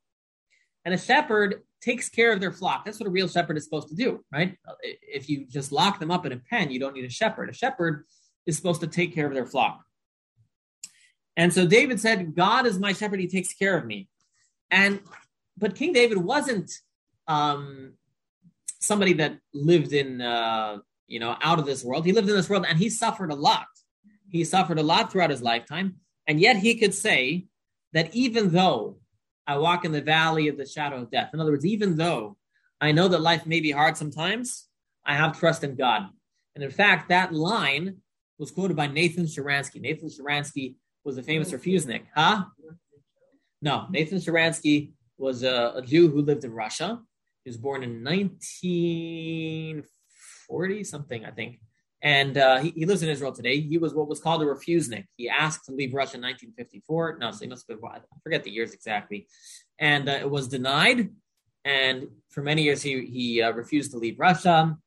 And 0.85 0.93
a 0.93 0.97
shepherd 0.97 1.63
takes 1.81 2.09
care 2.09 2.31
of 2.31 2.39
their 2.39 2.51
flock. 2.51 2.85
That's 2.85 2.99
what 2.99 3.07
a 3.07 3.11
real 3.11 3.27
shepherd 3.27 3.57
is 3.57 3.63
supposed 3.63 3.89
to 3.89 3.95
do, 3.95 4.23
right? 4.31 4.55
If 4.81 5.29
you 5.29 5.45
just 5.47 5.71
lock 5.71 5.99
them 5.99 6.11
up 6.11 6.25
in 6.25 6.31
a 6.31 6.37
pen, 6.37 6.71
you 6.71 6.79
don't 6.79 6.93
need 6.93 7.05
a 7.05 7.09
shepherd. 7.09 7.49
A 7.49 7.53
shepherd 7.53 8.05
is 8.45 8.55
supposed 8.55 8.81
to 8.81 8.87
take 8.87 9.15
care 9.15 9.25
of 9.25 9.33
their 9.33 9.45
flock. 9.45 9.83
And 11.37 11.53
so 11.53 11.67
David 11.67 12.01
said, 12.01 12.35
God 12.35 12.65
is 12.65 12.79
my 12.79 12.93
shepherd, 12.93 13.19
he 13.19 13.27
takes 13.27 13.53
care 13.53 13.77
of 13.77 13.85
me. 13.85 14.09
And 14.71 14.99
but 15.57 15.75
King 15.75 15.93
David 15.93 16.17
wasn't 16.17 16.71
um, 17.27 17.93
somebody 18.79 19.13
that 19.13 19.37
lived 19.53 19.93
in 19.93 20.19
uh, 20.19 20.79
you 21.07 21.19
know 21.19 21.37
out 21.41 21.59
of 21.59 21.65
this 21.65 21.83
world. 21.83 22.05
He 22.05 22.11
lived 22.11 22.27
in 22.27 22.35
this 22.35 22.49
world 22.49 22.65
and 22.67 22.77
he 22.77 22.89
suffered 22.89 23.31
a 23.31 23.35
lot. 23.35 23.67
He 24.29 24.43
suffered 24.43 24.79
a 24.79 24.83
lot 24.83 25.11
throughout 25.11 25.29
his 25.29 25.41
lifetime, 25.41 25.95
and 26.25 26.41
yet 26.41 26.57
he 26.57 26.75
could 26.75 26.93
say 26.93 27.45
that 27.93 28.13
even 28.13 28.51
though 28.51 28.97
I 29.45 29.57
walk 29.57 29.85
in 29.85 29.93
the 29.93 30.01
valley 30.01 30.49
of 30.49 30.57
the 30.57 30.65
shadow 30.65 30.97
of 30.97 31.11
death, 31.11 31.29
in 31.33 31.39
other 31.39 31.51
words, 31.51 31.65
even 31.65 31.95
though 31.95 32.35
I 32.81 32.91
know 32.91 33.07
that 33.07 33.21
life 33.21 33.45
may 33.45 33.61
be 33.61 33.71
hard 33.71 33.95
sometimes, 33.95 34.67
I 35.05 35.15
have 35.15 35.39
trust 35.39 35.63
in 35.63 35.75
God. 35.75 36.09
And 36.55 36.63
in 36.63 36.71
fact, 36.71 37.09
that 37.09 37.33
line 37.33 37.97
was 38.37 38.51
quoted 38.51 38.75
by 38.75 38.87
Nathan 38.87 39.25
Sharansky. 39.25 39.79
Nathan 39.79 40.09
Sharansky 40.09 40.75
was 41.07 41.17
a 41.17 41.23
famous 41.23 41.51
refusenik, 41.51 42.03
huh? 42.13 42.43
No, 43.61 43.87
Nathan 43.89 44.17
Sharansky 44.17 44.91
was 45.17 45.41
a, 45.41 45.71
a 45.75 45.81
Jew 45.81 46.09
who 46.09 46.21
lived 46.21 46.43
in 46.43 46.51
Russia. 46.51 46.99
He 47.43 47.49
was 47.49 47.55
born 47.57 47.81
in 47.81 48.03
1940 48.03 50.83
something, 50.83 51.25
I 51.25 51.31
think. 51.31 51.61
And 52.01 52.37
uh, 52.37 52.57
he, 52.57 52.71
he, 52.71 52.85
lives 52.85 53.03
in 53.03 53.09
Israel 53.09 53.31
today. 53.31 53.61
He 53.61 53.77
was 53.77 53.93
what 53.93 54.09
was 54.09 54.19
called 54.19 54.41
a 54.43 54.45
refusenik. 54.45 55.05
He 55.15 55.29
asked 55.29 55.63
to 55.65 55.71
leave 55.71 55.93
Russia 55.93 56.17
in 56.17 56.23
1954. 56.23 57.19
No, 57.21 57.31
so 57.31 57.39
he 57.39 57.47
must 57.47 57.65
have 57.69 57.79
been, 57.79 57.89
I 57.89 58.01
forget 58.21 58.43
the 58.43 58.51
years 58.51 58.73
exactly. 58.73 59.27
And 59.79 60.09
uh, 60.09 60.17
it 60.19 60.29
was 60.29 60.49
denied. 60.49 61.11
And 61.63 62.09
for 62.29 62.43
many 62.43 62.63
years, 62.63 62.81
he, 62.83 63.05
he 63.05 63.41
uh, 63.41 63.53
refused 63.53 63.91
to 63.91 63.97
leave 63.97 64.19
Russia. 64.19 64.77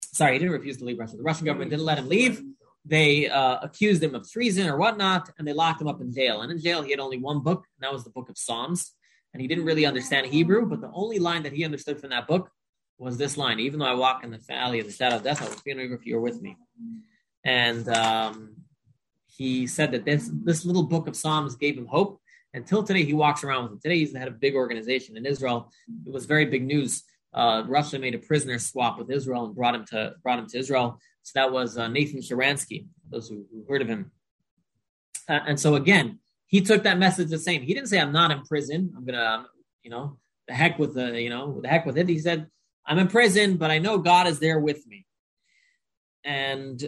Sorry, 0.00 0.34
he 0.34 0.38
didn't 0.38 0.54
refuse 0.54 0.76
to 0.78 0.84
leave 0.84 1.00
Russia. 1.00 1.16
The 1.16 1.24
Russian 1.24 1.44
government 1.44 1.72
didn't 1.72 1.84
let 1.84 1.98
him 1.98 2.06
leave. 2.08 2.40
They 2.84 3.28
uh, 3.28 3.58
accused 3.62 4.02
him 4.02 4.14
of 4.14 4.30
treason 4.30 4.68
or 4.68 4.76
whatnot, 4.76 5.30
and 5.38 5.48
they 5.48 5.52
locked 5.54 5.80
him 5.80 5.88
up 5.88 6.00
in 6.00 6.12
jail. 6.12 6.42
And 6.42 6.52
in 6.52 6.58
jail, 6.60 6.82
he 6.82 6.90
had 6.90 7.00
only 7.00 7.18
one 7.18 7.40
book, 7.40 7.64
and 7.76 7.84
that 7.84 7.92
was 7.92 8.04
the 8.04 8.10
book 8.10 8.28
of 8.28 8.36
Psalms. 8.36 8.92
And 9.32 9.40
he 9.40 9.48
didn't 9.48 9.64
really 9.64 9.86
understand 9.86 10.26
Hebrew, 10.26 10.66
but 10.66 10.80
the 10.80 10.90
only 10.92 11.18
line 11.18 11.42
that 11.44 11.52
he 11.52 11.64
understood 11.64 12.00
from 12.00 12.10
that 12.10 12.28
book 12.28 12.50
was 12.98 13.16
this 13.16 13.36
line: 13.36 13.58
"Even 13.58 13.80
though 13.80 13.86
I 13.86 13.94
walk 13.94 14.22
in 14.22 14.30
the 14.30 14.38
valley 14.38 14.80
of 14.80 14.86
the 14.86 14.92
shadow 14.92 15.16
of 15.16 15.24
death, 15.24 15.42
I 15.42 15.46
will 15.46 15.56
fear 15.56 15.74
no 15.74 15.82
evil, 15.82 15.96
if 15.96 16.06
you 16.06 16.16
are 16.16 16.20
with 16.20 16.40
me." 16.40 16.56
And 17.44 17.88
um, 17.88 18.56
he 19.26 19.66
said 19.66 19.90
that 19.92 20.04
this 20.04 20.30
this 20.44 20.64
little 20.64 20.84
book 20.84 21.08
of 21.08 21.16
Psalms 21.16 21.56
gave 21.56 21.76
him 21.76 21.86
hope. 21.86 22.20
Until 22.52 22.84
today, 22.84 23.02
he 23.02 23.14
walks 23.14 23.42
around 23.42 23.64
with 23.64 23.72
it. 23.72 23.82
Today, 23.82 23.98
he's 23.98 24.12
the 24.12 24.20
head 24.20 24.28
of 24.28 24.34
a 24.34 24.38
big 24.38 24.54
organization 24.54 25.16
in 25.16 25.26
Israel. 25.26 25.72
It 26.06 26.12
was 26.12 26.26
very 26.26 26.44
big 26.44 26.64
news. 26.64 27.02
Uh, 27.32 27.64
Russia 27.66 27.98
made 27.98 28.14
a 28.14 28.18
prisoner 28.18 28.60
swap 28.60 28.96
with 28.96 29.10
Israel 29.10 29.46
and 29.46 29.54
brought 29.56 29.74
him 29.74 29.84
to 29.86 30.14
brought 30.22 30.38
him 30.38 30.46
to 30.50 30.58
Israel. 30.58 31.00
So 31.24 31.32
that 31.34 31.52
was 31.52 31.76
uh, 31.76 31.88
Nathan 31.88 32.20
Sharansky. 32.20 32.86
Those 33.10 33.28
who, 33.28 33.44
who 33.50 33.64
heard 33.68 33.82
of 33.82 33.88
him. 33.88 34.12
Uh, 35.28 35.40
and 35.46 35.58
so 35.58 35.74
again, 35.74 36.20
he 36.46 36.60
took 36.60 36.84
that 36.84 36.98
message 36.98 37.28
the 37.30 37.38
same. 37.38 37.62
He 37.62 37.74
didn't 37.74 37.88
say, 37.88 37.98
"I'm 37.98 38.12
not 38.12 38.30
in 38.30 38.42
prison. 38.42 38.92
I'm 38.96 39.04
gonna, 39.04 39.24
um, 39.24 39.46
you 39.82 39.90
know, 39.90 40.18
the 40.46 40.54
heck 40.54 40.78
with 40.78 40.94
the, 40.94 41.20
you 41.20 41.30
know, 41.30 41.60
the 41.60 41.68
heck 41.68 41.84
with 41.84 41.98
it." 41.98 42.08
He 42.08 42.18
said, 42.18 42.46
I'm 42.86 42.98
in 42.98 43.08
prison, 43.08 43.56
but 43.56 43.70
I 43.70 43.78
know 43.78 43.98
God 43.98 44.26
is 44.26 44.38
there 44.38 44.58
with 44.58 44.86
me. 44.86 45.06
And 46.24 46.82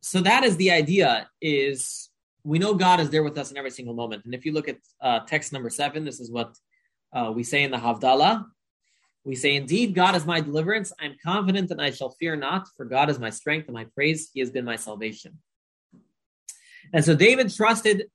so 0.00 0.20
that 0.20 0.44
is 0.44 0.56
the 0.56 0.72
idea 0.72 1.28
is 1.40 2.10
we 2.44 2.58
know 2.58 2.74
God 2.74 3.00
is 3.00 3.10
there 3.10 3.22
with 3.22 3.38
us 3.38 3.50
in 3.50 3.56
every 3.56 3.70
single 3.70 3.94
moment. 3.94 4.24
And 4.24 4.34
if 4.34 4.44
you 4.44 4.52
look 4.52 4.68
at 4.68 4.78
uh, 5.00 5.20
text 5.20 5.52
number 5.52 5.70
seven, 5.70 6.04
this 6.04 6.18
is 6.18 6.30
what 6.30 6.56
uh, 7.12 7.32
we 7.34 7.44
say 7.44 7.62
in 7.62 7.70
the 7.70 7.76
Havdalah. 7.76 8.44
We 9.24 9.36
say, 9.36 9.54
Indeed, 9.54 9.94
God 9.94 10.16
is 10.16 10.26
my 10.26 10.40
deliverance. 10.40 10.92
I 11.00 11.06
am 11.06 11.16
confident 11.22 11.68
that 11.68 11.80
I 11.80 11.90
shall 11.90 12.10
fear 12.10 12.34
not, 12.34 12.66
for 12.76 12.84
God 12.84 13.08
is 13.08 13.18
my 13.18 13.30
strength 13.30 13.68
and 13.68 13.74
my 13.74 13.84
praise. 13.94 14.30
He 14.32 14.40
has 14.40 14.50
been 14.50 14.64
my 14.64 14.76
salvation. 14.76 15.38
And 16.92 17.04
so 17.04 17.14
David 17.14 17.54
trusted 17.54 18.06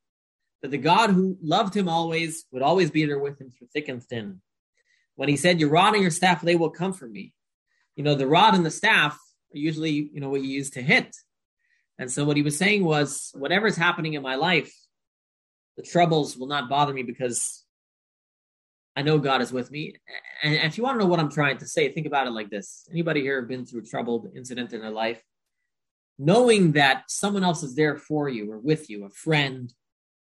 that 0.62 0.72
the 0.72 0.78
God 0.78 1.12
who 1.12 1.38
loved 1.42 1.76
him 1.76 1.88
always 1.88 2.46
would 2.52 2.62
always 2.62 2.92
be 2.92 3.06
there 3.06 3.20
with 3.20 3.40
him 3.40 3.52
through 3.52 3.68
thick 3.74 3.88
and 3.88 4.04
thin 4.04 4.42
when 5.16 5.30
he 5.30 5.38
said, 5.38 5.60
Your 5.60 5.70
rod 5.70 5.94
and 5.94 6.02
your 6.02 6.12
staff, 6.12 6.42
they 6.42 6.56
will 6.56 6.70
comfort 6.70 7.12
me. 7.12 7.34
You 7.96 8.04
know, 8.04 8.16
the 8.16 8.28
rod 8.28 8.54
and 8.54 8.66
the 8.66 8.72
staff 8.72 9.14
are 9.54 9.58
usually, 9.58 9.92
you 9.92 10.20
know, 10.20 10.30
what 10.30 10.44
you 10.44 10.50
use 10.50 10.72
to 10.72 10.82
hit. 10.82 11.16
And 12.00 12.12
so 12.12 12.26
what 12.26 12.38
he 12.38 12.44
was 12.44 12.58
saying 12.58 12.84
was, 12.84 13.32
whatever's 13.34 13.76
happening 13.76 14.14
in 14.14 14.22
my 14.22 14.36
life, 14.36 14.72
the 15.78 15.84
troubles 15.84 16.38
will 16.38 16.48
not 16.48 16.70
bother 16.70 16.94
me 16.94 17.04
because 17.04 17.64
I 18.98 19.04
know 19.04 19.18
God 19.18 19.42
is 19.42 19.54
with 19.54 19.72
me. 19.72 19.94
And 20.44 20.56
if 20.56 20.78
you 20.78 20.84
want 20.84 20.96
to 20.96 21.00
know 21.00 21.10
what 21.10 21.20
I'm 21.20 21.32
trying 21.32 21.60
to 21.60 21.68
say, 21.68 21.90
think 21.92 22.08
about 22.08 22.28
it 22.28 22.32
like 22.32 22.50
this. 22.50 22.86
Anybody 22.92 23.22
here 23.22 23.40
have 23.40 23.48
been 23.48 23.66
through 23.66 23.82
a 23.82 23.86
troubled 23.86 24.28
incident 24.36 24.74
in 24.74 24.82
their 24.82 24.92
life? 24.92 25.22
knowing 26.20 26.72
that 26.74 27.04
someone 27.08 27.44
else 27.44 27.64
is 27.64 27.76
there 27.76 27.96
for 27.96 28.28
you 28.30 28.52
or 28.52 28.58
with 28.58 28.90
you, 28.90 29.06
a 29.06 29.10
friend, 29.10 29.74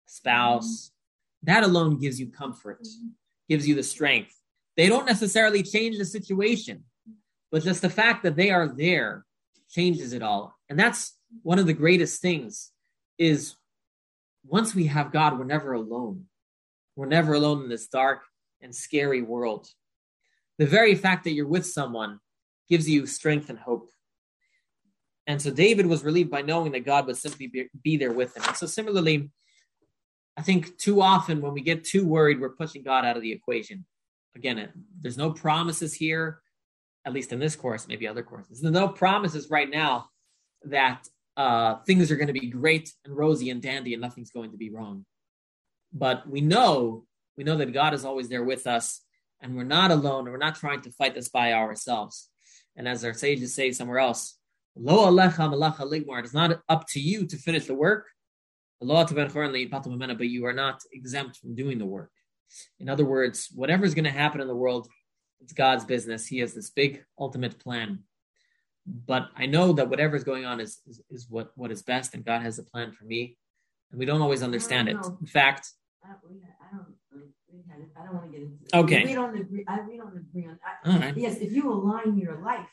a 0.08 0.10
spouse, 0.10 0.90
mm-hmm. 0.90 1.52
that 1.52 1.62
alone 1.62 1.98
gives 1.98 2.18
you 2.18 2.30
comfort, 2.30 2.82
mm-hmm. 2.82 3.08
gives 3.48 3.66
you 3.66 3.74
the 3.74 3.82
strength. 3.82 4.34
They 4.76 4.88
don't 4.88 5.06
necessarily 5.06 5.62
change 5.62 5.98
the 5.98 6.04
situation, 6.04 6.84
but 7.52 7.62
just 7.62 7.82
the 7.82 7.90
fact 7.90 8.24
that 8.24 8.36
they 8.36 8.50
are 8.50 8.68
there 8.68 9.24
changes 9.70 10.12
it 10.12 10.22
all. 10.22 10.56
And 10.68 10.78
that's 10.78 11.16
one 11.42 11.58
of 11.58 11.66
the 11.66 11.72
greatest 11.72 12.20
things 12.20 12.72
is 13.18 13.54
once 14.44 14.74
we 14.74 14.86
have 14.86 15.12
God, 15.12 15.38
we're 15.38 15.44
never 15.44 15.72
alone. 15.72 16.24
We're 16.96 17.06
never 17.06 17.34
alone 17.34 17.62
in 17.62 17.68
this 17.68 17.86
dark 17.86 18.22
and 18.64 18.74
scary 18.74 19.22
world. 19.22 19.68
The 20.58 20.66
very 20.66 20.94
fact 20.96 21.24
that 21.24 21.32
you're 21.32 21.46
with 21.46 21.66
someone 21.66 22.18
gives 22.68 22.88
you 22.88 23.06
strength 23.06 23.50
and 23.50 23.58
hope. 23.58 23.90
And 25.26 25.40
so 25.40 25.50
David 25.50 25.86
was 25.86 26.02
relieved 26.02 26.30
by 26.30 26.42
knowing 26.42 26.72
that 26.72 26.84
God 26.84 27.06
would 27.06 27.16
simply 27.16 27.46
be, 27.46 27.68
be 27.82 27.96
there 27.96 28.12
with 28.12 28.36
him. 28.36 28.42
And 28.46 28.56
so 28.56 28.66
similarly, 28.66 29.30
I 30.36 30.42
think 30.42 30.76
too 30.78 31.00
often 31.00 31.40
when 31.40 31.52
we 31.52 31.60
get 31.60 31.84
too 31.84 32.06
worried, 32.06 32.40
we're 32.40 32.50
pushing 32.50 32.82
God 32.82 33.04
out 33.04 33.16
of 33.16 33.22
the 33.22 33.32
equation. 33.32 33.84
Again, 34.36 34.68
there's 35.00 35.16
no 35.16 35.30
promises 35.30 35.94
here, 35.94 36.40
at 37.04 37.12
least 37.12 37.32
in 37.32 37.38
this 37.38 37.54
course, 37.54 37.86
maybe 37.86 38.08
other 38.08 38.22
courses. 38.22 38.60
There's 38.60 38.72
no 38.72 38.88
promises 38.88 39.48
right 39.50 39.70
now 39.70 40.08
that 40.64 41.06
uh, 41.36 41.76
things 41.86 42.10
are 42.10 42.16
going 42.16 42.28
to 42.28 42.32
be 42.32 42.48
great 42.48 42.92
and 43.04 43.16
rosy 43.16 43.50
and 43.50 43.62
dandy 43.62 43.94
and 43.94 44.02
nothing's 44.02 44.30
going 44.30 44.50
to 44.50 44.56
be 44.56 44.70
wrong. 44.70 45.04
But 45.92 46.28
we 46.28 46.40
know, 46.40 47.04
we 47.36 47.44
know 47.44 47.56
that 47.56 47.72
God 47.72 47.94
is 47.94 48.04
always 48.04 48.28
there 48.28 48.44
with 48.44 48.66
us 48.66 49.00
and 49.40 49.56
we're 49.56 49.64
not 49.64 49.90
alone. 49.90 50.24
We're 50.24 50.36
not 50.38 50.54
trying 50.54 50.82
to 50.82 50.90
fight 50.90 51.14
this 51.14 51.28
by 51.28 51.52
ourselves. 51.52 52.28
And 52.76 52.88
as 52.88 53.04
our 53.04 53.14
sages 53.14 53.54
say 53.54 53.72
somewhere 53.72 53.98
else, 53.98 54.38
Lo 54.76 55.06
alecha 55.10 55.48
malacha 55.48 55.80
ligmar. 55.80 56.18
It 56.18 56.24
is 56.24 56.34
not 56.34 56.60
up 56.68 56.86
to 56.88 57.00
you 57.00 57.26
to 57.26 57.36
finish 57.36 57.66
the 57.66 57.74
work. 57.74 58.06
But 58.80 59.14
you 59.14 60.46
are 60.46 60.52
not 60.52 60.82
exempt 60.92 61.36
from 61.36 61.54
doing 61.54 61.78
the 61.78 61.86
work. 61.86 62.10
In 62.80 62.88
other 62.88 63.04
words, 63.04 63.48
whatever 63.54 63.84
is 63.84 63.94
going 63.94 64.04
to 64.04 64.10
happen 64.10 64.40
in 64.40 64.48
the 64.48 64.54
world, 64.54 64.88
it's 65.40 65.52
God's 65.52 65.84
business. 65.84 66.26
He 66.26 66.38
has 66.40 66.54
this 66.54 66.70
big 66.70 67.04
ultimate 67.18 67.58
plan. 67.58 68.00
But 68.86 69.28
I 69.36 69.46
know 69.46 69.72
that 69.74 69.88
whatever 69.88 70.16
is 70.16 70.24
going 70.24 70.44
on 70.44 70.60
is, 70.60 70.80
is, 70.86 71.00
is 71.08 71.26
what, 71.30 71.52
what 71.54 71.70
is 71.70 71.82
best, 71.82 72.14
and 72.14 72.24
God 72.24 72.42
has 72.42 72.58
a 72.58 72.62
plan 72.62 72.92
for 72.92 73.04
me. 73.04 73.38
And 73.90 73.98
we 73.98 74.04
don't 74.04 74.20
always 74.20 74.42
understand 74.42 74.88
it. 74.88 74.96
In 75.20 75.26
fact, 75.26 75.70
I 76.04 76.08
don't, 76.76 76.94
I 77.72 77.76
don't, 77.78 77.90
I 78.00 78.04
don't 78.04 78.14
want 78.14 78.26
to 78.26 78.32
get 78.32 78.42
into 78.42 78.64
it. 78.64 78.74
Okay. 78.74 79.04
We 79.04 79.14
don't 79.14 79.36
agree. 79.36 79.64
I, 79.68 79.80
we 79.88 79.96
don't 79.96 80.16
agree 80.16 80.46
on. 80.46 80.58
I, 80.84 81.12
Yes, 81.16 81.38
if 81.38 81.52
you 81.52 81.70
align 81.72 82.16
your 82.18 82.38
life 82.40 82.68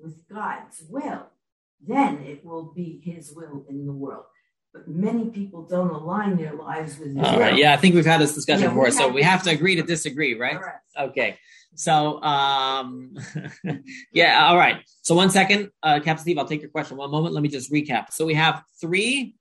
with 0.00 0.16
God's 0.28 0.82
will, 0.88 1.26
then 1.86 2.18
it 2.18 2.44
will 2.44 2.72
be 2.72 3.00
His 3.04 3.32
will 3.32 3.64
in 3.68 3.86
the 3.86 3.92
world. 3.92 4.24
But 4.72 4.88
many 4.88 5.26
people 5.30 5.62
don't 5.66 5.90
align 5.90 6.36
their 6.36 6.54
lives 6.54 6.98
with 6.98 7.14
His 7.16 7.26
All 7.26 7.34
will. 7.34 7.40
right. 7.40 7.56
Yeah, 7.56 7.74
I 7.74 7.76
think 7.76 7.94
we've 7.94 8.06
had 8.06 8.20
this 8.20 8.34
discussion 8.34 8.64
Yeah, 8.64 8.68
before, 8.70 8.84
we 8.84 8.90
so 8.90 9.08
we 9.08 9.22
have 9.22 9.42
to 9.44 9.50
agree 9.50 9.76
to 9.76 9.82
disagree, 9.82 10.34
right? 10.34 10.58
Correct. 10.58 10.84
Okay. 10.98 11.38
So, 11.74 12.22
um, 12.22 13.14
yeah, 14.12 14.46
all 14.46 14.56
right. 14.56 14.82
So, 15.02 15.14
one 15.14 15.30
second, 15.30 15.70
uh, 15.82 16.00
Captain 16.00 16.18
Steve, 16.18 16.38
I'll 16.38 16.46
take 16.46 16.60
your 16.60 16.70
question. 16.70 16.96
One 16.96 17.10
moment. 17.10 17.34
Let 17.34 17.42
me 17.42 17.48
just 17.48 17.72
recap. 17.72 18.12
So, 18.12 18.24
we 18.26 18.34
have 18.34 18.62
three. 18.80 19.36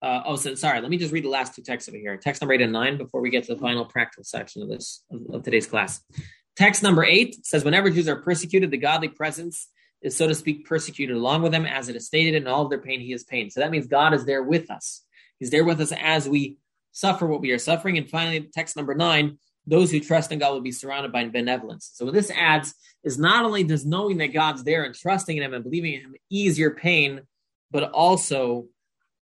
Uh, 0.00 0.22
oh, 0.26 0.36
so 0.36 0.54
sorry. 0.54 0.80
Let 0.80 0.90
me 0.90 0.96
just 0.96 1.12
read 1.12 1.24
the 1.24 1.28
last 1.28 1.54
two 1.54 1.62
texts 1.62 1.88
over 1.88 1.98
here. 1.98 2.16
Text 2.16 2.40
number 2.40 2.54
eight 2.54 2.60
and 2.60 2.72
nine 2.72 2.98
before 2.98 3.20
we 3.20 3.30
get 3.30 3.44
to 3.44 3.54
the 3.54 3.60
final 3.60 3.84
practical 3.84 4.24
section 4.24 4.62
of 4.62 4.68
this 4.68 5.02
of, 5.10 5.34
of 5.34 5.42
today's 5.42 5.66
class. 5.66 6.00
Text 6.56 6.82
number 6.82 7.04
eight 7.04 7.44
says, 7.44 7.64
"Whenever 7.64 7.90
Jews 7.90 8.08
are 8.08 8.22
persecuted, 8.22 8.70
the 8.70 8.76
godly 8.76 9.08
presence 9.08 9.68
is, 10.00 10.16
so 10.16 10.28
to 10.28 10.34
speak, 10.34 10.66
persecuted 10.66 11.16
along 11.16 11.42
with 11.42 11.50
them, 11.50 11.66
as 11.66 11.88
it 11.88 11.96
is 11.96 12.06
stated 12.06 12.34
in 12.34 12.46
all 12.46 12.62
of 12.62 12.70
their 12.70 12.80
pain, 12.80 13.00
He 13.00 13.12
is 13.12 13.24
pain." 13.24 13.50
So 13.50 13.60
that 13.60 13.70
means 13.72 13.88
God 13.88 14.14
is 14.14 14.24
there 14.24 14.42
with 14.42 14.70
us. 14.70 15.02
He's 15.40 15.50
there 15.50 15.64
with 15.64 15.80
us 15.80 15.92
as 15.92 16.28
we 16.28 16.58
suffer 16.92 17.26
what 17.26 17.40
we 17.40 17.50
are 17.50 17.58
suffering. 17.58 17.98
And 17.98 18.08
finally, 18.08 18.48
text 18.52 18.76
number 18.76 18.94
nine: 18.94 19.38
those 19.66 19.90
who 19.90 19.98
trust 19.98 20.30
in 20.30 20.38
God 20.38 20.52
will 20.52 20.60
be 20.60 20.72
surrounded 20.72 21.10
by 21.10 21.28
benevolence. 21.28 21.90
So 21.94 22.04
what 22.04 22.14
this 22.14 22.30
adds 22.30 22.72
is 23.02 23.18
not 23.18 23.44
only 23.44 23.64
does 23.64 23.84
knowing 23.84 24.18
that 24.18 24.32
God's 24.32 24.62
there 24.62 24.84
and 24.84 24.94
trusting 24.94 25.36
in 25.36 25.42
Him 25.42 25.54
and 25.54 25.64
believing 25.64 25.94
in 25.94 26.00
Him 26.02 26.14
ease 26.30 26.56
your 26.56 26.74
pain, 26.74 27.22
but 27.72 27.90
also 27.90 28.66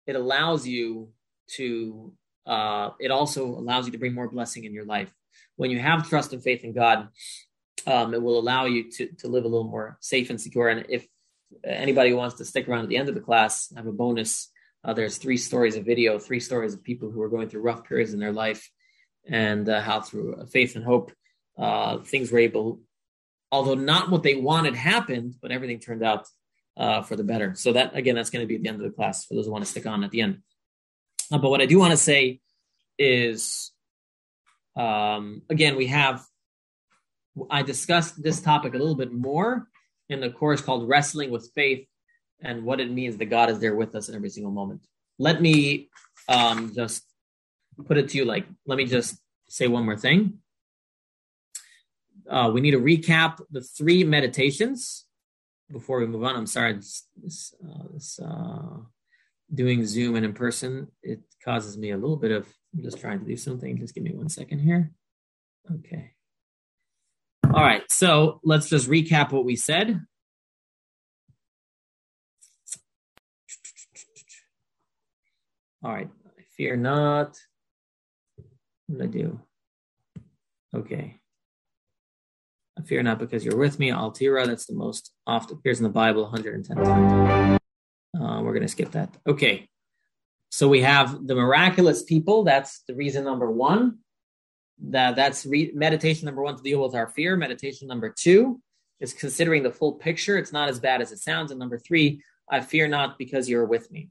it 0.07 0.15
allows 0.15 0.67
you 0.67 1.09
to. 1.55 2.13
Uh, 2.45 2.89
it 2.99 3.09
also 3.09 3.45
allows 3.45 3.85
you 3.85 3.93
to 3.93 3.97
bring 3.97 4.13
more 4.13 4.27
blessing 4.27 4.65
in 4.65 4.73
your 4.73 4.83
life 4.83 5.09
when 5.55 5.71
you 5.71 5.79
have 5.79 6.09
trust 6.09 6.33
and 6.33 6.43
faith 6.43 6.63
in 6.63 6.73
God. 6.73 7.07
Um, 7.87 8.13
it 8.13 8.21
will 8.21 8.39
allow 8.39 8.65
you 8.65 8.91
to 8.91 9.07
to 9.19 9.27
live 9.27 9.45
a 9.45 9.47
little 9.47 9.69
more 9.69 9.97
safe 10.01 10.29
and 10.29 10.39
secure. 10.39 10.67
And 10.67 10.85
if 10.89 11.07
anybody 11.63 12.13
wants 12.13 12.37
to 12.37 12.45
stick 12.45 12.67
around 12.67 12.83
at 12.83 12.89
the 12.89 12.97
end 12.97 13.09
of 13.09 13.15
the 13.15 13.21
class, 13.21 13.71
I 13.75 13.79
have 13.79 13.87
a 13.87 13.91
bonus. 13.91 14.49
Uh, 14.83 14.93
there's 14.93 15.17
three 15.17 15.37
stories 15.37 15.77
of 15.77 15.85
video, 15.85 16.19
three 16.19 16.41
stories 16.41 16.73
of 16.73 16.83
people 16.83 17.09
who 17.09 17.21
are 17.21 17.29
going 17.29 17.47
through 17.47 17.61
rough 17.61 17.85
periods 17.85 18.13
in 18.13 18.19
their 18.19 18.33
life 18.33 18.69
and 19.25 19.69
uh, 19.69 19.79
how 19.79 20.01
through 20.01 20.45
faith 20.51 20.75
and 20.75 20.83
hope 20.83 21.13
uh, 21.57 21.99
things 21.99 22.31
were 22.31 22.39
able, 22.39 22.81
although 23.51 23.75
not 23.75 24.09
what 24.09 24.23
they 24.23 24.35
wanted 24.35 24.75
happened, 24.75 25.35
but 25.41 25.51
everything 25.51 25.79
turned 25.79 26.03
out 26.03 26.27
uh, 26.77 27.01
for 27.01 27.15
the 27.15 27.23
better. 27.23 27.53
So 27.55 27.73
that 27.73 27.95
again, 27.95 28.15
that's 28.15 28.29
going 28.29 28.43
to 28.43 28.47
be 28.47 28.55
at 28.55 28.63
the 28.63 28.69
end 28.69 28.77
of 28.77 28.83
the 28.83 28.95
class 28.95 29.25
for 29.25 29.35
those 29.35 29.45
who 29.45 29.51
want 29.51 29.63
to 29.63 29.69
stick 29.69 29.85
on 29.85 30.03
at 30.03 30.11
the 30.11 30.21
end. 30.21 30.39
Uh, 31.31 31.37
but 31.37 31.49
what 31.49 31.61
I 31.61 31.65
do 31.65 31.79
want 31.79 31.91
to 31.91 31.97
say 31.97 32.41
is, 32.97 33.71
um, 34.75 35.41
again, 35.49 35.75
we 35.75 35.87
have. 35.87 36.23
I 37.49 37.63
discussed 37.63 38.21
this 38.21 38.39
topic 38.41 38.75
a 38.75 38.77
little 38.77 38.95
bit 38.95 39.11
more 39.11 39.67
in 40.07 40.21
the 40.21 40.29
course 40.29 40.61
called 40.61 40.87
"Wrestling 40.87 41.31
with 41.31 41.51
Faith" 41.55 41.87
and 42.41 42.63
what 42.63 42.79
it 42.79 42.91
means 42.91 43.17
that 43.17 43.25
God 43.25 43.49
is 43.49 43.59
there 43.59 43.75
with 43.75 43.95
us 43.95 44.09
in 44.09 44.15
every 44.15 44.29
single 44.29 44.51
moment. 44.51 44.85
Let 45.17 45.41
me 45.41 45.89
um, 46.27 46.73
just 46.75 47.03
put 47.87 47.97
it 47.97 48.09
to 48.09 48.17
you 48.17 48.25
like, 48.25 48.45
let 48.65 48.77
me 48.77 48.85
just 48.85 49.17
say 49.47 49.67
one 49.67 49.85
more 49.85 49.97
thing. 49.97 50.39
Uh, 52.29 52.51
we 52.53 52.61
need 52.61 52.71
to 52.71 52.79
recap 52.79 53.41
the 53.51 53.61
three 53.61 54.03
meditations 54.03 55.02
before 55.73 55.99
we 55.99 56.07
move 56.07 56.23
on. 56.23 56.35
I'm 56.35 56.47
sorry, 56.47 56.73
this, 56.73 57.07
this, 57.21 57.53
uh, 57.61 57.83
this 57.91 58.19
uh, 58.19 58.77
doing 59.53 59.85
Zoom 59.85 60.15
and 60.15 60.25
in 60.25 60.33
person, 60.33 60.87
it 61.01 61.19
causes 61.43 61.77
me 61.77 61.91
a 61.91 61.97
little 61.97 62.15
bit 62.15 62.31
of, 62.31 62.47
I'm 62.73 62.83
just 62.83 63.01
trying 63.01 63.19
to 63.19 63.25
do 63.25 63.35
something. 63.35 63.77
Just 63.77 63.93
give 63.93 64.03
me 64.03 64.13
one 64.13 64.29
second 64.29 64.59
here. 64.59 64.91
Okay. 65.69 66.11
All 67.45 67.61
right, 67.61 67.83
so 67.91 68.39
let's 68.43 68.69
just 68.69 68.89
recap 68.89 69.31
what 69.31 69.45
we 69.45 69.55
said. 69.55 69.99
All 75.83 75.91
right, 75.91 76.09
I 76.25 76.41
fear 76.55 76.77
not. 76.77 77.37
What 78.87 78.99
did 78.99 79.01
I 79.01 79.05
do? 79.07 79.41
Okay. 80.75 81.19
Fear 82.85 83.03
not 83.03 83.19
because 83.19 83.45
you're 83.45 83.57
with 83.57 83.79
me. 83.79 83.89
Altira, 83.91 84.45
that's 84.45 84.65
the 84.65 84.73
most 84.73 85.11
often 85.25 85.57
appears 85.57 85.79
in 85.79 85.83
the 85.83 85.89
Bible 85.89 86.23
110 86.23 86.75
times. 86.77 87.59
Uh, 88.15 88.41
we're 88.41 88.53
going 88.53 88.61
to 88.61 88.67
skip 88.67 88.91
that. 88.91 89.09
Okay. 89.27 89.67
So 90.49 90.67
we 90.67 90.81
have 90.81 91.25
the 91.25 91.35
miraculous 91.35 92.03
people. 92.03 92.43
That's 92.43 92.83
the 92.87 92.93
reason 92.93 93.23
number 93.23 93.49
one. 93.49 93.99
That 94.89 95.15
that's 95.15 95.45
re- 95.45 95.71
meditation 95.73 96.25
number 96.25 96.41
one 96.41 96.57
to 96.57 96.63
deal 96.63 96.81
with 96.81 96.95
our 96.95 97.07
fear. 97.07 97.35
Meditation 97.35 97.87
number 97.87 98.13
two 98.15 98.61
is 98.99 99.13
considering 99.13 99.63
the 99.63 99.71
full 99.71 99.93
picture. 99.93 100.37
It's 100.37 100.53
not 100.53 100.69
as 100.69 100.79
bad 100.79 101.01
as 101.01 101.11
it 101.11 101.19
sounds. 101.19 101.51
And 101.51 101.59
number 101.59 101.79
three, 101.79 102.21
I 102.49 102.61
fear 102.61 102.87
not 102.87 103.17
because 103.17 103.49
you're 103.49 103.65
with 103.65 103.89
me. 103.91 104.09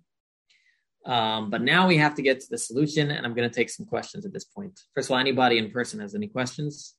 Um, 1.04 1.50
but 1.50 1.62
now 1.62 1.88
we 1.88 1.96
have 1.98 2.14
to 2.14 2.22
get 2.22 2.40
to 2.40 2.46
the 2.48 2.58
solution, 2.58 3.10
and 3.10 3.26
I'm 3.26 3.34
going 3.34 3.48
to 3.48 3.54
take 3.54 3.70
some 3.70 3.86
questions 3.86 4.24
at 4.24 4.32
this 4.32 4.44
point. 4.44 4.80
First 4.94 5.08
of 5.08 5.12
all, 5.12 5.18
anybody 5.18 5.58
in 5.58 5.70
person 5.70 6.00
has 6.00 6.14
any 6.14 6.28
questions? 6.28 6.94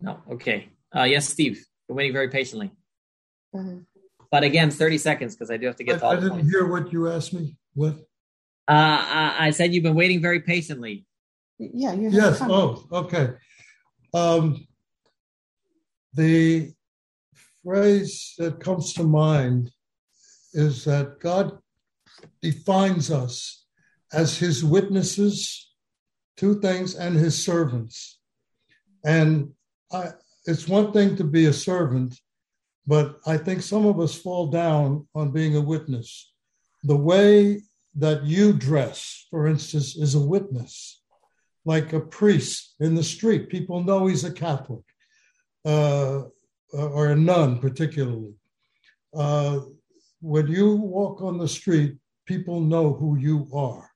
No. 0.00 0.22
Okay. 0.30 0.68
Uh, 0.94 1.02
yes, 1.04 1.28
Steve. 1.28 1.64
We're 1.88 1.96
waiting 1.96 2.12
very 2.12 2.28
patiently. 2.28 2.70
Mhm. 3.54 3.84
But 4.30 4.44
again, 4.44 4.70
30 4.70 4.98
seconds 4.98 5.34
because 5.34 5.50
I 5.50 5.56
do 5.56 5.66
have 5.66 5.76
to 5.76 5.84
get 5.84 5.98
to 6.00 6.04
I, 6.04 6.08
all 6.08 6.12
I 6.12 6.16
the 6.16 6.20
didn't 6.22 6.32
points. 6.40 6.50
hear 6.50 6.66
what 6.66 6.92
you 6.92 7.08
asked 7.08 7.32
me. 7.32 7.56
What? 7.74 7.94
Uh, 8.68 8.70
I, 8.70 9.36
I 9.46 9.50
said 9.50 9.72
you've 9.72 9.82
been 9.82 9.94
waiting 9.94 10.20
very 10.20 10.40
patiently. 10.40 11.06
Yeah, 11.58 11.94
you 11.94 12.10
Yes. 12.10 12.38
Oh, 12.42 12.86
okay. 12.92 13.30
Um, 14.14 14.66
the 16.14 16.72
phrase 17.64 18.34
that 18.38 18.60
comes 18.60 18.92
to 18.94 19.02
mind 19.04 19.70
is 20.52 20.84
that 20.84 21.18
God 21.20 21.58
defines 22.42 23.10
us 23.10 23.64
as 24.12 24.38
his 24.38 24.62
witnesses, 24.64 25.72
two 26.36 26.60
things, 26.60 26.94
and 26.94 27.16
his 27.16 27.42
servants. 27.42 28.18
And 29.04 29.52
I, 29.92 30.10
it's 30.46 30.68
one 30.68 30.92
thing 30.92 31.16
to 31.16 31.24
be 31.24 31.46
a 31.46 31.52
servant, 31.52 32.18
but 32.86 33.20
I 33.26 33.36
think 33.38 33.62
some 33.62 33.86
of 33.86 34.00
us 34.00 34.14
fall 34.16 34.48
down 34.48 35.06
on 35.14 35.30
being 35.32 35.56
a 35.56 35.60
witness. 35.60 36.32
The 36.84 36.96
way 36.96 37.62
that 37.96 38.24
you 38.24 38.52
dress, 38.52 39.26
for 39.30 39.46
instance, 39.46 39.96
is 39.96 40.14
a 40.14 40.20
witness 40.20 41.02
like 41.64 41.92
a 41.92 42.00
priest 42.00 42.74
in 42.80 42.94
the 42.94 43.02
street. 43.02 43.48
People 43.50 43.82
know 43.84 44.06
he's 44.06 44.24
a 44.24 44.32
Catholic 44.32 44.84
uh, 45.64 46.22
or 46.72 47.08
a 47.08 47.16
nun, 47.16 47.58
particularly. 47.58 48.34
uh, 49.16 49.60
when 50.20 50.48
you 50.48 50.74
walk 50.76 51.22
on 51.22 51.38
the 51.38 51.48
street, 51.48 51.96
people 52.26 52.60
know 52.60 52.92
who 52.92 53.16
you 53.16 53.48
are. 53.54 53.90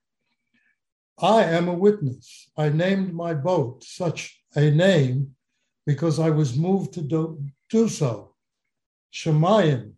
I 1.21 1.45
am 1.45 1.69
a 1.69 1.75
witness. 1.75 2.51
I 2.57 2.69
named 2.69 3.13
my 3.13 3.35
boat 3.35 3.85
such 3.85 4.43
a 4.57 4.71
name 4.71 5.35
because 5.87 6.19
I 6.19 6.31
was 6.31 6.57
moved 6.57 6.93
to 6.95 7.03
do, 7.03 7.43
do 7.71 7.89
so. 7.89 8.35
Shemayim. 9.13 9.93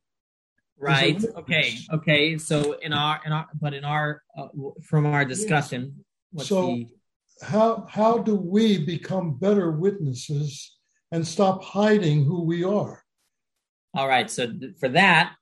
Right. 0.78 1.22
Okay. 1.36 1.78
Okay. 1.92 2.36
So 2.38 2.72
in 2.72 2.92
our 2.92 3.20
in 3.24 3.32
our 3.32 3.46
but 3.60 3.74
in 3.74 3.84
our 3.84 4.22
uh, 4.36 4.48
from 4.82 5.06
our 5.06 5.24
discussion, 5.24 6.04
So- 6.38 6.66
the 6.66 6.88
How, 7.42 7.84
how 7.90 8.18
do 8.18 8.34
we 8.36 8.78
become 8.78 9.38
better 9.38 9.70
witnesses 9.72 10.78
and 11.12 11.26
stop 11.26 11.64
hiding 11.64 12.24
who 12.24 12.42
we 12.44 12.62
are? 12.64 13.02
all 13.94 14.08
right? 14.08 14.30
So 14.30 14.46
th- 14.46 14.74
for 14.80 14.88
that, 14.90 15.34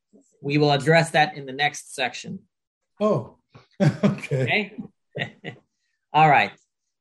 we 0.43 0.59
will 0.59 0.73
address 0.73 1.11
that 1.11 1.37
in 1.37 1.47
the 1.47 1.53
next 1.53 1.95
section. 1.95 2.41
Oh, 3.01 3.39
okay. 3.81 4.75
Okay. 5.19 5.57
all 6.13 6.29
right. 6.29 6.53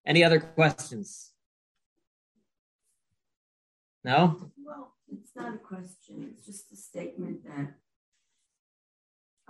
Any 0.06 0.24
other 0.24 0.40
questions? 0.40 1.31
No. 4.04 4.52
Well, 4.66 4.94
it's 5.12 5.36
not 5.36 5.54
a 5.54 5.58
question, 5.58 6.30
it's 6.32 6.46
just 6.46 6.72
a 6.72 6.76
statement 6.76 7.44
that, 7.46 7.74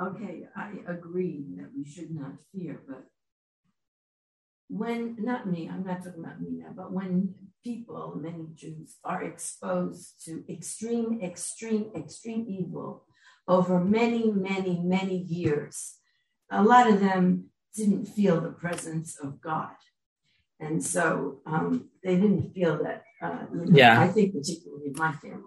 okay, 0.02 0.47
I 0.56 0.74
agree 0.88 1.45
that 1.58 1.70
we 1.76 1.86
should 1.86 2.12
not 2.12 2.34
fear, 2.54 2.82
but 2.88 3.06
when, 4.68 5.18
not 5.20 5.47
me, 5.47 5.70
I'm 5.72 5.86
not 5.86 6.04
talking 6.04 6.24
about 6.24 6.41
me 6.41 6.49
now, 6.52 6.72
but 6.76 6.91
when 6.91 7.36
people, 7.64 8.14
many 8.16 8.47
Jews, 8.56 8.95
are 9.04 9.24
exposed 9.24 10.24
to 10.26 10.43
extreme, 10.49 11.22
extreme, 11.22 11.91
extreme 11.95 12.45
evil 12.47 13.06
over 13.47 13.80
many, 13.80 14.32
many, 14.32 14.80
many 14.80 15.18
years, 15.18 15.97
a 16.49 16.64
lot 16.64 16.89
of 16.89 16.99
them 16.99 17.45
didn't 17.76 18.06
feel 18.06 18.41
the 18.41 18.52
presence 18.52 19.18
of 19.20 19.41
God. 19.41 19.76
And 20.60 20.84
so 20.84 21.39
um, 21.45 21.89
they 22.04 22.16
didn't 22.16 22.54
feel 22.54 22.82
that. 22.84 23.04
Uh, 23.22 23.45
you 23.53 23.57
know, 23.59 23.78
Yeah. 23.78 24.01
I 24.01 24.07
think 24.07 24.34
particularly 24.34 24.91
my 24.95 25.11
family. 25.13 25.43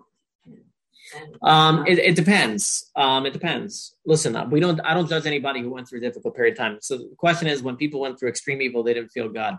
And, 1.16 1.37
Um, 1.43 1.87
it, 1.87 1.99
it 1.99 2.16
depends. 2.16 2.91
Um, 2.97 3.27
it 3.27 3.33
depends. 3.33 3.97
Listen, 4.07 4.35
uh, 4.37 4.47
we 4.47 4.59
don't. 4.59 4.81
I 4.81 4.95
don't 4.95 5.09
judge 5.09 5.27
anybody 5.27 5.61
who 5.61 5.70
went 5.70 5.87
through 5.89 5.99
a 5.99 6.03
difficult 6.03 6.35
period 6.35 6.53
of 6.53 6.59
time. 6.59 6.79
So 6.81 6.97
the 6.97 7.14
question 7.16 7.47
is, 7.47 7.62
when 7.62 7.77
people 7.77 8.01
went 8.01 8.18
through 8.18 8.31
extreme 8.31 8.62
evil, 8.62 8.83
they 8.83 8.95
didn't 8.95 9.11
feel 9.11 9.29
God. 9.29 9.59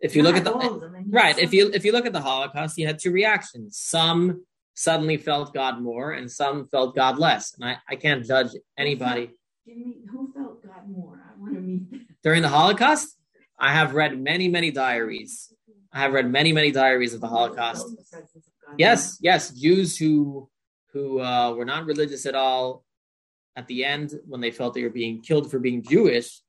If 0.00 0.14
you 0.14 0.22
look 0.22 0.36
at 0.36 0.44
the 0.44 0.52
all 0.52 0.74
of 0.74 0.80
them, 0.80 0.94
and 0.94 1.12
right, 1.12 1.36
if 1.38 1.52
you 1.52 1.70
if 1.74 1.84
you 1.84 1.92
look 1.92 2.06
at 2.06 2.12
the 2.12 2.20
Holocaust, 2.20 2.78
you 2.78 2.86
had 2.86 2.98
two 3.00 3.10
reactions. 3.10 3.78
Some 3.78 4.44
suddenly 4.74 5.16
felt 5.16 5.52
God 5.52 5.80
more, 5.80 6.12
and 6.12 6.30
some 6.30 6.68
felt 6.68 6.94
God 6.94 7.18
less. 7.18 7.54
And 7.54 7.68
I, 7.70 7.78
I 7.88 7.96
can't 7.96 8.24
judge 8.24 8.50
anybody 8.78 9.32
Give 9.66 9.78
me 9.78 9.96
who 10.08 10.32
felt 10.32 10.64
God 10.64 10.88
more. 10.88 11.20
I 11.26 11.40
want 11.40 11.54
to 11.54 11.60
meet 11.60 11.82
during 12.22 12.42
the 12.42 12.48
Holocaust. 12.48 13.16
I 13.58 13.72
have 13.72 13.94
read 13.94 14.16
many, 14.16 14.46
many 14.46 14.70
diaries. 14.70 15.52
I 15.96 16.00
have 16.00 16.12
read 16.12 16.30
many, 16.30 16.52
many 16.52 16.72
diaries 16.72 17.14
of 17.14 17.22
the 17.22 17.26
Holocaust. 17.26 17.86
Yes, 18.76 19.16
yes, 19.22 19.50
Jews 19.50 19.96
who 19.96 20.50
who 20.92 21.20
uh, 21.20 21.54
were 21.54 21.64
not 21.64 21.86
religious 21.86 22.26
at 22.26 22.34
all. 22.34 22.84
At 23.56 23.66
the 23.66 23.82
end, 23.82 24.12
when 24.26 24.42
they 24.42 24.50
felt 24.50 24.74
they 24.74 24.82
were 24.82 24.90
being 24.90 25.22
killed 25.22 25.50
for 25.50 25.58
being 25.58 25.82
Jewish, 25.82 26.42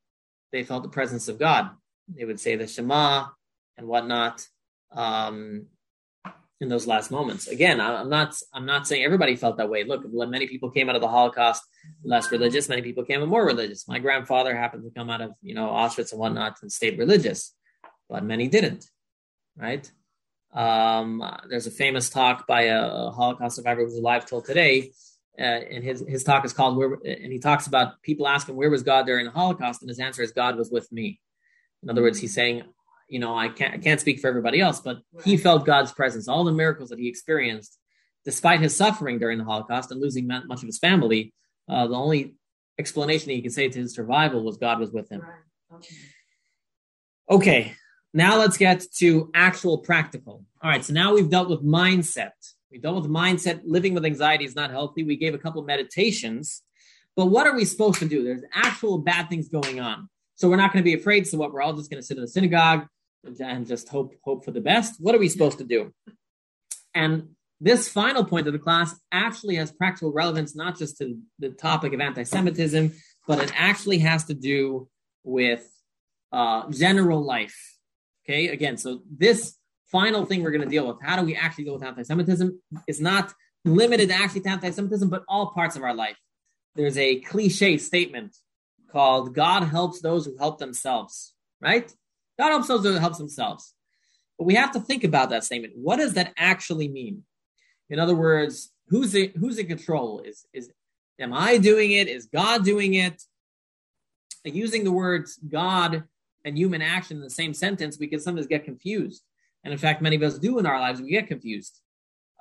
they 0.52 0.64
felt 0.64 0.84
the 0.84 0.89
presence 0.89 1.30
of 1.30 1.39
God. 1.39 1.70
They 2.14 2.26
would 2.26 2.41
say 2.41 2.58
the 2.58 2.68
Shema 2.68 3.28
and 3.78 3.88
whatnot 3.88 4.45
um, 4.91 5.68
in 6.60 6.68
those 6.68 6.86
last 6.86 7.10
moments. 7.10 7.48
Again, 7.48 7.80
I'm 7.80 8.10
not 8.10 8.36
I'm 8.54 8.66
not 8.66 8.86
saying 8.86 9.06
everybody 9.06 9.38
felt 9.38 9.56
that 9.60 9.70
way. 9.70 9.86
Look, 9.86 10.04
many 10.12 10.48
people 10.48 10.72
came 10.72 10.89
out 10.89 10.98
of 10.98 11.02
the 11.02 11.08
Holocaust 11.08 11.64
less 12.04 12.30
religious. 12.34 12.68
Many 12.68 12.82
people 12.82 13.06
came 13.06 13.22
out 13.22 13.30
more 13.30 13.45
religious. 13.45 13.88
My 13.88 14.00
grandfather 14.00 14.54
happened 14.58 14.84
to 14.84 14.91
come 14.91 15.10
out 15.10 15.22
of 15.22 15.32
you 15.41 15.56
know 15.56 15.68
Auschwitz 15.70 16.12
and 16.12 16.20
whatnot 16.20 16.58
and 16.62 16.70
stayed 16.70 17.00
religious, 17.00 17.56
but 18.10 18.26
many 18.26 18.50
didn't. 18.50 18.89
Right? 19.58 19.89
Um, 20.53 21.24
there's 21.49 21.68
a 21.68 21.72
famous 21.72 22.10
talk 22.10 22.47
by 22.47 22.64
a 22.64 23.10
Holocaust 23.12 23.58
survivor 23.58 23.84
who's 23.84 23.97
alive 23.97 24.26
till 24.26 24.41
today, 24.41 24.91
uh, 25.38 25.41
and 25.41 25.84
his 25.84 26.03
his 26.08 26.24
talk 26.24 26.45
is 26.45 26.53
called 26.53 26.78
"Where," 26.78 26.93
and 26.93 27.32
he 27.32 27.39
talks 27.39 27.68
about 27.68 28.01
people 28.01 28.28
asking 28.28 28.55
where 28.55 28.70
was 28.70 28.84
God 28.84 29.05
during 29.05 29.26
the 29.26 29.32
Holocaust, 29.32 29.82
and 29.82 29.89
his 29.89 29.99
answer 29.99 30.24
is 30.24 30.32
God 30.32 30.55
was 30.58 30.72
with 30.72 30.91
me. 30.91 31.20
In 31.84 31.89
other 31.89 32.01
words, 32.01 32.20
he's 32.20 32.34
saying, 32.34 32.64
you 33.10 33.20
know, 33.20 33.36
I 33.38 33.49
can't 33.49 33.74
I 33.74 33.78
can't 33.78 33.99
speak 33.99 34.20
for 34.20 34.28
everybody 34.28 34.60
else, 34.62 34.80
but 34.80 34.99
he 35.24 35.38
felt 35.38 35.66
God's 35.66 35.91
presence, 35.91 36.28
all 36.28 36.43
the 36.43 36.51
miracles 36.51 36.89
that 36.89 36.99
he 36.99 37.08
experienced, 37.08 37.78
despite 38.26 38.60
his 38.60 38.76
suffering 38.76 39.20
during 39.20 39.38
the 39.38 39.43
Holocaust 39.43 39.91
and 39.91 40.01
losing 40.01 40.28
much 40.28 40.62
of 40.62 40.68
his 40.68 40.80
family. 40.80 41.34
Uh, 41.70 41.88
the 41.88 41.95
only 41.95 42.36
explanation 42.80 43.32
he 43.32 43.41
could 43.41 43.53
say 43.53 43.68
to 43.68 43.80
his 43.80 43.93
survival 43.93 44.43
was 44.43 44.58
God 44.58 44.80
was 44.80 44.91
with 44.91 45.10
him. 45.10 45.24
Okay. 47.30 47.76
Now 48.18 48.39
let's 48.39 48.57
get 48.57 48.84
to 48.95 49.30
actual 49.36 49.78
practical. 49.78 50.43
All 50.63 50.72
right, 50.72 50.84
so 50.84 50.91
now 50.91 51.13
we've 51.13 51.30
dealt 51.30 51.49
with 51.49 51.63
mindset. 51.63 52.32
We've 52.72 52.82
dealt 52.82 53.03
with 53.03 53.11
mindset. 53.11 53.61
Living 53.63 53.93
with 53.93 54.05
anxiety 54.05 54.43
is 54.43 54.55
not 54.55 54.72
healthy. 54.72 55.03
We 55.03 55.18
gave 55.18 55.36
a 55.36 55.38
couple 55.38 55.61
meditations, 55.63 56.63
but 57.15 57.28
what 57.28 57.45
are 57.45 57.55
we 57.55 57.63
supposed 57.63 57.99
to 57.99 58.07
do? 58.07 58.24
There's 58.24 58.41
actual 58.55 58.97
bad 58.97 59.30
things 59.30 59.49
going 59.49 59.80
on. 59.80 60.09
So 60.34 60.49
we're 60.49 60.55
not 60.55 60.74
going 60.74 60.84
to 60.84 60.91
be 60.91 60.95
afraid. 60.95 61.28
So 61.28 61.38
what? 61.38 61.53
We're 61.53 61.61
all 61.61 61.74
just 61.74 61.91
going 61.91 62.01
to 62.01 62.05
sit 62.07 62.18
in 62.18 62.22
the 62.22 62.28
synagogue 62.28 62.88
and 63.24 63.68
just 63.68 63.88
hope 63.88 64.15
hope 64.24 64.43
for 64.43 64.49
the 64.49 64.61
best. 64.61 64.95
What 64.99 65.13
are 65.13 65.20
we 65.20 65.30
supposed 65.30 65.59
to 65.59 65.63
do? 65.63 65.93
And 66.95 67.36
this 67.61 67.88
final 67.88 68.26
point 68.26 68.47
of 68.47 68.53
the 68.53 68.57
class 68.57 68.95
actually 69.11 69.57
has 69.57 69.72
practical 69.72 70.11
relevance, 70.11 70.55
not 70.55 70.76
just 70.76 70.97
to 70.97 71.20
the 71.38 71.49
topic 71.49 71.93
of 71.93 72.01
anti-Semitism, 72.01 72.95
but 73.28 73.43
it 73.43 73.51
actually 73.55 73.99
has 73.99 74.26
to 74.26 74.34
do 74.34 74.89
with 75.24 75.70
uh, 76.32 76.68
general 76.72 77.24
life. 77.24 77.77
Okay, 78.28 78.50
again, 78.50 78.78
so 78.78 79.02
this 79.10 79.56
final 79.90 80.26
thing 80.26 80.44
we're 80.44 80.52
going 80.52 80.64
to 80.64 80.70
deal 80.70 80.86
with, 80.86 80.98
how 81.02 81.16
do 81.16 81.26
we 81.26 81.36
actually 81.36 81.64
deal 81.64 81.76
with 81.76 81.84
anti-Semitism, 81.84 82.62
is 82.88 83.00
not 83.00 83.34
limited 83.64 84.12
actually 84.12 84.42
to 84.42 84.50
anti-Semitism, 84.50 85.10
but 85.10 85.24
all 85.30 85.52
parts 85.52 85.78
of 85.78 85.84
our 85.84 85.94
life. 85.94 86.18
There's 86.76 86.98
a 86.98 87.22
cliche 87.22 87.78
statement 87.78 88.36
called 88.92 89.34
"God 89.34 89.64
helps 89.64 90.02
those 90.02 90.26
who 90.26 90.38
help 90.38 90.60
themselves." 90.60 91.34
Right? 91.62 91.92
God 92.38 92.50
helps 92.50 92.68
those 92.68 92.84
who 92.84 92.94
help 92.94 93.18
themselves. 93.18 93.74
But 94.38 94.46
we 94.46 94.56
have 94.56 94.72
to 94.74 94.80
think 94.80 95.04
about 95.04 95.30
that 95.30 95.44
statement. 95.44 95.74
What 95.76 95.96
does 95.96 96.14
that 96.14 96.34
actually 96.38 96.88
mean? 96.88 97.24
In 97.90 97.98
other 97.98 98.16
words, 98.16 98.72
who's 98.90 99.16
in, 99.16 99.32
who's 99.40 99.58
in 99.58 99.68
control? 99.68 100.20
Is 100.20 100.46
is 100.54 100.70
am 101.20 101.34
I 101.34 101.58
doing 101.58 101.94
it? 101.94 102.08
Is 102.08 102.26
God 102.26 102.64
doing 102.64 102.94
it? 102.94 103.24
Using 104.44 104.84
the 104.84 104.92
words 104.92 105.40
God 105.50 106.04
and 106.48 106.58
human 106.58 106.82
action 106.82 107.18
in 107.18 107.24
the 107.24 107.30
same 107.30 107.54
sentence, 107.54 108.00
we 108.00 108.08
can 108.08 108.22
sometimes 108.22 108.48
get 108.48 108.64
confused. 108.64 109.24
And 109.64 109.74
in 109.74 109.78
fact, 109.78 110.02
many 110.02 110.16
of 110.16 110.24
us 110.24 110.39
do 110.39 110.60
in 110.60 110.66
our 110.66 110.80
lives, 110.80 111.02
we 111.02 111.10
get 111.10 111.28
confused. 111.28 111.82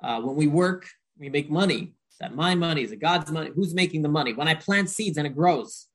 Uh, 0.01 0.21
when 0.21 0.35
we 0.35 0.47
work, 0.47 0.87
we 1.19 1.29
make 1.29 1.49
money. 1.49 1.93
Is 2.11 2.17
that 2.21 2.33
my 2.33 2.55
money? 2.55 2.83
Is 2.83 2.93
it 2.93 3.01
God's 3.01 3.29
money? 3.31 3.51
Who's 3.53 3.73
making 3.73 4.01
the 4.01 4.09
money? 4.09 4.33
When 4.33 4.47
I 4.47 4.55
plant 4.55 4.89
seeds 4.89 5.17
and 5.17 5.27
it 5.27 5.35
grows, 5.35 5.87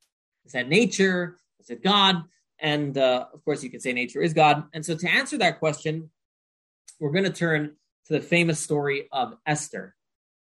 is 0.44 0.52
that 0.52 0.68
nature? 0.68 1.38
Is 1.58 1.70
it 1.70 1.82
God? 1.82 2.22
And 2.58 2.98
uh, 2.98 3.26
of 3.32 3.42
course, 3.44 3.64
you 3.64 3.70
could 3.70 3.82
say 3.82 3.94
nature 3.94 4.20
is 4.20 4.34
God. 4.34 4.64
And 4.74 4.84
so, 4.84 4.94
to 4.94 5.08
answer 5.08 5.38
that 5.38 5.58
question, 5.58 6.10
we're 7.00 7.12
going 7.12 7.24
to 7.24 7.32
turn 7.32 7.76
to 8.06 8.12
the 8.12 8.20
famous 8.20 8.60
story 8.60 9.08
of 9.10 9.34
Esther. 9.46 9.94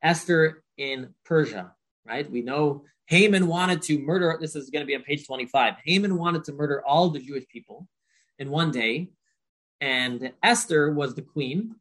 Esther 0.03 0.63
in 0.77 1.15
Persia, 1.25 1.73
right? 2.07 2.31
We 2.31 2.43
know 2.43 2.85
Haman 3.07 3.47
wanted 3.47 3.83
to 3.83 3.99
murder, 3.99 4.37
this 4.41 4.57
is 4.57 4.71
going 4.71 4.83
to 4.83 4.87
be 4.87 4.97
on 4.97 5.03
page 5.03 5.27
25. 5.27 5.75
Haman 5.85 6.17
wanted 6.17 6.45
to 6.45 6.53
murder 6.53 6.85
all 6.85 7.11
the 7.11 7.21
Jewish 7.21 7.47
people 7.49 7.87
in 8.39 8.51
one 8.51 8.71
day, 8.71 9.11
and 9.81 10.33
Esther 10.43 10.93
was 10.93 11.15
the 11.15 11.23
queen. 11.23 11.77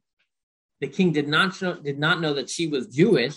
The 0.80 0.88
king 0.88 1.12
did 1.12 1.28
not 1.28 1.54
show, 1.54 1.74
did 1.74 1.98
not 1.98 2.20
know 2.20 2.34
that 2.34 2.50
she 2.50 2.68
was 2.68 2.88
Jewish, 2.88 3.36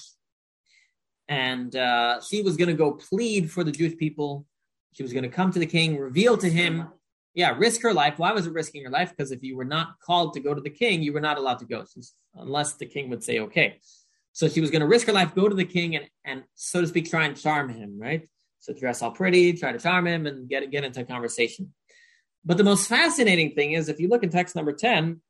and 1.28 1.76
uh, 1.76 2.22
she 2.22 2.42
was 2.42 2.58
going 2.58 2.68
to 2.68 2.74
go 2.74 2.94
plead 2.94 3.52
for 3.52 3.64
the 3.64 3.72
Jewish 3.72 3.98
people. 3.98 4.46
She 4.94 5.04
was 5.04 5.14
going 5.14 5.24
to 5.24 5.30
come 5.30 5.52
to 5.52 5.60
the 5.60 5.66
king, 5.66 5.98
reveal 5.98 6.38
to 6.38 6.50
him, 6.50 6.90
yeah, 7.34 7.56
risk 7.58 7.82
her 7.84 7.94
life. 7.94 8.16
Why 8.18 8.34
was 8.34 8.48
it 8.48 8.54
risking 8.54 8.84
her 8.84 8.90
life? 8.90 9.12
Because 9.16 9.32
if 9.32 9.44
you 9.44 9.56
were 9.56 9.66
not 9.66 10.00
called 10.02 10.34
to 10.34 10.40
go 10.40 10.54
to 10.54 10.62
the 10.62 10.70
king, 10.70 11.02
you 11.02 11.14
were 11.14 11.22
not 11.22 11.38
allowed 11.38 11.60
to 11.60 11.66
go, 11.66 11.86
unless 12.36 12.74
the 12.74 12.86
king 12.86 13.10
would 13.10 13.24
say 13.24 13.40
okay. 13.40 13.80
So 14.34 14.48
she 14.48 14.62
was 14.62 14.72
going 14.72 14.82
to 14.82 14.88
risk 14.88 15.08
her 15.08 15.14
life, 15.14 15.36
go 15.36 15.50
to 15.50 15.56
the 15.56 15.66
king, 15.66 15.96
and, 15.96 16.08
and 16.24 16.44
so 16.56 16.82
to 16.82 16.88
speak, 16.88 17.10
try 17.10 17.26
and 17.26 17.36
charm 17.36 17.70
him, 17.70 18.00
right? 18.00 18.28
So 18.60 18.74
dress 18.74 19.02
all 19.02 19.12
pretty, 19.12 19.54
try 19.54 19.72
to 19.72 19.80
charm 19.80 20.08
him, 20.08 20.28
and 20.28 20.48
get 20.48 20.70
get 20.72 20.84
into 20.84 21.02
a 21.02 21.06
conversation. 21.06 21.74
But 22.46 22.58
the 22.58 22.64
most 22.64 22.88
fascinating 22.88 23.56
thing 23.56 23.74
is, 23.74 23.90
if 23.90 24.00
you 24.00 24.08
look 24.10 24.24
in 24.24 24.30
text 24.30 24.56
number 24.56 24.74
ten, 24.74 25.22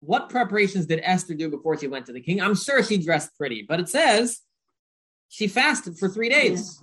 what 0.00 0.28
preparations 0.28 0.86
did 0.86 1.00
Esther 1.02 1.34
do 1.34 1.48
before 1.48 1.78
she 1.78 1.88
went 1.88 2.06
to 2.06 2.12
the 2.12 2.20
king? 2.20 2.40
I'm 2.40 2.56
sure 2.56 2.82
she 2.82 2.98
dressed 2.98 3.36
pretty, 3.36 3.64
but 3.68 3.80
it 3.80 3.88
says 3.88 4.40
she 5.28 5.48
fasted 5.48 5.98
for 5.98 6.08
three 6.08 6.28
days. 6.28 6.82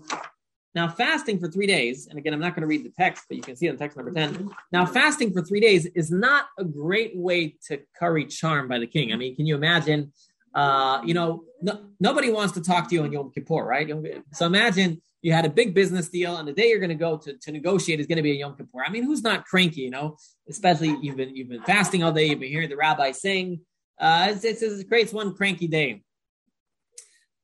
Now, 0.75 0.87
fasting 0.87 1.39
for 1.39 1.49
three 1.49 1.65
days, 1.65 2.07
and 2.07 2.19
again, 2.19 2.33
I'm 2.33 2.39
not 2.39 2.55
going 2.55 2.61
to 2.61 2.67
read 2.67 2.85
the 2.85 2.91
text, 2.91 3.25
but 3.27 3.37
you 3.37 3.43
can 3.43 3.55
see 3.55 3.65
it 3.65 3.71
in 3.71 3.77
text 3.77 3.97
number 3.97 4.11
10. 4.11 4.49
Now, 4.71 4.85
fasting 4.85 5.33
for 5.33 5.41
three 5.41 5.59
days 5.59 5.87
is 5.87 6.11
not 6.11 6.45
a 6.59 6.63
great 6.63 7.17
way 7.17 7.55
to 7.67 7.81
curry 7.97 8.25
charm 8.25 8.67
by 8.67 8.77
the 8.77 8.85
king. 8.85 9.11
I 9.11 9.15
mean, 9.15 9.35
can 9.35 9.47
you 9.47 9.55
imagine 9.55 10.13
Uh, 10.53 11.01
you 11.05 11.13
know, 11.13 11.43
no, 11.61 11.79
nobody 11.99 12.31
wants 12.31 12.53
to 12.53 12.61
talk 12.61 12.89
to 12.89 12.95
you 12.95 13.03
on 13.03 13.11
Yom 13.11 13.31
Kippur, 13.31 13.63
right? 13.63 13.89
So 14.33 14.45
imagine 14.45 15.01
you 15.21 15.33
had 15.33 15.45
a 15.45 15.49
big 15.49 15.73
business 15.73 16.09
deal, 16.09 16.37
and 16.37 16.47
the 16.47 16.53
day 16.53 16.69
you're 16.69 16.79
going 16.79 16.89
to 16.89 16.95
go 16.95 17.17
to, 17.17 17.33
to 17.33 17.51
negotiate 17.51 17.99
is 17.99 18.07
going 18.07 18.17
to 18.17 18.23
be 18.23 18.31
a 18.31 18.35
Yom 18.35 18.55
Kippur. 18.55 18.83
I 18.85 18.89
mean, 18.89 19.03
who's 19.03 19.21
not 19.21 19.45
cranky? 19.45 19.81
You 19.81 19.91
know, 19.91 20.17
especially 20.49 20.97
you've 21.01 21.17
been 21.17 21.35
you've 21.35 21.49
been 21.49 21.63
fasting 21.63 22.03
all 22.03 22.11
day, 22.11 22.27
you've 22.27 22.39
been 22.39 22.49
hearing 22.49 22.69
the 22.69 22.77
rabbi 22.77 23.11
sing. 23.11 23.61
Uh, 23.99 24.29
it's, 24.31 24.45
it's, 24.45 24.61
it 24.61 24.87
creates 24.87 25.11
one 25.11 25.35
cranky 25.35 25.67
day. 25.67 26.03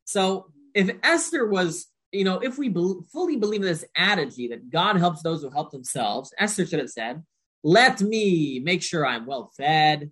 So 0.06 0.48
if 0.74 0.90
Esther 1.04 1.46
was, 1.46 1.88
you 2.14 2.24
know, 2.24 2.40
if 2.40 2.58
we 2.58 2.70
be- 2.70 3.00
fully 3.12 3.36
believe 3.36 3.60
in 3.60 3.68
this 3.68 3.84
adage 3.96 4.38
that 4.38 4.70
God 4.70 4.96
helps 4.96 5.22
those 5.22 5.42
who 5.42 5.50
help 5.50 5.72
themselves, 5.72 6.34
Esther 6.40 6.66
should 6.66 6.80
have 6.80 6.90
said, 6.90 7.24
"Let 7.62 8.02
me 8.02 8.62
make 8.64 8.82
sure 8.82 9.06
I'm 9.06 9.26
well 9.26 9.52
fed." 9.58 10.12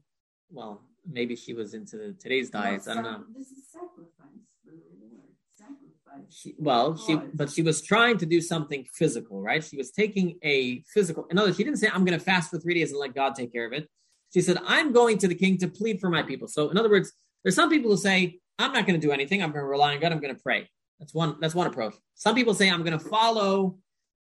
Well, 0.52 0.84
maybe 1.10 1.36
she 1.36 1.54
was 1.54 1.74
into 1.74 1.98
the, 1.98 2.14
today's 2.14 2.50
diets. 2.50 2.88
I 2.88 2.96
don't 2.96 3.04
know. 3.04 3.24
This 3.36 3.48
is 3.48 3.64
sacrifice 3.72 4.46
for 4.64 4.72
the 4.72 4.82
Lord. 5.02 5.30
Sacrifice. 5.58 6.34
She, 6.36 6.56
well, 6.58 6.98
she 6.98 7.16
but 7.34 7.50
she 7.50 7.62
was 7.62 7.82
trying 7.82 8.18
to 8.20 8.26
do 8.26 8.42
something 8.42 8.86
physical, 8.94 9.42
right? 9.42 9.64
She 9.64 9.78
was 9.78 9.92
taking 9.92 10.38
a 10.44 10.84
physical. 10.94 11.26
In 11.30 11.38
other 11.38 11.48
words, 11.48 11.58
she 11.58 11.64
didn't 11.64 11.80
say, 11.80 11.90
"I'm 11.92 12.06
going 12.06 12.18
to 12.18 12.24
fast 12.24 12.50
for 12.50 12.60
three 12.60 12.76
days 12.76 12.92
and 12.92 13.00
let 13.00 13.16
God 13.16 13.36
take 13.36 13.52
care 13.52 13.66
of 13.66 13.74
it." 13.74 13.90
She 14.34 14.42
said, 14.42 14.58
"I'm 14.66 14.92
going 14.92 15.18
to 15.20 15.28
the 15.28 15.36
king 15.36 15.58
to 15.60 15.68
plead 15.68 16.00
for 16.00 16.10
my 16.10 16.24
people." 16.24 16.48
So, 16.48 16.70
in 16.70 16.78
other 16.78 16.90
words, 16.90 17.14
there's 17.44 17.56
some 17.56 17.70
people 17.70 17.92
who 17.92 17.98
say, 17.98 18.40
"I'm 18.60 18.74
not 18.74 18.86
going 18.86 19.00
to 19.00 19.06
do 19.06 19.12
anything. 19.12 19.42
I'm 19.44 19.52
going 19.52 19.64
to 19.64 19.68
rely 19.68 19.94
on 19.94 20.00
God. 20.00 20.12
I'm 20.12 20.20
going 20.20 20.36
to 20.36 20.42
pray." 20.42 20.70
That's 21.00 21.14
one. 21.14 21.38
That's 21.40 21.56
one 21.56 21.68
approach. 21.68 21.96
Some 22.16 22.36
people 22.36 22.54
say, 22.54 22.70
"I'm 22.70 22.84
going 22.84 22.98
to 22.98 23.06
follow. 23.06 23.78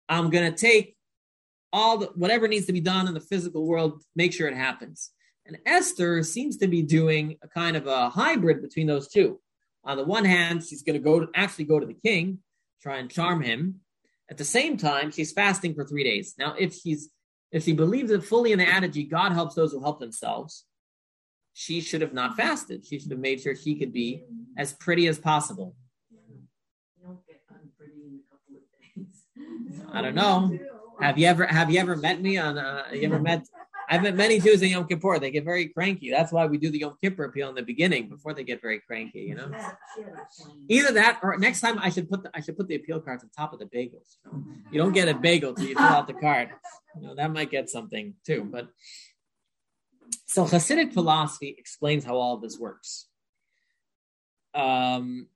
I'm 0.09 0.31
going 0.31 0.53
to 0.53 0.57
take 0.57 0.97
all 1.73 1.99
the 1.99 2.07
whatever 2.15 2.47
needs 2.47 2.67
to 2.67 2.73
be 2.73 2.81
done 2.81 3.09
in 3.09 3.15
the 3.15 3.21
physical 3.21 3.67
world, 3.67 4.03
make 4.15 4.33
sure 4.33 4.49
it 4.49 4.57
happens." 4.57 5.11
And 5.47 5.59
Esther 5.67 6.23
seems 6.23 6.57
to 6.59 6.69
be 6.69 6.83
doing 6.83 7.37
a 7.43 7.49
kind 7.49 7.77
of 7.77 7.87
a 7.87 8.09
hybrid 8.09 8.63
between 8.63 8.87
those 8.87 9.09
two. 9.09 9.41
On 9.85 9.97
the 9.97 10.05
one 10.05 10.25
hand, 10.25 10.65
she's 10.65 10.83
going 10.83 10.95
to 10.95 11.05
go 11.05 11.21
to, 11.21 11.29
actually 11.35 11.67
go 11.67 11.79
to 11.79 11.87
the 11.87 11.95
king, 11.95 12.39
try 12.81 12.97
and 12.97 13.11
charm 13.11 13.43
him. 13.43 13.81
At 14.31 14.39
the 14.39 14.45
same 14.45 14.79
time, 14.79 15.11
she's 15.11 15.33
fasting 15.33 15.75
for 15.75 15.85
three 15.85 16.05
days. 16.05 16.35
Now, 16.39 16.55
if 16.59 16.75
she's 16.75 17.11
if 17.53 17.63
she 17.63 17.73
believes 17.73 18.11
it 18.11 18.25
fully 18.25 18.51
in 18.51 18.59
the 18.59 18.69
adage, 18.69 18.99
God 19.09 19.33
helps 19.33 19.55
those 19.55 19.71
who 19.71 19.81
help 19.81 20.01
themselves, 20.01 20.65
she 21.53 21.81
should 21.81 22.01
have 22.01 22.13
not 22.13 22.37
fasted. 22.37 22.85
She 22.85 22.99
should 22.99 23.13
have 23.13 23.21
made 23.21 23.41
sure 23.41 23.55
she 23.55 23.77
could 23.77 23.93
be 23.93 24.25
as 24.59 24.73
pretty 24.73 25.07
as 25.07 25.21
possible. 25.21 25.77
I 29.93 30.03
don't 30.03 30.17
know. 30.17 30.59
Have 31.01 31.17
you 31.17 31.27
ever 31.29 31.47
have 31.47 31.71
you 31.71 31.79
ever 31.79 31.95
met 31.95 32.21
me 32.21 32.39
on? 32.39 32.59
Uh, 32.59 32.85
you 32.93 33.03
ever 33.03 33.21
met? 33.21 33.47
I've 33.89 34.03
met 34.03 34.15
many 34.15 34.41
Jews 34.41 34.63
in 34.63 34.71
Yom 34.71 34.87
Kippur. 34.87 35.19
They 35.19 35.31
get 35.31 35.45
very 35.45 35.69
cranky. 35.69 36.11
That's 36.11 36.33
why 36.33 36.47
we 36.47 36.59
do 36.59 36.71
the 36.71 36.81
Yom 36.81 36.97
Kippur 37.03 37.25
appeal 37.25 37.49
in 37.49 37.55
the 37.55 37.63
beginning 37.63 38.09
before 38.09 38.35
they 38.35 38.45
get 38.45 38.61
very 38.61 38.81
cranky. 38.81 39.21
You 39.21 39.37
know, 39.37 39.51
either 40.69 40.93
that 40.93 41.21
or 41.23 41.37
next 41.39 41.61
time 41.61 41.79
I 41.79 41.91
should 41.91 42.09
put 42.09 42.23
the, 42.23 42.31
I 42.35 42.41
should 42.41 42.57
put 42.57 42.69
the 42.69 42.77
appeal 42.77 43.01
cards 43.01 43.23
on 43.25 43.31
top 43.31 43.53
of 43.53 43.59
the 43.59 43.67
bagels. 43.67 44.17
You, 44.25 44.33
know? 44.33 44.45
you 44.73 44.79
don't 44.79 44.93
get 44.93 45.09
a 45.09 45.15
bagel 45.15 45.55
till 45.55 45.67
you 45.67 45.75
fill 45.75 45.85
out 45.85 46.07
the 46.07 46.15
card. 46.15 46.51
You 46.97 47.09
know 47.09 47.15
that 47.15 47.33
might 47.33 47.51
get 47.51 47.69
something 47.69 48.15
too. 48.25 48.49
But 48.51 48.69
so 50.27 50.45
Hasidic 50.45 50.93
philosophy 50.93 51.55
explains 51.59 52.05
how 52.05 52.17
all 52.17 52.39
this 52.39 52.59
works. 52.59 53.07
Um, 54.55 55.29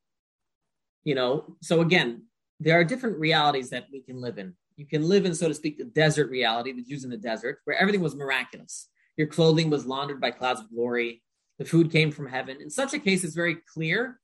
you 1.05 1.15
know, 1.15 1.57
so 1.63 1.81
again, 1.81 2.25
there 2.61 2.79
are 2.79 2.85
different 2.85 3.19
realities 3.19 3.71
that 3.71 3.87
we 3.93 4.01
can 4.01 4.21
live 4.21 4.39
in. 4.39 4.55
You 4.79 4.87
can 4.87 5.09
live 5.09 5.27
in, 5.27 5.35
so 5.35 5.49
to 5.49 5.55
speak, 5.55 5.77
the 5.77 5.85
desert 5.85 6.31
reality, 6.31 6.73
the 6.73 6.85
Jews 6.85 7.03
in 7.03 7.11
the 7.11 7.17
desert, 7.17 7.59
where 7.65 7.77
everything 7.77 8.01
was 8.01 8.15
miraculous. 8.15 8.89
Your 9.17 9.27
clothing 9.27 9.71
was 9.71 9.85
laundered 9.85 10.21
by 10.21 10.31
clouds 10.31 10.61
of 10.61 10.71
glory. 10.71 11.21
The 11.59 11.65
food 11.65 11.91
came 11.91 12.13
from 12.13 12.29
heaven. 12.29 12.59
In 12.63 12.71
such 12.71 12.95
a 12.95 13.01
case, 13.01 13.25
it's 13.25 13.35
very 13.35 13.57
clear 13.75 14.21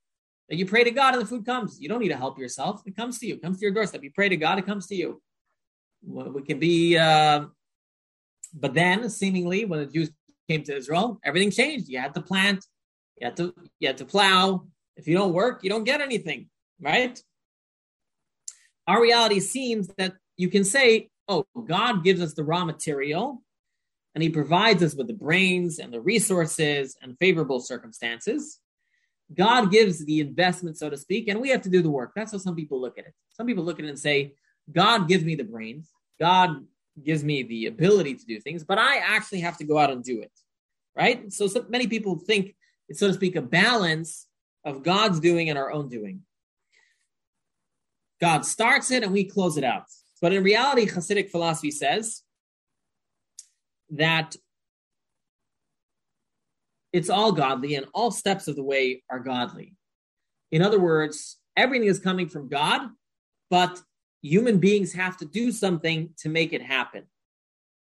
that 0.49 0.55
you 0.55 0.65
pray 0.65 0.85
to 0.85 0.93
God 0.93 1.15
and 1.15 1.23
the 1.23 1.27
food 1.27 1.45
comes. 1.45 1.81
You 1.81 1.89
don't 1.89 2.01
need 2.01 2.11
to 2.11 2.17
help 2.17 2.39
yourself. 2.39 2.83
It 2.87 2.95
comes 2.95 3.19
to 3.19 3.27
you. 3.27 3.35
It 3.35 3.43
comes 3.43 3.59
to 3.59 3.63
your 3.63 3.75
doorstep. 3.75 4.05
You 4.05 4.13
pray 4.15 4.29
to 4.29 4.37
God, 4.37 4.61
it 4.61 4.67
comes 4.67 4.87
to 4.87 4.95
you. 4.95 5.21
We 6.07 6.43
can 6.43 6.61
be, 6.61 6.97
uh, 6.97 7.47
but 8.55 8.75
then 8.75 9.11
seemingly 9.11 9.65
when 9.65 9.81
the 9.81 9.87
Jews 9.87 10.13
came 10.49 10.63
to 10.65 10.77
Israel, 10.77 11.19
everything 11.25 11.51
changed. 11.51 11.89
You 11.89 11.99
had 11.99 12.15
to 12.15 12.21
plant, 12.21 12.65
you 13.19 13.27
had 13.27 13.37
to, 13.39 13.53
you 13.81 13.89
had 13.89 13.99
to 13.99 14.05
plow. 14.05 14.67
If 14.97 15.09
you 15.09 15.17
don't 15.17 15.33
work, 15.33 15.65
you 15.65 15.71
don't 15.71 15.83
get 15.83 16.01
anything, 16.01 16.49
right? 16.81 17.21
Our 18.87 19.03
reality 19.03 19.41
seems 19.41 19.89
that 19.97 20.13
you 20.37 20.49
can 20.49 20.65
say, 20.65 21.11
oh, 21.29 21.47
God 21.67 22.05
gives 22.05 22.21
us 22.21 22.35
the 22.35 22.45
raw 22.45 22.65
material 22.65 23.43
and 24.15 24.23
he 24.23 24.29
provides 24.29 24.83
us 24.83 24.95
with 24.95 25.09
the 25.09 25.15
brains 25.15 25.79
and 25.79 25.93
the 25.93 26.01
resources 26.01 26.97
and 27.03 27.19
favorable 27.19 27.61
circumstances. 27.61 28.61
God 29.35 29.71
gives 29.71 30.05
the 30.05 30.21
investment, 30.21 30.79
so 30.79 30.91
to 30.91 30.97
speak, 30.97 31.29
and 31.29 31.41
we 31.41 31.49
have 31.49 31.63
to 31.63 31.71
do 31.71 31.83
the 31.83 31.91
work. 31.91 32.13
That's 32.15 32.33
how 32.33 32.39
some 32.39 32.55
people 32.55 32.81
look 32.81 32.99
at 32.99 33.07
it. 33.07 33.15
Some 33.33 33.47
people 33.47 33.65
look 33.65 33.79
at 33.79 33.85
it 33.85 33.89
and 33.89 33.99
say, 33.99 34.35
God 34.71 35.09
gives 35.09 35.25
me 35.25 35.35
the 35.35 35.45
brains, 35.45 35.91
God 36.21 36.65
gives 37.03 37.25
me 37.25 37.43
the 37.43 37.67
ability 37.67 38.15
to 38.15 38.25
do 38.25 38.39
things, 38.39 38.63
but 38.63 38.79
I 38.79 38.99
actually 38.99 39.41
have 39.41 39.59
to 39.59 39.65
go 39.65 39.79
out 39.79 39.91
and 39.91 40.05
do 40.05 40.21
it. 40.21 40.31
Right? 40.97 41.33
So, 41.33 41.49
so 41.49 41.65
many 41.69 41.89
people 41.89 42.19
think 42.19 42.55
it's, 42.89 43.01
so 43.01 43.09
to 43.09 43.15
speak, 43.15 43.35
a 43.35 43.43
balance 43.43 44.29
of 44.65 44.85
God's 44.85 45.19
doing 45.19 45.51
and 45.51 45.59
our 45.59 45.73
own 45.73 45.89
doing. 45.89 46.21
God 48.21 48.47
starts 48.47 48.93
it 48.93 49.03
and 49.03 49.13
we 49.13 49.25
close 49.25 49.57
it 49.57 49.65
out. 49.65 49.87
But 50.25 50.33
in 50.33 50.43
reality, 50.43 50.87
Hasidic 50.87 51.29
philosophy 51.29 51.71
says 51.71 52.23
that 53.91 54.35
it's 56.95 57.11
all 57.11 57.31
godly 57.31 57.75
and 57.75 57.85
all 57.93 58.11
steps 58.11 58.49
of 58.49 58.57
the 58.57 58.63
way 58.63 59.03
are 59.11 59.19
godly. 59.19 59.75
In 60.51 60.63
other 60.63 60.81
words, 60.81 61.37
everything 61.59 61.89
is 61.89 61.99
coming 61.99 62.31
from 62.31 62.49
God, 62.49 62.89
but 63.51 63.79
human 64.23 64.61
beings 64.61 64.95
have 64.95 65.19
to 65.19 65.27
do 65.27 65.53
something 65.53 66.15
to 66.21 66.31
make 66.31 66.55
it 66.55 66.63
happen. 66.63 67.05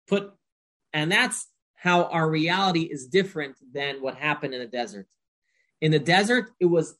Put, 0.05 0.33
and 0.91 1.09
that's 1.09 1.47
how 1.75 2.03
our 2.03 2.29
reality 2.29 2.81
is 2.81 3.07
different 3.07 3.55
than 3.73 4.01
what 4.01 4.17
happened 4.17 4.53
in 4.53 4.59
the 4.59 4.67
desert. 4.67 5.07
In 5.79 5.89
the 5.89 5.99
desert, 5.99 6.51
it 6.59 6.65
was 6.65 6.97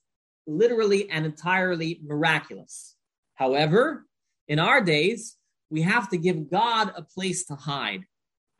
literally 0.48 1.10
and 1.10 1.26
entirely 1.26 2.00
miraculous. 2.06 2.96
However, 3.34 4.06
in 4.48 4.60
our 4.60 4.82
days, 4.82 5.38
we 5.70 5.82
have 5.82 6.10
to 6.10 6.18
give 6.18 6.50
God 6.50 6.92
a 6.96 7.02
place 7.02 7.46
to 7.46 7.56
hide. 7.56 8.06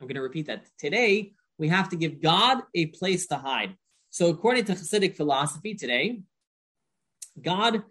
I'm 0.00 0.06
going 0.06 0.16
to 0.16 0.22
repeat 0.22 0.46
that. 0.46 0.66
Today, 0.78 1.32
we 1.58 1.68
have 1.68 1.88
to 1.90 1.96
give 1.96 2.20
God 2.20 2.62
a 2.74 2.86
place 2.86 3.26
to 3.28 3.36
hide. 3.36 3.76
So, 4.10 4.28
according 4.28 4.64
to 4.66 4.72
Hasidic 4.72 5.16
philosophy 5.16 5.74
today, 5.74 6.20
God 7.40 7.82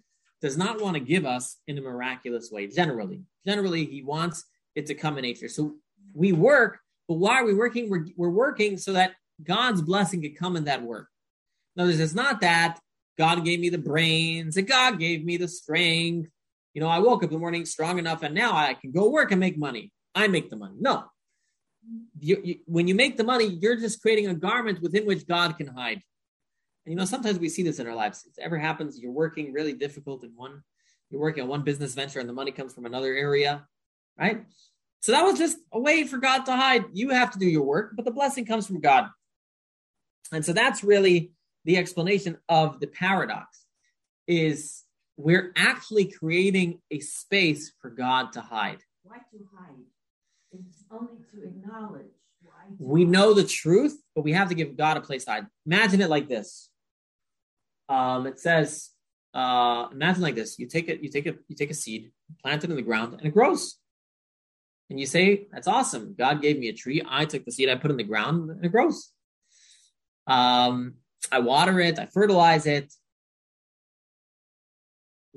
does 0.42 0.58
not 0.58 0.82
want 0.82 0.96
to 0.96 1.00
give 1.00 1.26
us 1.26 1.58
in 1.68 1.78
a 1.78 1.82
miraculous 1.82 2.52
way, 2.52 2.68
generally. 2.68 3.24
Generally, 3.46 3.86
He 3.86 4.04
wants 4.04 4.44
it 4.76 4.86
to 4.88 4.94
come 4.94 5.18
in 5.18 5.24
nature. 5.24 5.48
So, 5.48 5.76
we 6.14 6.32
work, 6.32 6.80
but 7.08 7.16
why 7.16 7.40
are 7.40 7.46
we 7.46 7.54
working? 7.54 7.90
We're, 7.90 8.06
we're 8.16 8.30
working 8.30 8.78
so 8.78 8.94
that 8.94 9.16
God's 9.44 9.82
blessing 9.82 10.22
could 10.22 10.38
come 10.38 10.56
in 10.56 10.66
that 10.66 10.82
work. 10.82 11.08
Now, 11.76 11.86
it's 11.86 12.14
not 12.14 12.42
that 12.42 12.80
God 13.18 13.44
gave 13.44 13.60
me 13.60 13.70
the 13.70 13.78
brains, 13.78 14.58
and 14.58 14.68
God 14.68 15.00
gave 15.00 15.26
me 15.26 15.38
the 15.38 15.48
strength, 15.48 16.30
you 16.76 16.82
know, 16.82 16.90
I 16.90 17.00
woke 17.00 17.24
up 17.24 17.30
in 17.30 17.36
the 17.36 17.40
morning 17.40 17.66
strong 17.66 18.00
enough 18.00 18.22
and 18.22 18.36
now 18.36 18.54
I 18.54 18.74
can 18.74 18.92
go 18.92 19.10
work 19.10 19.32
and 19.32 19.40
make 19.40 19.58
money. 19.58 19.94
I 20.14 20.28
make 20.28 20.50
the 20.50 20.58
money. 20.58 20.76
No. 20.78 21.06
You, 22.20 22.42
you, 22.44 22.56
when 22.66 22.90
you 22.90 22.96
make 22.96 23.16
the 23.16 23.24
money, 23.24 23.46
you're 23.46 23.78
just 23.78 24.02
creating 24.02 24.28
a 24.28 24.36
garment 24.36 24.82
within 24.82 25.06
which 25.06 25.26
God 25.26 25.58
can 25.58 25.68
hide. 25.68 26.02
And 26.86 26.92
you 26.92 26.96
know, 26.96 27.06
sometimes 27.06 27.40
we 27.40 27.48
see 27.48 27.64
this 27.64 27.80
in 27.80 27.88
our 27.88 27.96
lives. 27.96 28.26
It 28.26 28.42
ever 28.42 28.58
happens, 28.58 29.00
you're 29.00 29.14
working 29.14 29.54
really 29.54 29.72
difficult 29.72 30.26
in 30.26 30.32
one, 30.36 30.64
you're 31.10 31.22
working 31.22 31.44
on 31.44 31.50
one 31.50 31.62
business 31.62 31.96
venture 31.96 32.20
and 32.20 32.28
the 32.28 32.34
money 32.34 32.52
comes 32.52 32.74
from 32.74 32.86
another 32.86 33.14
area, 33.16 33.66
right? 34.20 34.44
So 35.00 35.14
that 35.14 35.24
was 35.24 35.40
just 35.40 35.58
a 35.72 35.80
way 35.80 36.04
for 36.04 36.18
God 36.18 36.44
to 36.44 36.52
hide. 36.52 36.86
You 36.92 37.12
have 37.12 37.32
to 37.32 37.40
do 37.40 37.48
your 37.48 37.64
work, 37.64 37.94
but 37.96 38.04
the 38.04 38.12
blessing 38.12 38.46
comes 38.46 38.68
from 38.68 38.82
God. 38.82 39.08
And 40.34 40.44
so 40.44 40.52
that's 40.52 40.84
really 40.84 41.32
the 41.64 41.78
explanation 41.78 42.38
of 42.50 42.82
the 42.82 42.88
paradox 42.88 43.64
is 44.28 44.85
we're 45.18 45.52
actually 45.56 46.06
creating 46.12 46.80
a 46.92 47.00
space 47.00 47.72
for 47.82 47.90
God 47.90 48.34
to 48.34 48.42
hide. 48.42 48.80
Why 49.04 49.18
to 49.18 49.38
hide? 49.56 49.76
It's 50.52 50.84
only 50.92 51.14
to 51.32 51.44
acknowledge. 51.48 52.06
Why 52.42 52.68
to 52.78 52.84
We 52.84 53.04
hide? 53.04 53.12
know 53.12 53.34
the 53.34 53.44
truth, 53.46 54.02
but 54.16 54.24
we 54.24 54.34
have 54.34 54.50
to 54.50 54.56
give 54.56 54.76
God 54.76 54.98
a 54.98 55.02
place 55.02 55.26
to 55.26 55.32
hide. 55.32 55.48
Imagine 55.66 56.02
it 56.02 56.10
like 56.10 56.28
this. 56.28 56.70
Um, 57.88 58.26
it 58.28 58.40
says, 58.40 58.90
uh, 59.34 59.88
imagine 59.92 60.22
like 60.24 60.36
this: 60.36 60.58
you 60.60 60.68
take 60.68 60.90
it, 60.90 61.02
you 61.02 61.10
take 61.10 61.26
it, 61.28 61.38
you 61.48 61.56
take 61.56 61.70
a 61.72 61.74
seed, 61.76 62.12
plant 62.42 62.64
it 62.64 62.70
in 62.70 62.76
the 62.76 62.82
ground, 62.82 63.14
and 63.14 63.26
it 63.26 63.34
grows. 63.34 63.78
And 64.90 65.00
you 65.00 65.06
say, 65.06 65.48
"That's 65.52 65.68
awesome! 65.68 66.16
God 66.18 66.42
gave 66.42 66.58
me 66.60 66.70
a 66.70 66.74
tree. 66.74 67.02
I 67.08 67.26
took 67.26 67.44
the 67.46 67.52
seed, 67.52 67.70
I 67.70 67.76
put 67.76 67.92
it 67.92 67.94
in 67.94 67.98
the 67.98 68.04
ground, 68.04 68.50
and 68.50 68.64
it 68.66 68.72
grows." 68.72 69.12
Um, 70.28 70.96
I 71.32 71.40
water 71.40 71.80
it, 71.80 72.00
I 72.00 72.06
fertilize 72.08 72.66
it, 72.66 72.94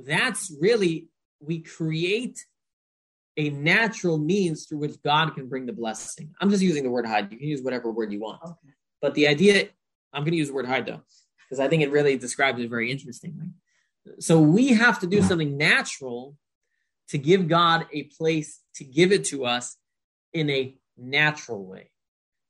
that's 0.07 0.55
really 0.61 1.09
we 1.41 1.61
create 1.61 2.39
a 3.37 3.51
natural 3.51 4.19
means 4.19 4.67
through 4.67 4.79
which 4.79 5.01
God 5.03 5.35
can 5.35 5.49
bring 5.49 5.67
the 5.67 5.73
blessing. 5.73 6.35
I'm 6.41 6.51
just 6.51 6.63
using 6.63 6.83
the 6.83 6.91
word 6.91 7.07
hide. 7.07 7.31
You 7.31 7.39
can 7.39 7.49
use 7.49 7.63
whatever 7.63 7.91
word 7.91 8.13
you 8.13 8.21
want. 8.21 8.43
Okay. 8.43 8.75
But 9.01 9.15
the 9.15 9.29
idea, 9.29 9.69
I'm 10.13 10.23
going 10.23 10.33
to 10.33 10.39
use 10.39 10.49
the 10.49 10.55
word 10.55 10.67
hide 10.67 10.87
though. 10.87 11.03
because 11.45 11.61
I 11.61 11.69
think 11.69 11.83
it 11.83 11.91
really 11.91 12.17
describes 12.17 12.61
it 12.61 12.69
very 12.69 12.91
interestingly. 12.91 13.51
So 14.19 14.41
we 14.41 14.69
have 14.69 14.99
to 15.01 15.07
do 15.07 15.23
something 15.23 15.57
natural 15.57 16.37
to 17.11 17.19
give 17.19 17.49
God 17.49 17.87
a 17.93 18.05
place 18.05 18.61
to 18.77 18.85
give 18.85 19.13
it 19.13 19.25
to 19.27 19.45
us 19.45 19.77
in 20.33 20.51
a 20.51 20.77
natural 20.97 21.65
way. 21.65 21.91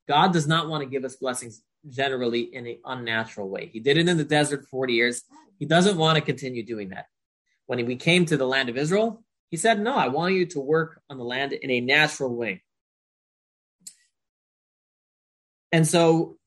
God 0.09 0.33
does 0.33 0.47
not 0.47 0.69
want 0.69 0.83
to 0.83 0.89
give 0.89 1.05
us 1.05 1.17
blessings 1.17 1.63
generally 1.89 2.41
in 2.41 2.67
an 2.67 2.79
unnatural 2.85 3.49
way. 3.49 3.71
He 3.73 3.81
did 3.81 3.99
it 3.99 4.09
in 4.09 4.17
the 4.17 4.25
desert 4.25 4.67
40 4.71 4.95
years. 4.95 5.23
He 5.59 5.67
doesn't 5.67 5.97
want 5.97 6.17
to 6.17 6.23
continue 6.23 6.65
doing 6.65 6.91
that. 6.91 7.07
When 7.69 7.85
we 7.85 7.97
came 7.97 8.25
to 8.25 8.39
the 8.39 8.47
land 8.47 8.71
of 8.71 8.79
Israel, 8.79 9.23
he 9.51 9.59
said, 9.59 9.79
No, 9.79 9.95
I 9.95 10.09
want 10.09 10.35
you 10.35 10.47
to 10.47 10.61
work 10.61 11.03
on 11.11 11.19
the 11.19 11.25
land 11.25 11.53
in 11.53 11.71
a 11.71 11.81
natural 11.81 12.35
way. 12.35 12.63
And 15.71 15.87
so, 15.87 16.39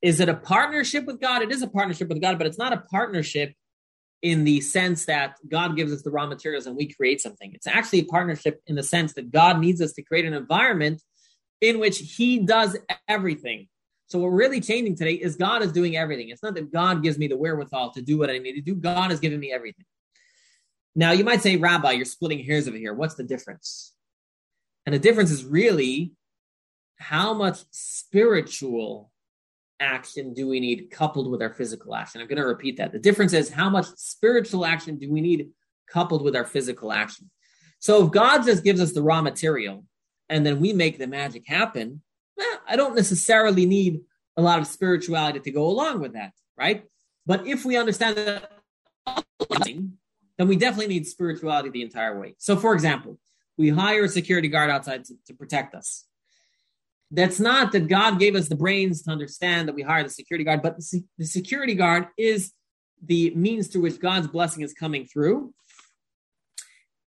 is 0.00 0.20
it 0.20 0.30
a 0.30 0.34
partnership 0.34 1.04
with 1.04 1.20
God? 1.20 1.42
It 1.42 1.52
is 1.52 1.60
a 1.60 1.68
partnership 1.68 2.08
with 2.08 2.22
God, 2.22 2.38
but 2.38 2.46
it's 2.46 2.56
not 2.56 2.72
a 2.72 2.78
partnership 2.90 3.52
in 4.22 4.44
the 4.44 4.62
sense 4.62 5.04
that 5.04 5.36
God 5.46 5.76
gives 5.76 5.92
us 5.92 6.00
the 6.00 6.10
raw 6.10 6.26
materials 6.26 6.66
and 6.66 6.74
we 6.74 6.90
create 6.90 7.20
something. 7.20 7.52
It's 7.52 7.66
actually 7.66 7.98
a 7.98 8.04
partnership 8.06 8.62
in 8.66 8.76
the 8.76 8.82
sense 8.82 9.12
that 9.14 9.30
God 9.30 9.60
needs 9.60 9.82
us 9.82 9.92
to 9.92 10.02
create 10.02 10.24
an 10.24 10.32
environment 10.32 11.02
in 11.60 11.80
which 11.80 11.98
He 11.98 12.38
does 12.38 12.78
everything. 13.08 13.68
So, 14.06 14.18
what 14.18 14.30
we're 14.30 14.38
really 14.38 14.62
changing 14.62 14.96
today 14.96 15.14
is 15.14 15.36
God 15.36 15.62
is 15.62 15.70
doing 15.70 15.98
everything. 15.98 16.30
It's 16.30 16.42
not 16.42 16.54
that 16.54 16.72
God 16.72 17.02
gives 17.02 17.18
me 17.18 17.28
the 17.28 17.36
wherewithal 17.36 17.92
to 17.92 18.00
do 18.00 18.16
what 18.16 18.30
I 18.30 18.38
need 18.38 18.54
to 18.54 18.62
do, 18.62 18.74
God 18.74 19.12
is 19.12 19.20
giving 19.20 19.38
me 19.38 19.52
everything. 19.52 19.84
Now, 20.96 21.12
you 21.12 21.24
might 21.24 21.42
say, 21.42 21.56
Rabbi, 21.56 21.92
you're 21.92 22.04
splitting 22.04 22.44
hairs 22.44 22.68
over 22.68 22.76
here. 22.76 22.94
What's 22.94 23.14
the 23.14 23.24
difference? 23.24 23.92
And 24.86 24.94
the 24.94 24.98
difference 24.98 25.30
is 25.30 25.44
really 25.44 26.12
how 26.98 27.34
much 27.34 27.58
spiritual 27.70 29.10
action 29.80 30.34
do 30.34 30.48
we 30.48 30.60
need 30.60 30.90
coupled 30.90 31.30
with 31.30 31.42
our 31.42 31.52
physical 31.52 31.94
action? 31.94 32.20
I'm 32.20 32.28
going 32.28 32.40
to 32.40 32.46
repeat 32.46 32.76
that. 32.76 32.92
The 32.92 32.98
difference 32.98 33.32
is 33.32 33.50
how 33.50 33.68
much 33.68 33.86
spiritual 33.96 34.64
action 34.64 34.98
do 34.98 35.10
we 35.10 35.20
need 35.20 35.48
coupled 35.88 36.22
with 36.22 36.36
our 36.36 36.44
physical 36.44 36.92
action? 36.92 37.30
So 37.80 38.04
if 38.04 38.12
God 38.12 38.44
just 38.44 38.64
gives 38.64 38.80
us 38.80 38.92
the 38.92 39.02
raw 39.02 39.20
material 39.20 39.84
and 40.28 40.46
then 40.46 40.60
we 40.60 40.72
make 40.72 40.98
the 40.98 41.06
magic 41.06 41.46
happen, 41.46 42.02
eh, 42.40 42.56
I 42.68 42.76
don't 42.76 42.94
necessarily 42.94 43.66
need 43.66 44.00
a 44.36 44.42
lot 44.42 44.60
of 44.60 44.66
spirituality 44.66 45.40
to 45.40 45.50
go 45.50 45.66
along 45.66 46.00
with 46.00 46.14
that, 46.14 46.32
right? 46.56 46.84
But 47.26 47.46
if 47.46 47.64
we 47.64 47.76
understand 47.76 48.16
that, 48.16 48.50
then 50.38 50.48
we 50.48 50.56
definitely 50.56 50.92
need 50.92 51.06
spirituality 51.06 51.70
the 51.70 51.82
entire 51.82 52.18
way. 52.18 52.34
So, 52.38 52.56
for 52.56 52.74
example, 52.74 53.18
we 53.56 53.68
hire 53.68 54.04
a 54.04 54.08
security 54.08 54.48
guard 54.48 54.70
outside 54.70 55.04
to, 55.04 55.14
to 55.26 55.34
protect 55.34 55.74
us. 55.74 56.04
That's 57.10 57.38
not 57.38 57.72
that 57.72 57.86
God 57.86 58.18
gave 58.18 58.34
us 58.34 58.48
the 58.48 58.56
brains 58.56 59.02
to 59.02 59.10
understand 59.10 59.68
that 59.68 59.74
we 59.74 59.82
hire 59.82 60.02
the 60.02 60.08
security 60.08 60.44
guard, 60.44 60.62
but 60.62 60.76
the, 60.76 61.04
the 61.18 61.26
security 61.26 61.74
guard 61.74 62.08
is 62.18 62.52
the 63.02 63.32
means 63.34 63.68
through 63.68 63.82
which 63.82 64.00
God's 64.00 64.26
blessing 64.26 64.62
is 64.64 64.72
coming 64.72 65.06
through. 65.06 65.54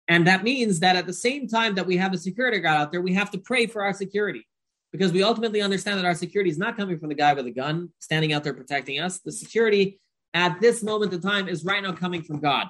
And 0.08 0.28
that 0.28 0.44
means 0.44 0.80
that 0.80 0.96
at 0.96 1.06
the 1.06 1.14
same 1.14 1.48
time 1.48 1.76
that 1.76 1.86
we 1.86 1.98
have 1.98 2.14
a 2.14 2.18
security 2.18 2.60
guard 2.60 2.78
out 2.78 2.92
there, 2.92 3.02
we 3.02 3.14
have 3.14 3.32
to 3.32 3.38
pray 3.38 3.68
for 3.68 3.84
our 3.84 3.94
security 3.94 4.48
because 4.92 5.12
we 5.14 5.24
ultimately 5.24 5.62
understand 5.62 6.00
that 6.00 6.06
our 6.06 6.16
security 6.16 6.50
is 6.50 6.58
not 6.58 6.76
coming 6.76 7.00
from 7.00 7.10
the 7.10 7.16
guy 7.16 7.34
with 7.34 7.46
a 7.46 7.52
gun 7.52 7.90
standing 8.00 8.34
out 8.34 8.44
there 8.44 8.54
protecting 8.54 9.00
us. 9.00 9.20
The 9.20 9.32
security 9.32 10.00
at 10.34 10.60
this 10.60 10.84
moment 10.84 11.14
in 11.14 11.22
time 11.22 11.48
is 11.48 11.64
right 11.64 11.82
now 11.82 11.94
coming 11.94 12.24
from 12.24 12.40
God. 12.40 12.68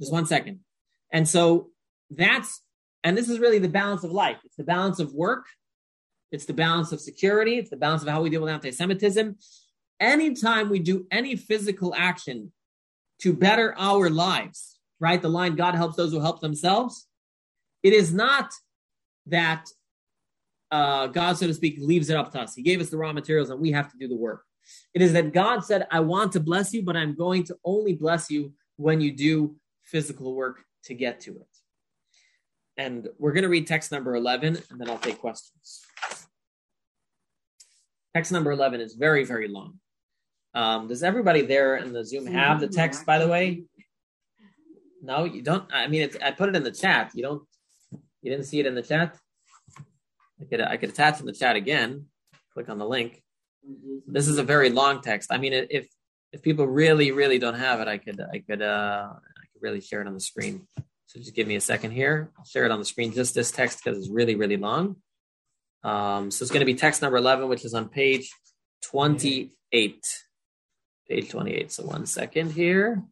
Just 0.00 0.12
one 0.12 0.26
second. 0.26 0.60
And 1.12 1.28
so 1.28 1.70
that's, 2.10 2.62
and 3.04 3.16
this 3.16 3.28
is 3.28 3.38
really 3.38 3.58
the 3.58 3.68
balance 3.68 4.04
of 4.04 4.10
life. 4.10 4.38
It's 4.44 4.56
the 4.56 4.64
balance 4.64 4.98
of 4.98 5.12
work. 5.12 5.46
It's 6.32 6.44
the 6.44 6.52
balance 6.52 6.92
of 6.92 7.00
security. 7.00 7.58
It's 7.58 7.70
the 7.70 7.76
balance 7.76 8.02
of 8.02 8.08
how 8.08 8.22
we 8.22 8.30
deal 8.30 8.42
with 8.42 8.52
anti 8.52 8.72
Semitism. 8.72 9.36
Anytime 10.00 10.68
we 10.68 10.80
do 10.80 11.06
any 11.10 11.36
physical 11.36 11.94
action 11.96 12.52
to 13.20 13.32
better 13.32 13.74
our 13.78 14.10
lives, 14.10 14.78
right? 15.00 15.22
The 15.22 15.28
line, 15.28 15.56
God 15.56 15.74
helps 15.74 15.96
those 15.96 16.12
who 16.12 16.20
help 16.20 16.40
themselves. 16.40 17.06
It 17.82 17.92
is 17.92 18.12
not 18.12 18.52
that 19.26 19.66
uh, 20.70 21.06
God, 21.06 21.38
so 21.38 21.46
to 21.46 21.54
speak, 21.54 21.76
leaves 21.78 22.10
it 22.10 22.16
up 22.16 22.32
to 22.32 22.40
us. 22.40 22.54
He 22.54 22.62
gave 22.62 22.80
us 22.80 22.90
the 22.90 22.96
raw 22.96 23.12
materials 23.12 23.50
and 23.50 23.60
we 23.60 23.70
have 23.72 23.90
to 23.90 23.98
do 23.98 24.08
the 24.08 24.16
work. 24.16 24.42
It 24.94 25.02
is 25.02 25.12
that 25.12 25.32
God 25.32 25.64
said, 25.64 25.86
I 25.90 26.00
want 26.00 26.32
to 26.32 26.40
bless 26.40 26.74
you, 26.74 26.82
but 26.82 26.96
I'm 26.96 27.14
going 27.14 27.44
to 27.44 27.56
only 27.64 27.92
bless 27.92 28.30
you 28.30 28.52
when 28.76 29.00
you 29.00 29.12
do 29.12 29.56
physical 29.86 30.34
work 30.34 30.62
to 30.84 30.94
get 30.94 31.20
to 31.22 31.32
it. 31.32 31.48
And 32.76 33.08
we're 33.18 33.32
going 33.32 33.42
to 33.42 33.48
read 33.48 33.66
text 33.66 33.90
number 33.90 34.14
11 34.14 34.58
and 34.70 34.80
then 34.80 34.90
I'll 34.90 34.98
take 34.98 35.18
questions. 35.18 35.82
Text 38.14 38.32
number 38.32 38.50
11 38.50 38.80
is 38.80 38.94
very, 38.94 39.24
very 39.24 39.48
long. 39.48 39.78
Um, 40.54 40.88
does 40.88 41.02
everybody 41.02 41.42
there 41.42 41.76
in 41.76 41.92
the 41.92 42.04
Zoom 42.04 42.26
have 42.26 42.60
the 42.60 42.68
text, 42.68 43.04
by 43.04 43.18
the 43.18 43.28
way? 43.28 43.64
No, 45.02 45.24
you 45.24 45.42
don't. 45.42 45.70
I 45.72 45.86
mean, 45.86 46.10
I 46.24 46.30
put 46.30 46.48
it 46.48 46.56
in 46.56 46.64
the 46.64 46.70
chat. 46.70 47.12
You 47.14 47.22
don't, 47.22 47.42
you 48.22 48.30
didn't 48.30 48.46
see 48.46 48.60
it 48.60 48.66
in 48.66 48.74
the 48.74 48.82
chat? 48.82 49.16
I 50.40 50.44
could, 50.44 50.60
I 50.60 50.76
could 50.76 50.90
attach 50.90 51.20
in 51.20 51.26
the 51.26 51.32
chat 51.32 51.56
again. 51.56 52.06
Click 52.52 52.68
on 52.68 52.78
the 52.78 52.86
link. 52.86 53.22
This 54.06 54.28
is 54.28 54.38
a 54.38 54.42
very 54.42 54.70
long 54.70 55.02
text. 55.02 55.32
I 55.32 55.38
mean, 55.38 55.52
if 55.52 55.86
if 56.32 56.42
people 56.42 56.66
really, 56.66 57.12
really 57.12 57.38
don't 57.38 57.54
have 57.54 57.80
it, 57.80 57.88
I 57.88 57.98
could, 57.98 58.20
I 58.20 58.38
could, 58.40 58.62
uh, 58.62 59.08
I 59.10 59.14
could 59.14 59.35
really 59.60 59.80
share 59.80 60.00
it 60.00 60.06
on 60.06 60.14
the 60.14 60.20
screen. 60.20 60.66
So 61.06 61.20
just 61.20 61.34
give 61.34 61.46
me 61.46 61.56
a 61.56 61.60
second 61.60 61.92
here. 61.92 62.30
I'll 62.38 62.44
share 62.44 62.64
it 62.64 62.70
on 62.70 62.78
the 62.78 62.84
screen, 62.84 63.12
just 63.12 63.34
this 63.34 63.50
text 63.50 63.82
because 63.82 63.98
it's 63.98 64.10
really, 64.10 64.34
really 64.34 64.56
long. 64.56 64.96
Um, 65.84 66.30
so 66.30 66.42
it's 66.42 66.50
going 66.50 66.60
to 66.60 66.66
be 66.66 66.74
text 66.74 67.00
number 67.00 67.16
11, 67.16 67.48
which 67.48 67.64
is 67.64 67.74
on 67.74 67.88
page 67.88 68.30
28. 68.90 70.04
Page 71.08 71.30
28. 71.30 71.72
So 71.72 71.84
one 71.84 72.06
second 72.06 72.52
here. 72.52 73.02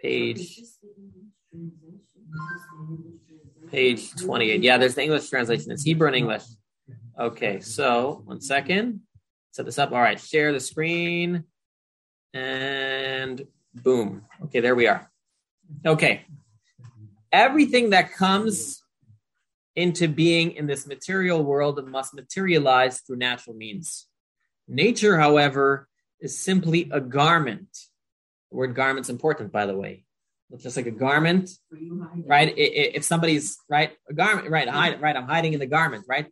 Page 0.00 0.60
page 3.70 4.14
28. 4.14 4.62
Yeah, 4.62 4.78
there's 4.78 4.94
the 4.94 5.02
English 5.02 5.28
translation. 5.28 5.72
It's 5.72 5.82
Hebrew 5.82 6.06
and 6.06 6.16
English. 6.16 6.44
Okay, 7.18 7.60
so 7.60 8.22
one 8.24 8.40
second. 8.40 9.00
Set 9.50 9.66
this 9.66 9.78
up. 9.78 9.92
All 9.92 10.00
right, 10.00 10.20
share 10.20 10.52
the 10.52 10.60
screen. 10.60 11.44
And 12.32 13.46
boom. 13.74 14.22
Okay, 14.44 14.60
there 14.60 14.74
we 14.74 14.86
are. 14.86 15.10
Okay. 15.86 16.24
Everything 17.32 17.90
that 17.90 18.12
comes 18.12 18.82
into 19.76 20.06
being 20.06 20.52
in 20.52 20.66
this 20.66 20.86
material 20.86 21.42
world 21.42 21.84
must 21.88 22.14
materialize 22.14 23.00
through 23.00 23.16
natural 23.16 23.56
means. 23.56 24.06
Nature, 24.68 25.18
however, 25.18 25.88
is 26.20 26.38
simply 26.38 26.88
a 26.92 27.00
garment. 27.00 27.68
The 28.50 28.56
word 28.56 28.74
garment's 28.74 29.10
important, 29.10 29.52
by 29.52 29.66
the 29.66 29.76
way. 29.76 30.04
It's 30.50 30.62
just 30.62 30.76
like 30.76 30.86
a 30.86 30.92
garment, 30.92 31.50
right? 32.26 32.54
If 32.56 33.02
somebody's 33.02 33.56
right, 33.68 33.92
a 34.08 34.14
garment, 34.14 34.48
right? 34.48 34.68
Hide, 34.68 35.00
right. 35.00 35.16
I'm 35.16 35.26
hiding 35.26 35.54
in 35.54 35.60
the 35.60 35.66
garment, 35.66 36.04
right? 36.08 36.26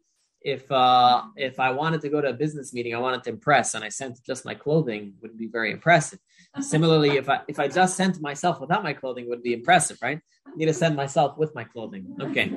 If 0.45 0.71
uh, 0.71 1.23
if 1.37 1.61
I 1.61 1.71
wanted 1.71 2.01
to 2.03 2.09
go 2.09 2.21
to 2.21 2.29
a 2.29 2.33
business 2.33 2.73
meeting, 2.73 2.95
I 2.95 2.99
wanted 2.99 3.23
to 3.25 3.31
impress, 3.31 3.75
and 3.75 3.85
I 3.85 3.89
sent 3.89 4.23
just 4.25 4.45
my 4.45 4.55
clothing, 4.55 5.15
would 5.23 5.37
be 5.37 5.47
very 5.47 5.71
impressive. 5.71 6.19
Similarly, 6.61 7.11
if 7.11 7.29
I 7.29 7.41
if 7.49 7.59
I 7.59 7.69
just 7.69 7.97
sent 7.97 8.21
myself 8.21 8.61
without 8.61 8.83
my 8.83 8.93
clothing, 8.93 9.29
would 9.29 9.43
be 9.43 9.53
impressive, 9.53 9.99
right? 10.03 10.21
I 10.47 10.57
need 10.57 10.67
to 10.67 10.75
send 10.75 10.97
myself 10.97 11.39
with 11.39 11.55
my 11.55 11.65
clothing. 11.65 12.17
Okay, 12.21 12.53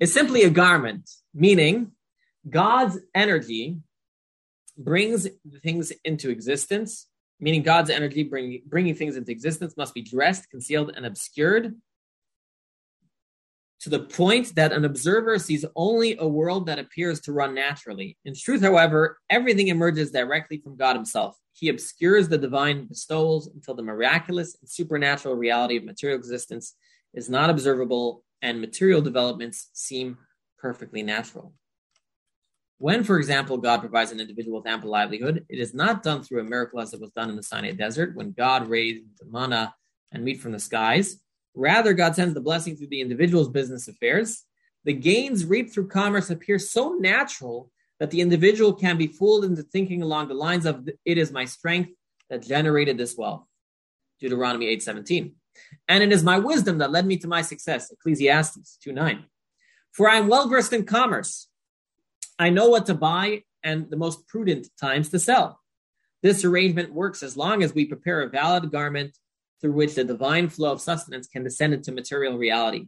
it's 0.00 0.12
simply 0.12 0.42
a 0.42 0.50
garment, 0.50 1.08
meaning 1.32 1.92
God's 2.48 2.98
energy 3.14 3.78
brings 4.76 5.28
things 5.62 5.92
into 6.04 6.30
existence 6.30 7.08
meaning 7.40 7.62
God's 7.62 7.90
energy 7.90 8.24
bring, 8.24 8.62
bringing 8.66 8.94
things 8.94 9.16
into 9.16 9.30
existence 9.30 9.76
must 9.76 9.94
be 9.94 10.02
dressed, 10.02 10.50
concealed, 10.50 10.92
and 10.96 11.06
obscured 11.06 11.74
to 13.80 13.88
the 13.88 14.00
point 14.00 14.54
that 14.56 14.72
an 14.72 14.84
observer 14.84 15.38
sees 15.38 15.64
only 15.76 16.16
a 16.18 16.26
world 16.26 16.66
that 16.66 16.78
appears 16.78 17.20
to 17.20 17.32
run 17.32 17.54
naturally. 17.54 18.16
In 18.24 18.34
truth, 18.34 18.60
however, 18.60 19.18
everything 19.30 19.68
emerges 19.68 20.10
directly 20.10 20.58
from 20.58 20.76
God 20.76 20.96
Himself. 20.96 21.36
He 21.52 21.68
obscures 21.68 22.28
the 22.28 22.38
divine 22.38 22.86
bestowals 22.86 23.48
until 23.48 23.74
the 23.74 23.82
miraculous 23.82 24.56
and 24.60 24.68
supernatural 24.68 25.36
reality 25.36 25.76
of 25.76 25.84
material 25.84 26.18
existence 26.18 26.74
is 27.14 27.28
not 27.28 27.50
observable 27.50 28.24
and 28.42 28.60
material 28.60 29.00
developments 29.00 29.70
seem 29.72 30.18
perfectly 30.58 31.02
natural. 31.02 31.52
When, 32.78 33.02
for 33.02 33.18
example, 33.18 33.58
God 33.58 33.80
provides 33.80 34.12
an 34.12 34.20
individual 34.20 34.58
with 34.58 34.68
ample 34.68 34.90
livelihood, 34.90 35.44
it 35.48 35.58
is 35.58 35.74
not 35.74 36.04
done 36.04 36.22
through 36.22 36.40
a 36.40 36.44
miracle 36.44 36.80
as 36.80 36.94
it 36.94 37.00
was 37.00 37.10
done 37.10 37.28
in 37.28 37.34
the 37.34 37.42
Sinai 37.42 37.72
desert 37.72 38.14
when 38.14 38.32
God 38.32 38.68
raised 38.68 39.04
manna 39.28 39.74
and 40.12 40.24
meat 40.24 40.40
from 40.40 40.52
the 40.52 40.60
skies. 40.60 41.20
Rather, 41.58 41.92
God 41.92 42.14
sends 42.14 42.34
the 42.34 42.40
blessing 42.40 42.76
through 42.76 42.86
the 42.86 43.00
individual's 43.00 43.48
business 43.48 43.88
affairs. 43.88 44.44
The 44.84 44.92
gains 44.92 45.44
reaped 45.44 45.74
through 45.74 45.88
commerce 45.88 46.30
appear 46.30 46.56
so 46.58 46.94
natural 46.94 47.72
that 47.98 48.12
the 48.12 48.20
individual 48.20 48.72
can 48.72 48.96
be 48.96 49.08
fooled 49.08 49.44
into 49.44 49.64
thinking 49.64 50.00
along 50.00 50.28
the 50.28 50.34
lines 50.34 50.66
of 50.66 50.88
it 51.04 51.18
is 51.18 51.32
my 51.32 51.44
strength 51.44 51.90
that 52.30 52.46
generated 52.46 52.96
this 52.96 53.16
wealth. 53.16 53.44
Deuteronomy 54.20 54.66
8:17. 54.66 55.34
And 55.88 56.04
it 56.04 56.12
is 56.12 56.22
my 56.22 56.38
wisdom 56.38 56.78
that 56.78 56.92
led 56.92 57.06
me 57.06 57.16
to 57.18 57.26
my 57.26 57.42
success. 57.42 57.90
Ecclesiastes 57.90 58.78
2:9. 58.80 59.24
For 59.90 60.08
I 60.08 60.16
am 60.16 60.28
well 60.28 60.48
versed 60.48 60.72
in 60.72 60.84
commerce 60.84 61.48
I 62.38 62.50
know 62.50 62.68
what 62.68 62.86
to 62.86 62.94
buy 62.94 63.42
and 63.64 63.90
the 63.90 63.96
most 63.96 64.28
prudent 64.28 64.68
times 64.80 65.08
to 65.08 65.18
sell. 65.18 65.60
This 66.22 66.44
arrangement 66.44 66.92
works 66.92 67.24
as 67.24 67.36
long 67.36 67.64
as 67.64 67.74
we 67.74 67.84
prepare 67.84 68.22
a 68.22 68.28
valid 68.28 68.70
garment 68.70 69.18
through 69.60 69.72
which 69.72 69.94
the 69.94 70.04
divine 70.04 70.48
flow 70.48 70.72
of 70.72 70.80
sustenance 70.80 71.26
can 71.26 71.44
descend 71.44 71.74
into 71.74 71.92
material 71.92 72.38
reality. 72.38 72.86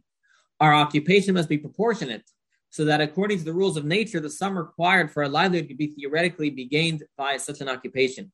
Our 0.59 0.73
occupation 0.73 1.33
must 1.33 1.49
be 1.49 1.57
proportionate, 1.57 2.23
so 2.69 2.85
that 2.85 3.01
according 3.01 3.39
to 3.39 3.43
the 3.43 3.53
rules 3.53 3.77
of 3.77 3.85
nature, 3.85 4.19
the 4.19 4.29
sum 4.29 4.57
required 4.57 5.11
for 5.11 5.23
a 5.23 5.29
livelihood 5.29 5.67
could 5.67 5.77
be 5.77 5.87
theoretically 5.87 6.49
be 6.49 6.65
gained 6.65 7.03
by 7.17 7.37
such 7.37 7.61
an 7.61 7.67
occupation. 7.67 8.31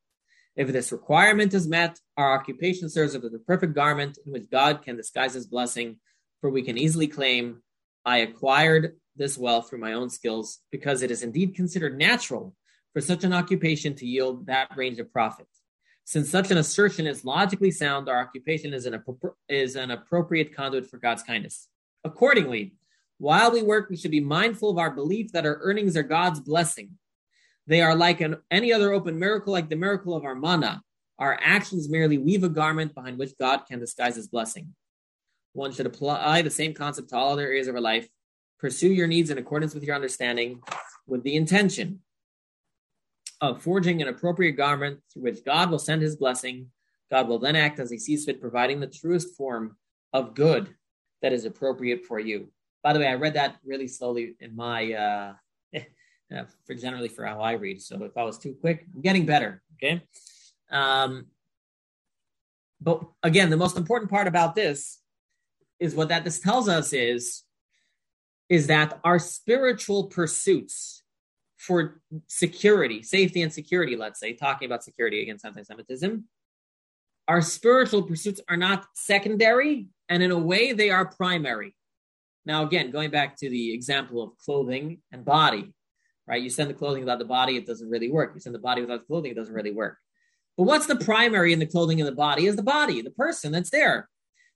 If 0.56 0.68
this 0.70 0.92
requirement 0.92 1.54
is 1.54 1.68
met, 1.68 2.00
our 2.18 2.34
occupation 2.34 2.90
serves 2.90 3.16
as 3.16 3.22
the 3.22 3.44
perfect 3.46 3.74
garment 3.74 4.18
in 4.26 4.32
which 4.32 4.50
God 4.50 4.84
can 4.84 4.98
disguise 4.98 5.34
his 5.34 5.48
blessing, 5.48 5.98
for 6.42 6.50
we 6.50 6.62
can 6.62 6.78
easily 6.78 7.08
claim, 7.08 7.64
I 8.06 8.18
acquired 8.18 8.98
this 9.16 9.38
wealth 9.38 9.70
through 9.70 9.80
my 9.80 9.94
own 9.94 10.10
skills, 10.10 10.60
because 10.72 11.02
it 11.02 11.12
is 11.12 11.24
indeed 11.24 11.56
considered 11.56 11.98
natural 11.98 12.56
for 12.94 13.02
such 13.02 13.24
an 13.24 13.34
occupation 13.34 13.96
to 13.96 14.06
yield 14.06 14.48
that 14.48 14.76
range 14.76 15.00
of 15.00 15.12
profit. 15.12 15.48
Since 16.08 16.30
such 16.30 16.51
an 16.51 16.58
assertion 16.58 17.05
is 17.05 17.26
logically 17.26 17.70
sound, 17.70 18.08
our 18.08 18.18
occupation 18.18 18.74
is 18.74 18.86
an, 18.86 19.03
is 19.49 19.76
an 19.76 19.91
appropriate 19.91 20.55
conduit 20.55 20.89
for 20.89 20.95
God's 20.95 21.22
kindness. 21.22 21.68
Accordingly, 22.05 22.76
while 23.18 23.51
we 23.51 23.62
work, 23.62 23.89
we 23.89 23.97
should 23.97 24.12
be 24.12 24.22
mindful 24.22 24.70
of 24.70 24.78
our 24.78 24.89
belief 24.89 25.34
that 25.34 25.45
our 25.45 25.60
earnings 25.62 25.97
are 25.97 26.03
God's 26.03 26.39
blessing. 26.39 26.91
They 27.68 27.82
are 27.82 27.93
like 27.93 28.22
an, 28.22 28.38
any 28.49 28.72
other 28.72 28.93
open 28.93 29.20
miracle, 29.20 29.51
like 29.51 29.68
the 29.68 29.76
miracle 29.76 30.16
of 30.16 30.24
our 30.24 30.34
manna. 30.34 30.82
Our 31.20 31.38
actions 31.43 31.89
merely 31.89 32.18
weave 32.18 32.45
a 32.45 32.47
garment 32.47 32.95
behind 32.95 33.20
which 33.20 33.38
God 33.38 33.66
can 33.68 33.80
disguise 33.80 34.16
his 34.16 34.30
blessing. 34.30 34.76
One 35.51 35.74
should 35.74 35.88
apply 35.88 36.41
the 36.41 36.49
same 36.49 36.74
concept 36.74 37.10
to 37.10 37.18
all 37.18 37.34
other 37.34 37.47
areas 37.47 37.68
of 37.68 37.76
our 37.76 37.82
life. 37.82 38.08
Pursue 38.62 38.93
your 38.93 39.08
needs 39.08 39.30
in 39.30 39.38
accordance 39.38 39.74
with 39.74 39.84
your 39.84 39.95
understanding, 39.95 40.62
with 41.05 41.24
the 41.24 41.36
intention 41.36 41.99
of 43.42 43.62
forging 43.62 44.02
an 44.02 44.08
appropriate 44.08 44.54
garment 44.54 45.00
through 45.12 45.24
which 45.24 45.46
God 45.46 45.70
will 45.70 45.80
send 45.80 46.02
his 46.02 46.16
blessing. 46.16 46.68
God 47.12 47.28
will 47.28 47.40
then 47.40 47.56
act 47.56 47.80
as 47.80 47.92
he 47.92 47.98
sees 47.98 48.26
fit, 48.26 48.42
providing 48.42 48.80
the 48.80 48.88
truest 48.88 49.36
form 49.36 49.78
of 50.14 50.34
good 50.34 50.74
that 51.22 51.34
is 51.34 51.46
appropriate 51.46 52.06
for 52.06 52.20
you. 52.20 52.52
By 52.84 52.94
the 52.94 53.00
way, 53.00 53.08
I 53.08 53.16
read 53.16 53.36
that 53.36 53.58
really 53.66 53.88
slowly 53.88 54.36
in 54.40 54.56
my, 54.56 54.94
uh, 55.74 56.44
for 56.66 56.74
generally 56.76 57.10
for 57.10 57.26
how 57.26 57.42
I 57.42 57.54
read. 57.54 57.82
So 57.82 58.04
if 58.04 58.18
I 58.18 58.24
was 58.24 58.38
too 58.38 58.56
quick, 58.60 58.86
I'm 58.94 59.02
getting 59.02 59.26
better. 59.26 59.62
Okay. 59.76 60.02
Um, 60.72 61.28
but 62.82 63.04
again, 63.24 63.50
the 63.50 63.58
most 63.58 63.78
important 63.78 64.12
part 64.12 64.28
about 64.28 64.56
this 64.56 65.00
is 65.80 65.96
what 65.96 66.10
that 66.10 66.24
this 66.24 66.40
tells 66.40 66.68
us 66.68 66.94
is, 66.94 67.44
is 68.50 68.68
that 68.68 69.00
our 69.04 69.20
spiritual 69.20 70.06
pursuits 70.06 70.97
for 71.58 72.01
security, 72.28 73.03
safety 73.03 73.41
and 73.41 73.51
security, 73.51 73.95
let's 73.95 74.20
say, 74.20 74.34
talking 74.34 74.68
about 74.68 74.84
security 74.84 75.22
against 75.22 75.45
anti 75.45 75.64
Semitism, 75.64 76.24
our 77.28 77.41
spiritual 77.41 78.03
pursuits 78.03 78.39
are 78.47 78.58
not 78.58 78.86
secondary, 78.93 79.88
and 80.08 80.24
in 80.24 80.32
a 80.32 80.38
way, 80.38 80.72
they 80.72 80.89
are 80.89 81.05
primary. 81.05 81.76
Now, 82.45 82.64
again, 82.64 82.91
going 82.91 83.10
back 83.10 83.36
to 83.38 83.49
the 83.49 83.74
example 83.74 84.24
of 84.24 84.38
clothing 84.38 85.01
and 85.12 85.26
body, 85.26 85.74
right? 86.28 86.41
You 86.41 86.49
send 86.49 86.70
the 86.70 86.74
clothing 86.74 87.01
without 87.01 87.20
the 87.20 87.26
body, 87.26 87.58
it 87.58 87.68
doesn't 87.68 87.89
really 87.89 88.10
work. 88.10 88.32
You 88.34 88.39
send 88.39 88.55
the 88.55 88.60
body 88.60 88.82
without 88.82 89.01
the 89.01 89.05
clothing, 89.05 89.32
it 89.32 89.36
doesn't 89.36 89.53
really 89.53 89.72
work. 89.72 89.97
But 90.55 90.64
what's 90.64 90.86
the 90.86 90.95
primary 90.95 91.51
in 91.51 91.60
the 91.60 91.66
clothing 91.66 91.99
and 91.99 92.08
the 92.08 92.16
body 92.16 92.45
is 92.45 92.55
the 92.55 92.64
body, 92.64 93.01
the 93.01 93.12
person 93.12 93.51
that's 93.51 93.70
there. 93.70 94.08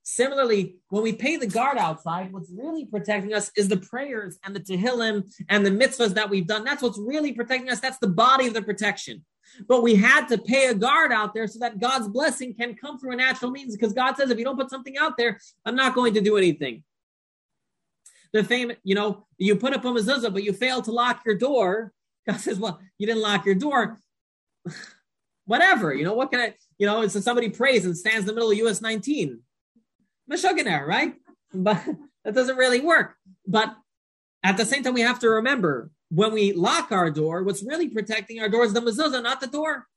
Similarly, 0.04 0.78
when 0.90 1.04
we 1.04 1.14
pay 1.14 1.38
the 1.38 1.48
guard 1.48 1.78
outside, 1.78 2.34
what's 2.34 2.52
really 2.52 2.86
protecting 2.86 3.34
us 3.34 3.52
is 3.56 3.68
the 3.68 3.78
prayers 3.78 4.40
and 4.44 4.56
the 4.56 4.60
tehillim 4.60 5.32
and 5.48 5.66
the 5.66 5.70
mitzvahs 5.70 6.16
that 6.16 6.30
we've 6.30 6.48
done. 6.48 6.64
That's 6.64 6.82
what's 6.82 6.98
really 6.98 7.34
protecting 7.34 7.70
us. 7.70 7.80
That's 7.80 8.00
the 8.00 8.08
body 8.08 8.48
of 8.48 8.56
the 8.56 8.64
protection. 8.64 9.24
But 9.68 9.84
we 9.84 9.96
had 9.96 10.28
to 10.30 10.38
pay 10.38 10.68
a 10.68 10.74
guard 10.74 11.12
out 11.12 11.34
there 11.34 11.46
so 11.46 11.60
that 11.60 11.80
God's 11.80 12.08
blessing 12.08 12.56
can 12.56 12.76
come 12.76 12.98
through 12.98 13.14
a 13.14 13.16
natural 13.16 13.52
means 13.52 13.76
because 13.76 13.94
God 13.94 14.16
says, 14.16 14.32
if 14.32 14.40
you 14.40 14.46
don't 14.46 14.58
put 14.58 14.70
something 14.70 14.98
out 14.98 15.18
there, 15.18 15.40
I'm 15.66 15.76
not 15.76 15.94
going 15.94 16.16
to 16.16 16.22
do 16.22 16.38
anything. 16.38 16.84
The 18.34 18.44
famous, 18.44 18.78
you 18.84 18.96
know, 18.96 19.28
you 19.38 19.56
put 19.58 19.74
up 19.74 19.84
a 19.86 19.88
mezuzah, 19.90 20.34
but 20.34 20.44
you 20.44 20.54
fail 20.54 20.82
to 20.84 20.92
lock 20.92 21.22
your 21.26 21.36
door. 21.36 21.92
God 22.28 22.40
says, 22.40 22.60
well, 22.60 22.80
you 22.98 23.06
didn't 23.06 23.22
lock 23.22 23.46
your 23.46 23.56
door. 23.56 24.00
Whatever, 25.46 25.94
you 25.94 26.06
know, 26.06 26.14
what 26.14 26.32
can 26.32 26.40
I, 26.40 26.54
you 26.78 26.88
know, 26.88 27.02
it's 27.02 27.22
somebody 27.24 27.50
prays 27.50 27.86
and 27.86 27.98
stands 27.98 28.22
in 28.22 28.26
the 28.28 28.34
middle 28.34 28.52
of 28.52 28.58
US 28.58 28.82
19 28.82 29.42
Meshuggah 30.32 30.86
right? 30.86 31.16
But 31.54 31.84
that 32.24 32.34
doesn't 32.34 32.58
really 32.58 32.80
work. 32.80 33.16
But 33.46 33.76
at 34.44 34.58
the 34.58 34.66
same 34.66 34.84
time, 34.84 34.94
we 34.94 35.02
have 35.02 35.20
to 35.20 35.30
remember 35.30 35.92
when 36.10 36.34
we 36.34 36.54
lock 36.54 36.92
our 36.92 37.10
door, 37.10 37.44
what's 37.44 37.64
really 37.64 37.88
protecting 37.88 38.42
our 38.42 38.50
door 38.50 38.66
is 38.66 38.74
the 38.74 38.82
mezuzah, 38.82 39.24
not 39.24 39.40
the 39.40 39.48
door. 39.48 39.88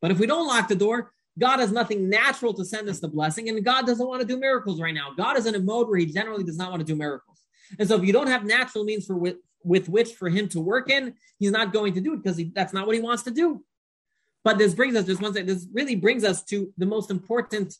But 0.00 0.10
if 0.10 0.18
we 0.18 0.26
don't 0.26 0.46
lock 0.46 0.68
the 0.68 0.74
door, 0.74 1.12
God 1.38 1.60
has 1.60 1.72
nothing 1.72 2.10
natural 2.10 2.52
to 2.54 2.64
send 2.64 2.88
us 2.88 3.00
the 3.00 3.08
blessing, 3.08 3.48
and 3.48 3.64
God 3.64 3.86
doesn't 3.86 4.06
want 4.06 4.20
to 4.20 4.26
do 4.26 4.38
miracles 4.38 4.80
right 4.80 4.94
now. 4.94 5.12
God 5.16 5.38
is 5.38 5.46
in 5.46 5.54
a 5.54 5.60
mode 5.60 5.88
where 5.88 5.98
He 5.98 6.06
generally 6.06 6.44
does 6.44 6.58
not 6.58 6.70
want 6.70 6.80
to 6.80 6.86
do 6.86 6.96
miracles. 6.96 7.38
And 7.78 7.88
so, 7.88 7.96
if 7.96 8.04
you 8.04 8.12
don't 8.12 8.26
have 8.26 8.44
natural 8.44 8.84
means 8.84 9.06
for 9.06 9.16
with, 9.16 9.36
with 9.62 9.88
which 9.88 10.12
for 10.12 10.28
Him 10.28 10.48
to 10.48 10.60
work 10.60 10.90
in, 10.90 11.14
He's 11.38 11.52
not 11.52 11.72
going 11.72 11.94
to 11.94 12.00
do 12.00 12.14
it 12.14 12.22
because 12.22 12.40
that's 12.52 12.72
not 12.72 12.86
what 12.86 12.96
He 12.96 13.00
wants 13.00 13.22
to 13.22 13.30
do. 13.30 13.64
But 14.44 14.58
this 14.58 14.74
brings 14.74 14.96
us, 14.96 15.06
just 15.06 15.22
one 15.22 15.32
second, 15.32 15.48
this 15.48 15.66
really 15.72 15.94
brings 15.94 16.24
us 16.24 16.42
to 16.46 16.72
the 16.76 16.86
most 16.86 17.10
important 17.10 17.76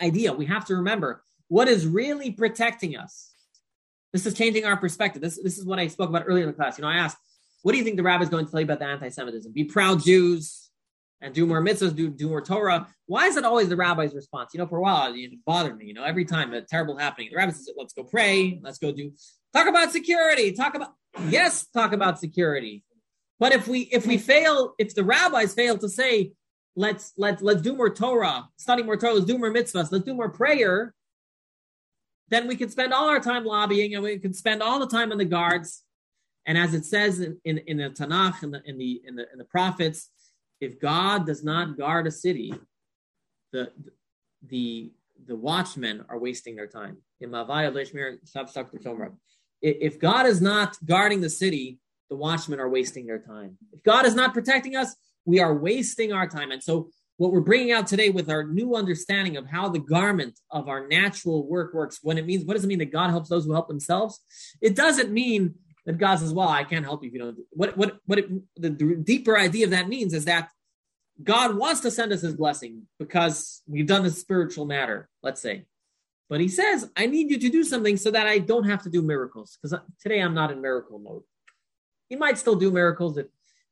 idea. 0.00 0.32
We 0.32 0.46
have 0.46 0.64
to 0.66 0.76
remember 0.76 1.22
what 1.48 1.68
is 1.68 1.86
really 1.86 2.30
protecting 2.30 2.96
us. 2.96 3.30
This 4.12 4.26
is 4.26 4.34
changing 4.34 4.64
our 4.64 4.76
perspective. 4.76 5.22
This, 5.22 5.40
this 5.42 5.58
is 5.58 5.64
what 5.64 5.78
I 5.78 5.86
spoke 5.86 6.10
about 6.10 6.24
earlier 6.26 6.44
in 6.44 6.50
the 6.50 6.56
class. 6.56 6.78
You 6.78 6.82
know, 6.82 6.88
I 6.88 6.96
asked, 6.96 7.16
what 7.62 7.72
do 7.72 7.78
you 7.78 7.84
think 7.84 7.96
the 7.96 8.02
rabbi 8.02 8.24
is 8.24 8.28
going 8.28 8.44
to 8.44 8.50
tell 8.50 8.60
you 8.60 8.64
about 8.64 8.78
the 8.78 8.86
anti-Semitism? 8.86 9.52
Be 9.52 9.64
proud 9.64 10.02
Jews 10.02 10.70
and 11.20 11.32
do 11.32 11.46
more 11.46 11.62
mitzvahs, 11.62 11.94
do, 11.94 12.10
do 12.10 12.28
more 12.28 12.42
Torah. 12.42 12.88
Why 13.06 13.26
is 13.26 13.36
it 13.36 13.44
always 13.44 13.68
the 13.68 13.76
rabbi's 13.76 14.12
response? 14.12 14.50
You 14.52 14.58
know, 14.58 14.66
for 14.66 14.78
a 14.78 14.80
while, 14.82 15.14
it 15.14 15.30
bothered 15.46 15.78
me. 15.78 15.86
You 15.86 15.94
know, 15.94 16.02
every 16.02 16.24
time 16.24 16.52
a 16.52 16.62
terrible 16.62 16.98
happening, 16.98 17.28
the 17.30 17.36
rabbi 17.36 17.52
says, 17.52 17.70
let's 17.76 17.92
go 17.92 18.02
pray. 18.02 18.58
Let's 18.62 18.78
go 18.78 18.90
do, 18.90 19.12
talk 19.54 19.68
about 19.68 19.92
security. 19.92 20.52
Talk 20.52 20.74
about, 20.74 20.92
yes, 21.28 21.66
talk 21.68 21.92
about 21.92 22.18
security. 22.18 22.82
But 23.38 23.52
if 23.52 23.68
we, 23.68 23.82
if 23.82 24.06
we 24.06 24.18
fail, 24.18 24.74
if 24.78 24.94
the 24.94 25.04
rabbis 25.04 25.54
fail 25.54 25.78
to 25.78 25.88
say, 25.88 26.32
let's 26.76 27.12
let's 27.16 27.42
let's 27.42 27.62
do 27.62 27.74
more 27.76 27.92
Torah, 27.92 28.48
study 28.56 28.82
more 28.82 28.96
Torah, 28.96 29.14
let's 29.14 29.26
do 29.26 29.38
more 29.38 29.52
mitzvahs, 29.52 29.92
let's 29.92 30.04
do 30.04 30.14
more 30.14 30.30
prayer, 30.30 30.94
then 32.32 32.48
we 32.48 32.56
could 32.56 32.70
spend 32.70 32.94
all 32.94 33.08
our 33.10 33.20
time 33.20 33.44
lobbying 33.44 33.94
and 33.94 34.02
we 34.02 34.18
could 34.18 34.34
spend 34.34 34.62
all 34.62 34.78
the 34.78 34.86
time 34.86 35.12
on 35.12 35.18
the 35.18 35.24
guards. 35.24 35.82
And 36.46 36.56
as 36.56 36.72
it 36.72 36.86
says 36.86 37.20
in, 37.20 37.38
in, 37.44 37.58
in 37.58 37.76
the 37.76 37.90
Tanakh, 37.90 38.42
in 38.42 38.50
the, 38.50 38.62
in 38.64 38.78
the 38.78 39.02
in 39.06 39.16
the 39.16 39.26
in 39.32 39.38
the 39.38 39.44
prophets, 39.44 40.08
if 40.60 40.80
God 40.80 41.26
does 41.26 41.44
not 41.44 41.76
guard 41.76 42.06
a 42.06 42.10
city, 42.10 42.54
the 43.52 43.70
the 44.48 44.92
the 45.26 45.36
watchmen 45.36 46.04
are 46.08 46.18
wasting 46.18 46.56
their 46.56 46.66
time. 46.66 46.96
If 47.20 47.30
God 50.00 50.26
is 50.26 50.40
not 50.40 50.76
guarding 50.84 51.20
the 51.20 51.30
city, 51.30 51.78
the 52.08 52.16
watchmen 52.16 52.60
are 52.60 52.68
wasting 52.68 53.06
their 53.06 53.20
time. 53.20 53.58
If 53.72 53.82
God 53.82 54.06
is 54.06 54.14
not 54.14 54.34
protecting 54.34 54.74
us, 54.74 54.96
we 55.24 55.40
are 55.40 55.54
wasting 55.54 56.12
our 56.12 56.28
time. 56.28 56.50
And 56.50 56.62
so, 56.62 56.90
what 57.18 57.30
we're 57.30 57.40
bringing 57.40 57.72
out 57.72 57.86
today 57.86 58.10
with 58.10 58.30
our 58.30 58.42
new 58.42 58.74
understanding 58.74 59.36
of 59.36 59.46
how 59.46 59.68
the 59.68 59.78
garment 59.78 60.40
of 60.50 60.68
our 60.68 60.88
natural 60.88 61.46
work 61.46 61.72
works, 61.74 62.00
when 62.02 62.18
it 62.18 62.26
means, 62.26 62.44
what 62.44 62.54
does 62.54 62.64
it 62.64 62.68
mean 62.68 62.78
that 62.78 62.90
God 62.90 63.10
helps 63.10 63.28
those 63.28 63.44
who 63.44 63.52
help 63.52 63.68
themselves? 63.68 64.20
It 64.60 64.74
doesn't 64.74 65.12
mean 65.12 65.54
that 65.84 65.98
God 65.98 66.16
says, 66.16 66.32
"Well, 66.32 66.48
I 66.48 66.64
can't 66.64 66.84
help 66.84 67.02
you 67.02 67.08
if 67.08 67.12
you 67.14 67.18
don't." 67.20 67.38
What 67.50 67.76
what 67.76 67.98
what 68.06 68.18
it, 68.18 68.30
the 68.56 68.70
deeper 68.70 69.38
idea 69.38 69.64
of 69.66 69.70
that 69.70 69.88
means 69.88 70.14
is 70.14 70.24
that 70.24 70.50
God 71.22 71.56
wants 71.56 71.80
to 71.80 71.90
send 71.90 72.12
us 72.12 72.22
His 72.22 72.34
blessing 72.34 72.86
because 72.98 73.62
we've 73.66 73.86
done 73.86 74.02
the 74.02 74.10
spiritual 74.10 74.64
matter. 74.64 75.08
Let's 75.22 75.40
say, 75.40 75.66
but 76.28 76.40
He 76.40 76.48
says, 76.48 76.90
"I 76.96 77.06
need 77.06 77.30
you 77.30 77.38
to 77.38 77.48
do 77.48 77.64
something 77.64 77.96
so 77.96 78.10
that 78.10 78.26
I 78.26 78.38
don't 78.38 78.68
have 78.68 78.82
to 78.84 78.90
do 78.90 79.02
miracles 79.02 79.58
because 79.60 79.78
today 80.00 80.20
I'm 80.20 80.34
not 80.34 80.50
in 80.50 80.60
miracle 80.60 80.98
mode." 80.98 81.22
He 82.08 82.16
might 82.16 82.38
still 82.38 82.56
do 82.56 82.70
miracles 82.70 83.18
if 83.18 83.26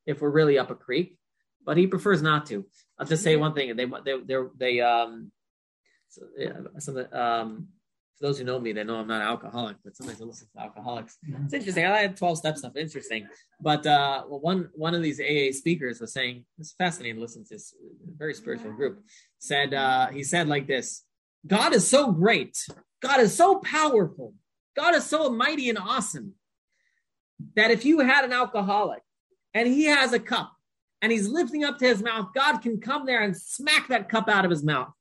if 0.07 0.21
we're 0.21 0.31
really 0.31 0.59
up 0.59 0.71
a 0.71 0.75
creek, 0.75 1.19
but 1.65 1.77
he 1.77 1.87
prefers 1.87 2.23
not 2.23 2.47
to. 2.47 2.65
I'll 2.99 3.07
just 3.07 3.23
say 3.23 3.37
one 3.37 3.55
thing. 3.55 3.75
They 3.77 3.87
they 4.05 4.17
they 4.27 4.37
they 4.57 4.81
um 4.81 5.33
so, 6.09 6.23
yeah, 6.37 6.53
something 6.79 7.13
um 7.15 7.69
for 8.21 8.27
those 8.27 8.39
who 8.39 8.45
know 8.45 8.59
me, 8.59 8.73
they 8.73 8.85
know 8.85 8.97
I'm 8.97 9.07
not 9.07 9.23
an 9.23 9.29
alcoholic, 9.29 9.77
but 9.83 9.97
sometimes 9.97 10.21
I 10.21 10.25
listen 10.25 10.49
to 10.55 10.63
alcoholics. 10.63 11.17
It's 11.45 11.55
interesting. 11.55 11.87
I 11.87 11.99
had 11.99 12.17
12 12.19 12.39
step 12.39 12.59
stuff. 12.59 12.77
Interesting. 12.77 13.27
But 13.61 13.87
uh, 13.87 14.25
well, 14.29 14.41
one 14.41 14.69
one 14.75 14.95
of 14.95 15.03
these 15.03 15.21
AA 15.21 15.57
speakers 15.57 16.01
was 16.01 16.13
saying, 16.13 16.45
it's 16.59 16.73
fascinating 16.73 17.17
to 17.17 17.23
listen 17.23 17.45
to 17.45 17.55
this 17.55 17.75
very 18.17 18.35
spiritual 18.35 18.73
group. 18.73 19.03
Said 19.39 19.73
uh, 19.73 20.09
he 20.09 20.23
said 20.23 20.49
like 20.49 20.67
this: 20.67 21.03
God 21.47 21.75
is 21.75 21.89
so 21.89 22.13
great. 22.13 22.59
God 23.01 23.21
is 23.21 23.35
so 23.35 23.59
powerful. 23.61 24.35
God 24.77 24.95
is 24.95 25.07
so 25.07 25.31
mighty 25.31 25.69
and 25.69 25.79
awesome 25.79 26.35
that 27.57 27.71
if 27.71 27.85
you 27.85 28.01
had 28.01 28.25
an 28.25 28.33
alcoholic 28.33 29.03
and 29.55 29.67
he 29.67 29.85
has 29.85 30.13
a 30.13 30.19
cup 30.19 30.53
and 31.03 31.11
he's 31.13 31.29
lifting 31.29 31.65
up 31.65 31.79
to 31.79 31.87
his 31.87 32.03
mouth, 32.03 32.29
God 32.35 32.59
can 32.59 32.81
come 32.81 33.07
there 33.07 33.23
and 33.23 33.37
smack 33.37 33.89
that 33.89 34.09
cup 34.09 34.29
out 34.29 34.45
of 34.45 34.51
his 34.51 34.63
mouth. 34.63 34.93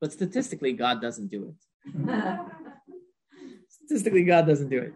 But 0.00 0.12
statistically, 0.12 0.72
God 0.72 1.00
doesn't 1.00 1.28
do 1.28 1.54
it. 1.84 1.90
statistically, 3.68 4.24
God 4.24 4.46
doesn't 4.46 4.68
do 4.68 4.78
it. 4.78 4.92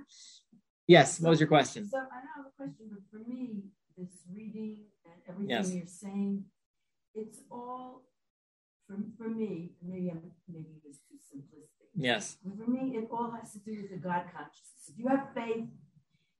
Yes, 0.86 1.20
what 1.20 1.30
was 1.30 1.40
your 1.40 1.48
question? 1.48 1.88
So 1.88 1.98
I 1.98 2.20
have 2.36 2.46
a 2.46 2.50
question, 2.56 2.86
but 2.90 3.00
for 3.10 3.26
me, 3.28 3.64
this 3.96 4.10
reading 4.34 4.78
and 5.06 5.14
everything 5.28 5.50
Yes. 5.50 5.72
you're 5.72 5.86
saying, 5.86 6.44
it's 7.14 7.38
all 7.50 8.02
for, 8.86 8.96
for 9.16 9.28
me. 9.28 9.72
Maybe 9.82 10.10
I'm 10.10 10.30
maybe 10.48 10.68
it 10.76 10.82
was 10.86 10.98
too 11.08 11.16
simplistic. 11.16 11.88
Yes. 11.94 12.36
But 12.44 12.64
for 12.64 12.70
me, 12.70 12.96
it 12.96 13.08
all 13.10 13.30
has 13.30 13.52
to 13.52 13.58
do 13.60 13.82
with 13.82 13.90
the 13.90 13.96
God 13.96 14.24
consciousness. 14.34 14.90
If 14.92 14.98
you 14.98 15.08
have 15.08 15.28
faith 15.34 15.68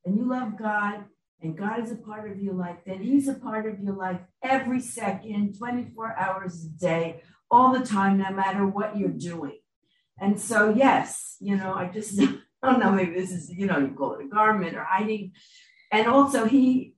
and 0.04 0.16
you 0.16 0.24
love 0.24 0.58
God 0.58 1.04
and 1.44 1.56
God 1.56 1.82
is 1.82 1.92
a 1.92 1.96
part 1.96 2.30
of 2.30 2.40
your 2.40 2.54
life, 2.54 2.78
then 2.86 3.00
He's 3.02 3.28
a 3.28 3.34
part 3.34 3.66
of 3.66 3.78
your 3.80 3.94
life 3.94 4.20
every 4.42 4.80
second, 4.80 5.56
24 5.58 6.18
hours 6.18 6.64
a 6.64 6.68
day, 6.68 7.22
all 7.50 7.72
the 7.78 7.84
time, 7.86 8.18
no 8.18 8.30
matter 8.30 8.66
what 8.66 8.96
you're 8.96 9.10
doing. 9.10 9.58
And 10.18 10.40
so, 10.40 10.70
yes, 10.74 11.36
you 11.40 11.56
know, 11.56 11.74
I 11.74 11.88
just 11.88 12.20
I 12.62 12.70
don't 12.70 12.80
know, 12.80 12.92
maybe 12.92 13.14
this 13.14 13.30
is, 13.30 13.50
you 13.50 13.66
know, 13.66 13.78
you 13.78 13.88
call 13.88 14.14
it 14.14 14.24
a 14.24 14.28
garment 14.28 14.74
or 14.74 14.84
hiding. 14.84 15.32
And 15.92 16.06
also, 16.06 16.46
He 16.46 16.94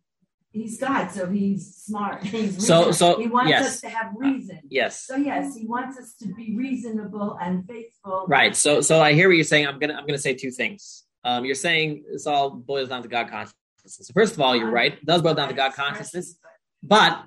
He's 0.53 0.79
God, 0.81 1.09
so 1.11 1.29
He's 1.29 1.77
smart. 1.77 2.23
He's 2.35 2.67
So- 2.67 2.93
so, 2.93 3.19
He 3.19 3.27
wants 3.27 3.51
yes. 3.51 3.67
us 3.67 3.81
to 3.83 3.89
have 3.91 4.13
reason. 4.17 4.61
Yes. 4.71 5.05
So 5.05 5.17
yes, 5.17 5.55
he 5.55 5.67
wants 5.67 5.99
us 5.99 6.15
to 6.23 6.33
be 6.33 6.57
reasonable 6.57 7.37
and 7.41 7.67
faithful. 7.69 8.25
Right. 8.27 8.57
So 8.57 8.81
so 8.81 9.03
I 9.03 9.13
hear 9.13 9.29
what 9.29 9.35
you're 9.35 9.45
saying. 9.45 9.67
I'm 9.67 9.79
gonna 9.79 9.95
I'm 9.95 10.07
gonna 10.07 10.19
say 10.19 10.35
two 10.35 10.51
things. 10.51 11.05
Um, 11.25 11.45
you're 11.45 11.57
saying 11.57 12.05
this 12.11 12.27
all 12.27 12.51
boils 12.51 12.89
down 12.89 13.03
to 13.03 13.09
God 13.09 13.29
consciousness. 13.29 13.66
First 14.15 14.35
of 14.35 14.41
all, 14.41 14.57
you're 14.57 14.71
right. 14.71 14.95
It 14.95 15.07
does 15.07 15.23
boil 15.23 15.35
down 15.35 15.49
to 15.49 15.55
God 15.55 15.75
consciousness. 15.75 16.39
But 16.83 17.25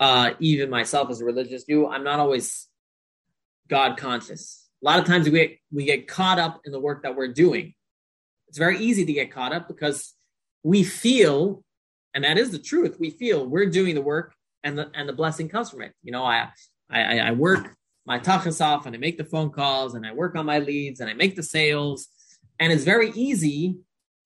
uh, 0.00 0.32
even 0.40 0.70
myself 0.70 1.10
as 1.10 1.20
a 1.20 1.24
religious 1.24 1.64
Jew, 1.64 1.86
I'm 1.86 2.04
not 2.04 2.20
always 2.20 2.68
God 3.68 3.96
conscious. 3.96 4.66
A 4.82 4.84
lot 4.84 4.98
of 4.98 5.04
times 5.04 5.26
we 5.26 5.32
get, 5.32 5.58
we 5.72 5.84
get 5.84 6.08
caught 6.08 6.38
up 6.38 6.60
in 6.64 6.72
the 6.72 6.80
work 6.80 7.02
that 7.02 7.16
we're 7.16 7.32
doing. 7.32 7.74
It's 8.48 8.58
very 8.58 8.78
easy 8.78 9.04
to 9.04 9.12
get 9.12 9.30
caught 9.30 9.52
up 9.52 9.68
because 9.68 10.14
we 10.62 10.82
feel, 10.82 11.62
and 12.14 12.24
that 12.24 12.38
is 12.38 12.50
the 12.50 12.58
truth. 12.58 12.96
We 12.98 13.10
feel 13.10 13.46
we're 13.46 13.66
doing 13.66 13.94
the 13.94 14.02
work, 14.02 14.34
and 14.64 14.78
the 14.78 14.90
and 14.94 15.08
the 15.08 15.12
blessing 15.12 15.48
comes 15.48 15.70
from 15.70 15.82
it. 15.82 15.92
You 16.02 16.12
know, 16.12 16.24
I 16.24 16.48
I, 16.90 17.18
I 17.18 17.30
work 17.32 17.76
my 18.06 18.18
tachas 18.18 18.64
off, 18.64 18.86
and 18.86 18.94
I 18.94 18.98
make 18.98 19.18
the 19.18 19.24
phone 19.24 19.50
calls, 19.50 19.94
and 19.94 20.06
I 20.06 20.14
work 20.14 20.34
on 20.34 20.46
my 20.46 20.60
leads, 20.60 21.00
and 21.00 21.10
I 21.10 21.14
make 21.14 21.36
the 21.36 21.42
sales, 21.42 22.08
and 22.58 22.72
it's 22.72 22.84
very 22.84 23.10
easy 23.10 23.76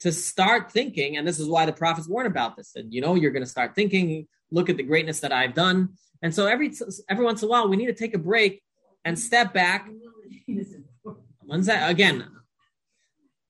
to 0.03 0.11
start 0.11 0.73
thinking, 0.73 1.17
and 1.17 1.27
this 1.27 1.39
is 1.39 1.47
why 1.47 1.65
the 1.65 1.73
prophets 1.73 2.09
warn 2.09 2.27
about 2.27 2.57
this. 2.57 2.75
And 2.75 2.93
you 2.93 3.01
know, 3.01 3.15
you're 3.15 3.31
going 3.31 3.45
to 3.45 3.49
start 3.49 3.75
thinking, 3.77 4.27
look 4.51 4.69
at 4.69 4.77
the 4.77 4.83
greatness 4.83 5.21
that 5.21 5.33
I've 5.33 5.55
done. 5.55 5.91
And 6.23 6.35
so 6.35 6.47
every 6.47 6.73
every 7.09 7.25
once 7.25 7.43
in 7.43 7.49
a 7.49 7.51
while, 7.51 7.69
we 7.69 7.77
need 7.77 7.87
to 7.87 7.95
take 7.95 8.15
a 8.15 8.19
break 8.19 8.63
and 9.05 9.17
step 9.19 9.55
back. 9.55 9.89
That 11.49 11.91
again? 11.91 12.27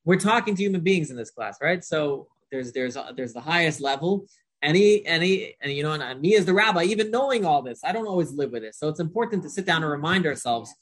We're 0.04 0.18
talking 0.18 0.54
to 0.56 0.62
human 0.62 0.82
beings 0.82 1.10
in 1.10 1.16
this 1.16 1.30
class, 1.30 1.58
right? 1.62 1.82
So 1.82 2.28
there's 2.50 2.72
there's 2.72 2.96
there's 3.16 3.32
the 3.32 3.40
highest 3.40 3.80
level. 3.80 4.26
Any 4.62 5.04
any 5.06 5.54
and 5.60 5.72
you 5.72 5.82
know, 5.82 5.92
and 5.92 6.20
me 6.20 6.36
as 6.36 6.44
the 6.44 6.52
rabbi, 6.52 6.84
even 6.84 7.10
knowing 7.10 7.46
all 7.46 7.62
this, 7.62 7.80
I 7.82 7.92
don't 7.92 8.06
always 8.06 8.32
live 8.32 8.52
with 8.52 8.62
it. 8.62 8.74
So 8.74 8.88
it's 8.88 9.00
important 9.00 9.42
to 9.44 9.50
sit 9.50 9.64
down 9.64 9.82
and 9.82 9.90
remind 9.90 10.26
ourselves 10.26 10.74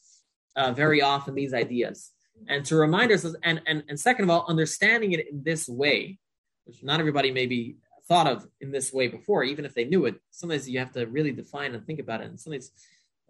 uh, 0.57 0.73
very 0.73 1.01
often 1.01 1.35
these 1.35 1.55
ideas 1.55 2.11
and 2.49 2.65
to 2.65 2.77
remind 2.77 3.11
ourselves 3.11 3.37
and, 3.43 3.61
and 3.67 3.83
and 3.89 3.99
second 3.99 4.25
of 4.25 4.31
all 4.31 4.45
understanding 4.49 5.13
it 5.13 5.29
in 5.29 5.43
this 5.43 5.69
way 5.69 6.19
which 6.65 6.83
not 6.83 7.01
everybody 7.01 7.31
maybe 7.31 7.77
thought 8.09 8.27
of 8.27 8.47
in 8.61 8.71
this 8.71 8.93
way 8.93 9.09
before 9.09 9.45
even 9.45 9.65
if 9.65 9.75
they 9.75 9.85
knew 9.85 10.07
it 10.07 10.21
sometimes 10.31 10.69
you 10.69 10.79
have 10.79 10.93
to 10.93 11.07
really 11.07 11.33
define 11.33 11.75
and 11.75 11.87
think 11.87 12.01
about 12.01 12.21
it 12.21 12.29
and 12.29 12.41
sometimes 12.41 12.71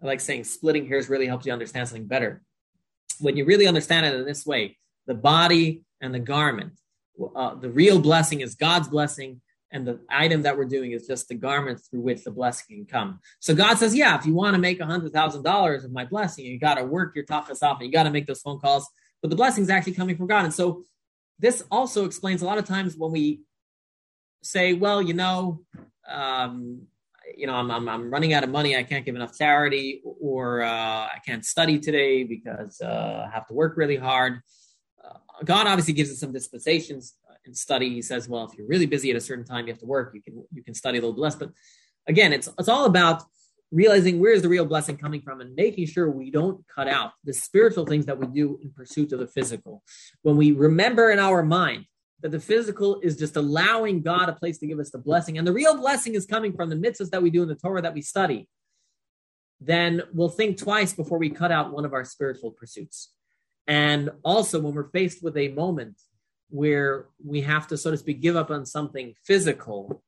i 0.01 0.05
like 0.05 0.19
saying 0.19 0.43
splitting 0.43 0.87
hairs 0.87 1.09
really 1.09 1.27
helps 1.27 1.45
you 1.45 1.53
understand 1.53 1.87
something 1.87 2.07
better 2.07 2.41
when 3.19 3.37
you 3.37 3.45
really 3.45 3.67
understand 3.67 4.05
it 4.05 4.13
in 4.15 4.25
this 4.25 4.45
way 4.45 4.77
the 5.07 5.13
body 5.13 5.83
and 6.01 6.13
the 6.13 6.19
garment 6.19 6.73
uh, 7.35 7.53
the 7.55 7.69
real 7.69 7.99
blessing 7.99 8.41
is 8.41 8.55
god's 8.55 8.87
blessing 8.87 9.41
and 9.71 9.87
the 9.87 9.99
item 10.09 10.41
that 10.41 10.57
we're 10.57 10.65
doing 10.65 10.91
is 10.91 11.07
just 11.07 11.29
the 11.29 11.35
garment 11.35 11.79
through 11.79 12.01
which 12.01 12.23
the 12.23 12.31
blessing 12.31 12.77
can 12.77 12.85
come. 12.85 13.19
So 13.39 13.55
God 13.55 13.77
says, 13.77 13.95
yeah, 13.95 14.17
if 14.17 14.25
you 14.25 14.33
want 14.33 14.53
to 14.53 14.61
make 14.61 14.79
a 14.79 14.85
hundred 14.85 15.13
thousand 15.13 15.43
dollars 15.43 15.85
of 15.85 15.91
my 15.91 16.05
blessing, 16.05 16.45
you 16.45 16.59
got 16.59 16.75
to 16.75 16.83
work 16.83 17.15
your 17.15 17.25
tachas 17.25 17.63
off 17.63 17.79
and 17.79 17.87
you 17.87 17.91
got 17.91 18.03
to 18.03 18.11
make 18.11 18.27
those 18.27 18.41
phone 18.41 18.59
calls. 18.59 18.87
But 19.21 19.29
the 19.29 19.35
blessing 19.35 19.63
is 19.63 19.69
actually 19.69 19.93
coming 19.93 20.17
from 20.17 20.27
God. 20.27 20.45
And 20.45 20.53
so 20.53 20.83
this 21.39 21.63
also 21.71 22.05
explains 22.05 22.41
a 22.41 22.45
lot 22.45 22.57
of 22.57 22.65
times 22.65 22.95
when 22.95 23.11
we 23.11 23.41
say, 24.43 24.73
well, 24.73 25.01
you 25.01 25.13
know, 25.13 25.61
um, 26.07 26.83
you 27.35 27.47
know, 27.47 27.53
I'm, 27.53 27.71
I'm, 27.71 27.87
I'm 27.87 28.11
running 28.11 28.33
out 28.33 28.43
of 28.43 28.49
money. 28.49 28.75
I 28.75 28.83
can't 28.83 29.05
give 29.05 29.15
enough 29.15 29.37
charity 29.37 30.01
or 30.03 30.63
uh, 30.63 31.05
I 31.05 31.19
can't 31.25 31.45
study 31.45 31.79
today 31.79 32.23
because 32.23 32.81
uh, 32.81 33.25
I 33.27 33.33
have 33.33 33.47
to 33.47 33.53
work 33.53 33.77
really 33.77 33.95
hard. 33.95 34.41
Uh, 35.03 35.17
God 35.45 35.67
obviously 35.67 35.93
gives 35.93 36.11
us 36.11 36.19
some 36.19 36.33
dispensations 36.33 37.15
in 37.45 37.53
study. 37.53 37.89
He 37.89 38.01
says, 38.01 38.27
well, 38.27 38.45
if 38.45 38.57
you're 38.57 38.67
really 38.67 38.85
busy 38.85 39.09
at 39.11 39.15
a 39.15 39.21
certain 39.21 39.45
time, 39.45 39.67
you 39.67 39.73
have 39.73 39.79
to 39.79 39.85
work. 39.85 40.13
You 40.13 40.21
can 40.21 40.43
you 40.53 40.63
can 40.63 40.73
study 40.73 40.97
a 40.97 41.01
little 41.01 41.19
less. 41.19 41.35
But 41.35 41.51
again, 42.07 42.33
it's 42.33 42.49
it's 42.59 42.69
all 42.69 42.85
about 42.85 43.23
realizing 43.71 44.19
where 44.19 44.33
is 44.33 44.41
the 44.41 44.49
real 44.49 44.65
blessing 44.65 44.97
coming 44.97 45.21
from 45.21 45.39
and 45.39 45.55
making 45.55 45.87
sure 45.87 46.11
we 46.11 46.29
don't 46.29 46.63
cut 46.67 46.87
out 46.87 47.11
the 47.23 47.33
spiritual 47.33 47.85
things 47.85 48.05
that 48.05 48.17
we 48.17 48.27
do 48.27 48.59
in 48.61 48.71
pursuit 48.71 49.13
of 49.13 49.19
the 49.19 49.27
physical. 49.27 49.81
When 50.23 50.35
we 50.35 50.51
remember 50.51 51.09
in 51.09 51.19
our 51.19 51.41
mind 51.41 51.85
that 52.21 52.31
the 52.31 52.39
physical 52.39 52.99
is 53.01 53.17
just 53.17 53.37
allowing 53.37 54.01
God 54.01 54.29
a 54.29 54.33
place 54.33 54.57
to 54.59 54.67
give 54.67 54.79
us 54.79 54.91
the 54.91 54.97
blessing, 54.97 55.37
and 55.37 55.47
the 55.47 55.53
real 55.53 55.77
blessing 55.77 56.15
is 56.15 56.25
coming 56.25 56.53
from 56.53 56.69
the 56.69 56.75
mitzvahs 56.75 57.09
that 57.11 57.23
we 57.23 57.29
do 57.29 57.43
in 57.43 57.49
the 57.49 57.55
Torah 57.55 57.81
that 57.81 57.93
we 57.93 58.01
study, 58.01 58.47
then 59.61 60.01
we'll 60.13 60.29
think 60.29 60.57
twice 60.57 60.91
before 60.91 61.17
we 61.17 61.29
cut 61.29 61.51
out 61.51 61.71
one 61.71 61.85
of 61.85 61.93
our 61.93 62.03
spiritual 62.03 62.51
pursuits. 62.51 63.13
And 63.67 64.09
also, 64.23 64.59
when 64.59 64.73
we're 64.73 64.89
faced 64.89 65.23
with 65.23 65.37
a 65.37 65.49
moment 65.49 65.97
where 66.49 67.05
we 67.23 67.41
have 67.41 67.67
to, 67.67 67.77
so 67.77 67.91
to 67.91 67.97
speak, 67.97 68.21
give 68.21 68.35
up 68.35 68.51
on 68.51 68.65
something 68.65 69.13
physical 69.23 70.03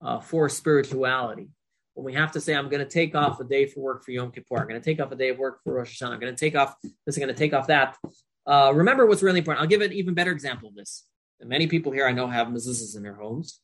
uh, 0.00 0.20
for 0.20 0.48
spirituality. 0.48 1.48
When 1.94 2.04
we 2.04 2.14
have 2.14 2.32
to 2.32 2.40
say, 2.40 2.54
I'm 2.54 2.68
going 2.68 2.84
to 2.84 2.90
take 2.90 3.14
off 3.14 3.40
a 3.40 3.44
day 3.44 3.66
for 3.66 3.80
work 3.80 4.04
for 4.04 4.10
Yom 4.10 4.32
Kippur, 4.32 4.58
I'm 4.58 4.68
going 4.68 4.80
to 4.80 4.84
take 4.84 5.00
off 5.00 5.12
a 5.12 5.16
day 5.16 5.30
of 5.30 5.38
work 5.38 5.62
for 5.62 5.74
Rosh 5.74 6.02
Hashanah, 6.02 6.12
I'm 6.12 6.20
going 6.20 6.34
to 6.34 6.38
take 6.38 6.56
off 6.56 6.74
this, 7.06 7.16
I'm 7.16 7.22
going 7.22 7.34
to 7.34 7.38
take 7.38 7.54
off 7.54 7.68
that. 7.68 7.96
Uh, 8.46 8.72
remember 8.74 9.06
what's 9.06 9.22
really 9.22 9.38
important. 9.38 9.62
I'll 9.62 9.68
give 9.68 9.80
an 9.80 9.92
even 9.92 10.14
better 10.14 10.32
example 10.32 10.68
of 10.68 10.74
this. 10.74 11.04
And 11.40 11.48
many 11.48 11.66
people 11.66 11.92
here 11.92 12.06
I 12.06 12.12
know 12.12 12.26
have 12.26 12.48
mezuzahs 12.48 12.96
in 12.96 13.02
their 13.02 13.14
homes, 13.14 13.60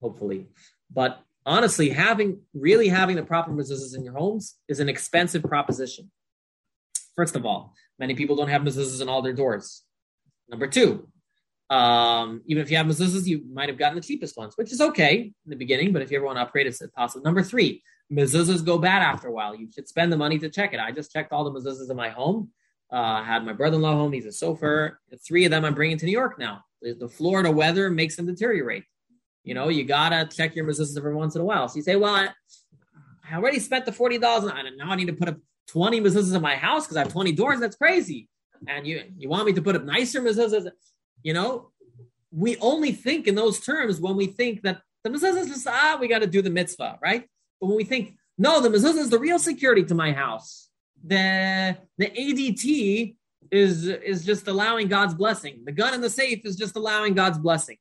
hopefully. 0.00 0.48
But 0.92 1.20
honestly, 1.44 1.90
having 1.90 2.42
really 2.54 2.88
having 2.88 3.16
the 3.16 3.22
proper 3.22 3.50
mezuzahs 3.50 3.96
in 3.96 4.04
your 4.04 4.14
homes 4.14 4.56
is 4.68 4.80
an 4.80 4.88
expensive 4.88 5.42
proposition. 5.42 6.10
First 7.16 7.34
of 7.34 7.44
all, 7.44 7.74
many 7.98 8.14
people 8.14 8.36
don't 8.36 8.48
have 8.48 8.62
mezuzahs 8.62 9.02
in 9.02 9.08
all 9.08 9.22
their 9.22 9.32
doors. 9.32 9.82
Number 10.48 10.66
two, 10.66 11.08
um, 11.70 12.42
even 12.46 12.62
if 12.62 12.70
you 12.70 12.76
have 12.76 12.86
mezuzahs, 12.86 13.26
you 13.26 13.42
might 13.52 13.68
have 13.68 13.78
gotten 13.78 13.96
the 13.96 14.00
cheapest 14.00 14.36
ones, 14.36 14.54
which 14.56 14.72
is 14.72 14.80
okay 14.80 15.32
in 15.44 15.50
the 15.50 15.56
beginning, 15.56 15.92
but 15.92 16.02
if 16.02 16.10
you 16.10 16.16
ever 16.16 16.26
want 16.26 16.38
to 16.38 16.42
upgrade, 16.42 16.66
it's 16.66 16.82
possible. 16.96 17.24
Number 17.24 17.42
three, 17.42 17.82
mezuzahs 18.10 18.64
go 18.64 18.78
bad 18.78 19.02
after 19.02 19.28
a 19.28 19.32
while. 19.32 19.54
You 19.54 19.68
should 19.72 19.86
spend 19.86 20.10
the 20.10 20.16
money 20.16 20.38
to 20.38 20.48
check 20.48 20.72
it. 20.72 20.80
I 20.80 20.92
just 20.92 21.12
checked 21.12 21.32
all 21.32 21.44
the 21.44 21.52
mezuzahs 21.52 21.90
in 21.90 21.96
my 21.96 22.08
home. 22.08 22.50
Uh, 22.90 22.96
I 22.96 23.24
had 23.24 23.44
my 23.44 23.52
brother-in-law 23.52 23.92
home. 23.92 24.12
He's 24.12 24.24
a 24.24 24.28
sofer. 24.28 24.92
Three 25.26 25.44
of 25.44 25.50
them 25.50 25.64
I'm 25.64 25.74
bringing 25.74 25.98
to 25.98 26.06
New 26.06 26.12
York 26.12 26.38
now. 26.38 26.64
The, 26.80 26.94
the 26.94 27.08
Florida 27.08 27.50
weather 27.50 27.90
makes 27.90 28.16
them 28.16 28.26
deteriorate. 28.26 28.84
You 29.44 29.54
know, 29.54 29.68
you 29.68 29.84
gotta 29.84 30.26
check 30.34 30.56
your 30.56 30.66
mezuzahs 30.66 30.96
every 30.96 31.14
once 31.14 31.34
in 31.34 31.42
a 31.42 31.44
while. 31.44 31.68
So 31.68 31.76
you 31.76 31.82
say, 31.82 31.96
well, 31.96 32.14
I, 32.14 32.28
I 33.30 33.36
already 33.36 33.58
spent 33.58 33.84
the 33.84 33.92
forty 33.92 34.16
dollars, 34.16 34.50
and 34.54 34.76
now 34.78 34.90
I 34.90 34.96
need 34.96 35.06
to 35.06 35.12
put 35.12 35.28
up 35.28 35.36
twenty 35.66 36.00
mezuzahs 36.00 36.34
in 36.34 36.40
my 36.40 36.56
house 36.56 36.86
because 36.86 36.96
I 36.96 37.00
have 37.00 37.12
twenty 37.12 37.32
doors. 37.32 37.60
That's 37.60 37.76
crazy. 37.76 38.28
And 38.66 38.86
you 38.86 39.02
you 39.16 39.28
want 39.28 39.46
me 39.46 39.52
to 39.52 39.62
put 39.62 39.76
up 39.76 39.84
nicer 39.84 40.22
mezuzahs? 40.22 40.70
You 41.22 41.34
know, 41.34 41.70
we 42.30 42.56
only 42.58 42.92
think 42.92 43.26
in 43.26 43.34
those 43.34 43.60
terms 43.60 44.00
when 44.00 44.16
we 44.16 44.26
think 44.26 44.62
that 44.62 44.82
the 45.04 45.10
mezuzah 45.10 45.38
is 45.38 45.48
just 45.48 45.66
ah, 45.66 45.96
we 46.00 46.08
got 46.08 46.20
to 46.20 46.26
do 46.26 46.42
the 46.42 46.50
mitzvah, 46.50 46.98
right? 47.02 47.24
But 47.60 47.68
when 47.68 47.76
we 47.76 47.84
think 47.84 48.14
no, 48.36 48.60
the 48.60 48.68
mezuzah 48.68 48.98
is 48.98 49.10
the 49.10 49.18
real 49.18 49.38
security 49.38 49.84
to 49.84 49.94
my 49.94 50.12
house. 50.12 50.68
The 51.04 51.76
the 51.96 52.06
ADT 52.06 53.16
is 53.50 53.86
is 53.86 54.24
just 54.24 54.48
allowing 54.48 54.88
God's 54.88 55.14
blessing. 55.14 55.62
The 55.64 55.72
gun 55.72 55.94
in 55.94 56.00
the 56.00 56.10
safe 56.10 56.44
is 56.44 56.56
just 56.56 56.76
allowing 56.76 57.14
God's 57.14 57.38
blessing. 57.38 57.76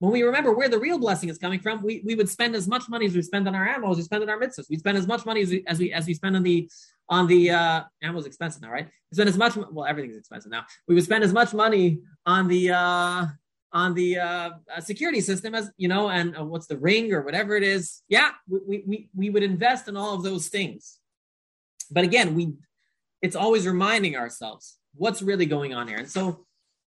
When 0.00 0.12
we 0.12 0.22
remember 0.22 0.54
where 0.54 0.68
the 0.70 0.78
real 0.78 0.98
blessing 0.98 1.28
is 1.28 1.36
coming 1.36 1.60
from, 1.60 1.82
we, 1.82 2.02
we 2.06 2.14
would 2.14 2.28
spend 2.28 2.56
as 2.56 2.66
much 2.66 2.88
money 2.88 3.04
as 3.04 3.14
we 3.14 3.20
spend 3.20 3.46
on 3.46 3.54
our 3.54 3.68
as 3.68 3.96
we 3.98 4.02
spend 4.02 4.22
on 4.22 4.30
our 4.30 4.40
mitzvahs. 4.40 4.68
We 4.70 4.78
spend 4.78 4.96
as 4.96 5.06
much 5.06 5.26
money 5.26 5.42
as 5.42 5.50
we 5.50 5.64
as 5.66 5.78
we, 5.78 5.92
as 5.92 6.06
we 6.06 6.14
spend 6.14 6.36
on 6.36 6.42
the 6.42 6.70
on 7.10 7.26
the 7.26 7.50
uh, 7.50 7.82
ammo's 8.02 8.24
expensive 8.24 8.62
now, 8.62 8.70
right? 8.70 8.88
We 9.10 9.16
spend 9.16 9.28
as 9.28 9.36
much 9.36 9.56
well, 9.56 9.84
everything's 9.84 10.16
expensive 10.16 10.50
now. 10.50 10.64
We 10.88 10.94
would 10.94 11.04
spend 11.04 11.22
as 11.22 11.34
much 11.34 11.52
money 11.52 11.98
on 12.26 12.48
the 12.48 12.70
uh, 12.70 13.26
on 13.72 13.94
the 13.94 14.18
uh, 14.18 14.50
security 14.80 15.20
system 15.20 15.54
as 15.54 15.70
you 15.76 15.88
know, 15.88 16.10
and 16.10 16.36
uh, 16.36 16.44
what's 16.44 16.66
the 16.66 16.78
ring 16.78 17.12
or 17.12 17.22
whatever 17.22 17.56
it 17.56 17.62
is. 17.62 18.02
Yeah, 18.08 18.30
we, 18.48 18.82
we 18.86 19.08
we 19.14 19.30
would 19.30 19.42
invest 19.42 19.88
in 19.88 19.96
all 19.96 20.14
of 20.14 20.22
those 20.22 20.48
things. 20.48 20.98
But 21.90 22.04
again, 22.04 22.34
we 22.34 22.54
it's 23.22 23.36
always 23.36 23.66
reminding 23.66 24.16
ourselves 24.16 24.78
what's 24.94 25.22
really 25.22 25.46
going 25.46 25.74
on 25.74 25.88
here. 25.88 25.98
And 25.98 26.10
so 26.10 26.46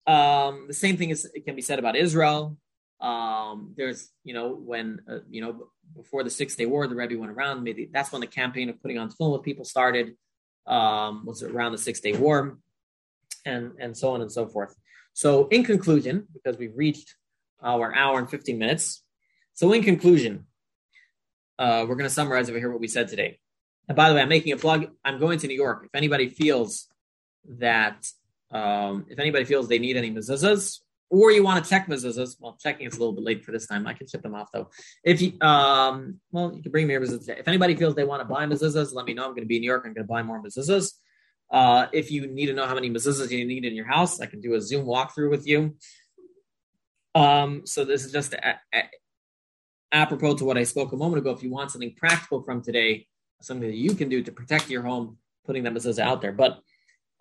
um, 0.05 0.65
the 0.67 0.73
same 0.73 0.97
thing 0.97 1.09
is 1.09 1.29
can 1.45 1.55
be 1.55 1.61
said 1.61 1.79
about 1.79 1.95
Israel. 1.95 2.57
Um, 2.99 3.73
there's 3.77 4.09
you 4.23 4.33
know 4.33 4.53
when 4.53 5.01
uh, 5.09 5.19
you 5.29 5.41
know 5.41 5.69
before 5.95 6.23
the 6.23 6.29
Six 6.29 6.55
Day 6.55 6.65
War, 6.65 6.87
the 6.87 6.95
Rebbe 6.95 7.17
went 7.17 7.31
around. 7.31 7.63
Maybe 7.63 7.89
that's 7.91 8.11
when 8.11 8.21
the 8.21 8.27
campaign 8.27 8.69
of 8.69 8.81
putting 8.81 8.97
on 8.97 9.09
tefillin 9.09 9.33
with 9.33 9.43
people 9.43 9.65
started. 9.65 10.15
Um, 10.65 11.25
was 11.25 11.43
around 11.43 11.71
the 11.71 11.77
Six 11.77 12.01
Day 12.01 12.13
War, 12.13 12.57
and 13.45 13.71
and 13.79 13.95
so 13.95 14.13
on 14.13 14.21
and 14.21 14.31
so 14.31 14.47
forth. 14.47 14.75
So 15.17 15.47
in 15.47 15.63
conclusion, 15.63 16.27
because 16.31 16.59
we've 16.59 16.75
reached 16.75 17.15
our 17.59 17.91
hour 17.95 18.19
and 18.19 18.29
15 18.29 18.59
minutes, 18.59 19.01
So, 19.53 19.73
in 19.73 19.81
conclusion, 19.81 20.45
uh, 21.57 21.87
we're 21.89 21.95
going 21.95 22.07
to 22.11 22.17
summarize 22.19 22.47
over 22.51 22.59
here 22.59 22.69
what 22.69 22.79
we 22.79 22.87
said 22.87 23.07
today. 23.07 23.39
And 23.87 23.95
by 23.95 24.09
the 24.09 24.15
way, 24.15 24.21
I'm 24.21 24.29
making 24.29 24.53
a 24.53 24.57
plug. 24.57 24.91
I'm 25.03 25.17
going 25.17 25.39
to 25.39 25.47
New 25.47 25.55
York. 25.55 25.85
If 25.85 25.95
anybody 25.95 26.29
feels 26.29 26.85
that, 27.57 28.07
um, 28.51 29.07
if 29.09 29.17
anybody 29.17 29.43
feels 29.45 29.67
they 29.67 29.79
need 29.79 29.97
any 29.97 30.11
mezuzahs, 30.11 30.81
or 31.09 31.31
you 31.31 31.43
want 31.43 31.63
to 31.63 31.67
check 31.67 31.87
mezuzahs, 31.87 32.35
well, 32.39 32.55
checking 32.61 32.85
is 32.85 32.95
a 32.95 32.99
little 32.99 33.15
bit 33.15 33.23
late 33.23 33.43
for 33.43 33.51
this 33.51 33.65
time. 33.65 33.87
I 33.87 33.93
can 33.93 34.07
ship 34.07 34.21
them 34.21 34.35
off 34.35 34.49
though. 34.53 34.69
If 35.03 35.19
you, 35.19 35.29
um, 35.41 36.19
well, 36.31 36.53
you 36.53 36.61
can 36.61 36.71
bring 36.71 36.85
me 36.85 36.93
your 36.93 37.01
mezuzahs. 37.01 37.39
If 37.39 37.47
anybody 37.47 37.73
feels 37.75 37.95
they 37.95 38.03
want 38.03 38.21
to 38.21 38.31
buy 38.31 38.45
mezuzahs, 38.45 38.93
let 38.93 39.05
me 39.05 39.15
know. 39.15 39.25
I'm 39.25 39.31
going 39.31 39.41
to 39.41 39.47
be 39.47 39.55
in 39.55 39.61
New 39.61 39.71
York. 39.71 39.81
I'm 39.83 39.95
going 39.95 40.05
to 40.05 40.13
buy 40.13 40.21
more 40.21 40.43
mezuzahs. 40.43 40.93
Uh, 41.49 41.87
if 41.93 42.11
you 42.11 42.27
need 42.27 42.47
to 42.47 42.53
know 42.53 42.67
how 42.67 42.75
many 42.75 42.89
mezuzahs 42.89 43.31
you 43.31 43.45
need 43.45 43.65
in 43.65 43.75
your 43.75 43.87
house, 43.87 44.19
I 44.19 44.25
can 44.25 44.41
do 44.41 44.55
a 44.55 44.61
Zoom 44.61 44.85
walkthrough 44.85 45.29
with 45.29 45.47
you. 45.47 45.75
Um, 47.15 47.65
so 47.65 47.85
this 47.85 48.05
is 48.05 48.11
just 48.11 48.33
a, 48.33 48.59
a, 48.73 48.83
apropos 49.91 50.35
to 50.35 50.45
what 50.45 50.57
I 50.57 50.63
spoke 50.63 50.91
a 50.91 50.97
moment 50.97 51.19
ago. 51.19 51.31
If 51.31 51.41
you 51.41 51.49
want 51.49 51.71
something 51.71 51.95
practical 51.95 52.43
from 52.43 52.61
today, 52.61 53.07
something 53.41 53.67
that 53.67 53.77
you 53.77 53.95
can 53.95 54.09
do 54.09 54.21
to 54.23 54.31
protect 54.31 54.69
your 54.69 54.81
home, 54.81 55.17
putting 55.45 55.63
that 55.63 55.73
mezuzah 55.73 56.03
out 56.03 56.21
there. 56.21 56.33
But 56.33 56.59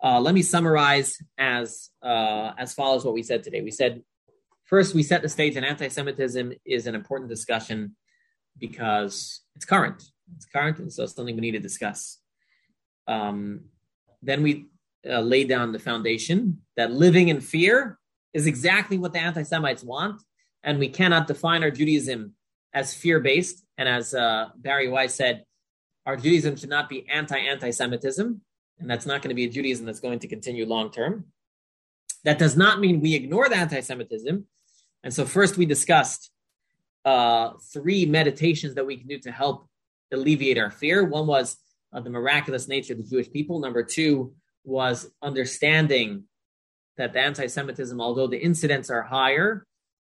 uh, 0.03 0.19
let 0.19 0.35
me 0.35 0.41
summarize 0.41 1.17
as 1.37 1.89
uh, 2.03 2.51
as 2.57 2.73
follows 2.73 3.05
what 3.05 3.13
we 3.13 3.23
said 3.23 3.43
today. 3.43 3.61
We 3.61 3.71
said 3.71 4.03
first 4.65 4.93
we 4.93 5.03
set 5.03 5.21
the 5.21 5.29
stage, 5.29 5.55
and 5.55 5.65
anti-Semitism 5.65 6.53
is 6.65 6.85
an 6.85 6.95
important 6.95 7.29
discussion 7.29 7.95
because 8.59 9.41
it's 9.55 9.65
current. 9.65 10.03
It's 10.35 10.45
current, 10.45 10.79
and 10.79 10.91
so 10.91 11.03
it's 11.03 11.15
something 11.15 11.35
we 11.35 11.41
need 11.41 11.51
to 11.51 11.59
discuss. 11.59 12.19
Um, 13.07 13.61
then 14.27 14.43
we 14.43 14.67
uh, 15.09 15.21
laid 15.21 15.49
down 15.49 15.71
the 15.71 15.79
foundation 15.79 16.61
that 16.75 16.91
living 16.91 17.29
in 17.29 17.41
fear 17.41 17.97
is 18.33 18.45
exactly 18.45 18.97
what 18.97 19.13
the 19.13 19.19
anti-Semites 19.19 19.83
want, 19.83 20.21
and 20.63 20.77
we 20.77 20.89
cannot 20.89 21.27
define 21.27 21.63
our 21.63 21.71
Judaism 21.71 22.33
as 22.73 22.93
fear-based. 22.93 23.63
And 23.77 23.89
as 23.89 24.13
uh, 24.13 24.49
Bari 24.57 24.89
Weiss 24.89 25.15
said, 25.15 25.45
our 26.05 26.15
Judaism 26.15 26.55
should 26.55 26.69
not 26.69 26.89
be 26.89 27.07
anti-anti-Semitism 27.09 28.41
and 28.79 28.89
that's 28.89 29.05
not 29.05 29.21
going 29.21 29.29
to 29.29 29.35
be 29.35 29.45
a 29.45 29.49
Judaism 29.49 29.85
that's 29.85 29.99
going 29.99 30.19
to 30.19 30.27
continue 30.27 30.65
long 30.65 30.91
term. 30.91 31.25
That 32.23 32.37
does 32.37 32.57
not 32.57 32.79
mean 32.79 33.01
we 33.01 33.15
ignore 33.15 33.49
the 33.49 33.55
anti 33.55 33.79
Semitism. 33.79 34.45
And 35.03 35.13
so, 35.13 35.25
first, 35.25 35.57
we 35.57 35.65
discussed 35.65 36.31
uh, 37.05 37.51
three 37.73 38.05
meditations 38.05 38.75
that 38.75 38.85
we 38.85 38.97
can 38.97 39.07
do 39.07 39.19
to 39.19 39.31
help 39.31 39.67
alleviate 40.11 40.57
our 40.57 40.71
fear. 40.71 41.05
One 41.05 41.27
was 41.27 41.57
uh, 41.93 42.01
the 42.01 42.09
miraculous 42.09 42.67
nature 42.67 42.93
of 42.93 42.99
the 42.99 43.09
Jewish 43.09 43.31
people. 43.31 43.59
Number 43.59 43.83
two 43.83 44.33
was 44.63 45.09
understanding 45.21 46.23
that 46.97 47.13
the 47.13 47.19
anti 47.19 47.47
Semitism, 47.47 47.99
although 48.01 48.27
the 48.27 48.39
incidents 48.39 48.89
are 48.89 49.03
higher, 49.03 49.65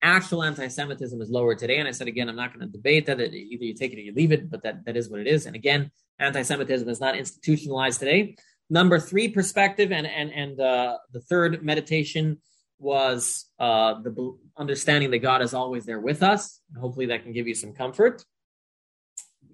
actual 0.02 0.42
anti 0.42 0.68
Semitism 0.68 1.20
is 1.20 1.30
lower 1.30 1.54
today. 1.54 1.78
And 1.78 1.88
I 1.88 1.92
said 1.92 2.08
again, 2.08 2.28
I'm 2.28 2.36
not 2.36 2.52
going 2.52 2.66
to 2.66 2.72
debate 2.72 3.06
that. 3.06 3.20
Either 3.20 3.36
you 3.36 3.74
take 3.74 3.92
it 3.92 3.98
or 3.98 4.02
you 4.02 4.12
leave 4.14 4.32
it, 4.32 4.50
but 4.50 4.62
that, 4.62 4.84
that 4.86 4.96
is 4.96 5.08
what 5.08 5.20
it 5.20 5.26
is. 5.26 5.46
And 5.46 5.54
again, 5.54 5.90
anti 6.18 6.42
Semitism 6.42 6.88
is 6.88 7.00
not 7.00 7.16
institutionalized 7.16 8.00
today. 8.00 8.36
Number 8.68 9.00
three 9.00 9.28
perspective, 9.28 9.90
and 9.90 10.06
and 10.06 10.32
and 10.32 10.60
uh, 10.60 10.98
the 11.12 11.20
third 11.20 11.62
meditation 11.62 12.38
was 12.78 13.46
uh, 13.58 14.00
the 14.00 14.38
understanding 14.56 15.10
that 15.10 15.18
God 15.18 15.42
is 15.42 15.54
always 15.54 15.84
there 15.84 16.00
with 16.00 16.22
us. 16.22 16.60
Hopefully, 16.78 17.06
that 17.06 17.24
can 17.24 17.32
give 17.32 17.48
you 17.48 17.54
some 17.54 17.72
comfort. 17.72 18.24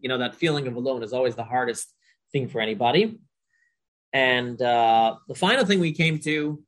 You 0.01 0.11
know, 0.11 0.19
that 0.19 0.37
feeling 0.37 0.67
of 0.67 0.77
alone 0.77 1.03
is 1.03 1.15
always 1.15 1.35
the 1.35 1.45
hardest 1.45 1.93
thing 2.33 2.49
for 2.49 2.61
anybody. 2.61 3.19
And 4.13 4.61
uh, 4.63 5.17
the 5.29 5.35
final 5.35 5.65
thing 5.65 5.81
we 5.81 5.93
came 5.93 6.19
to 6.21 6.63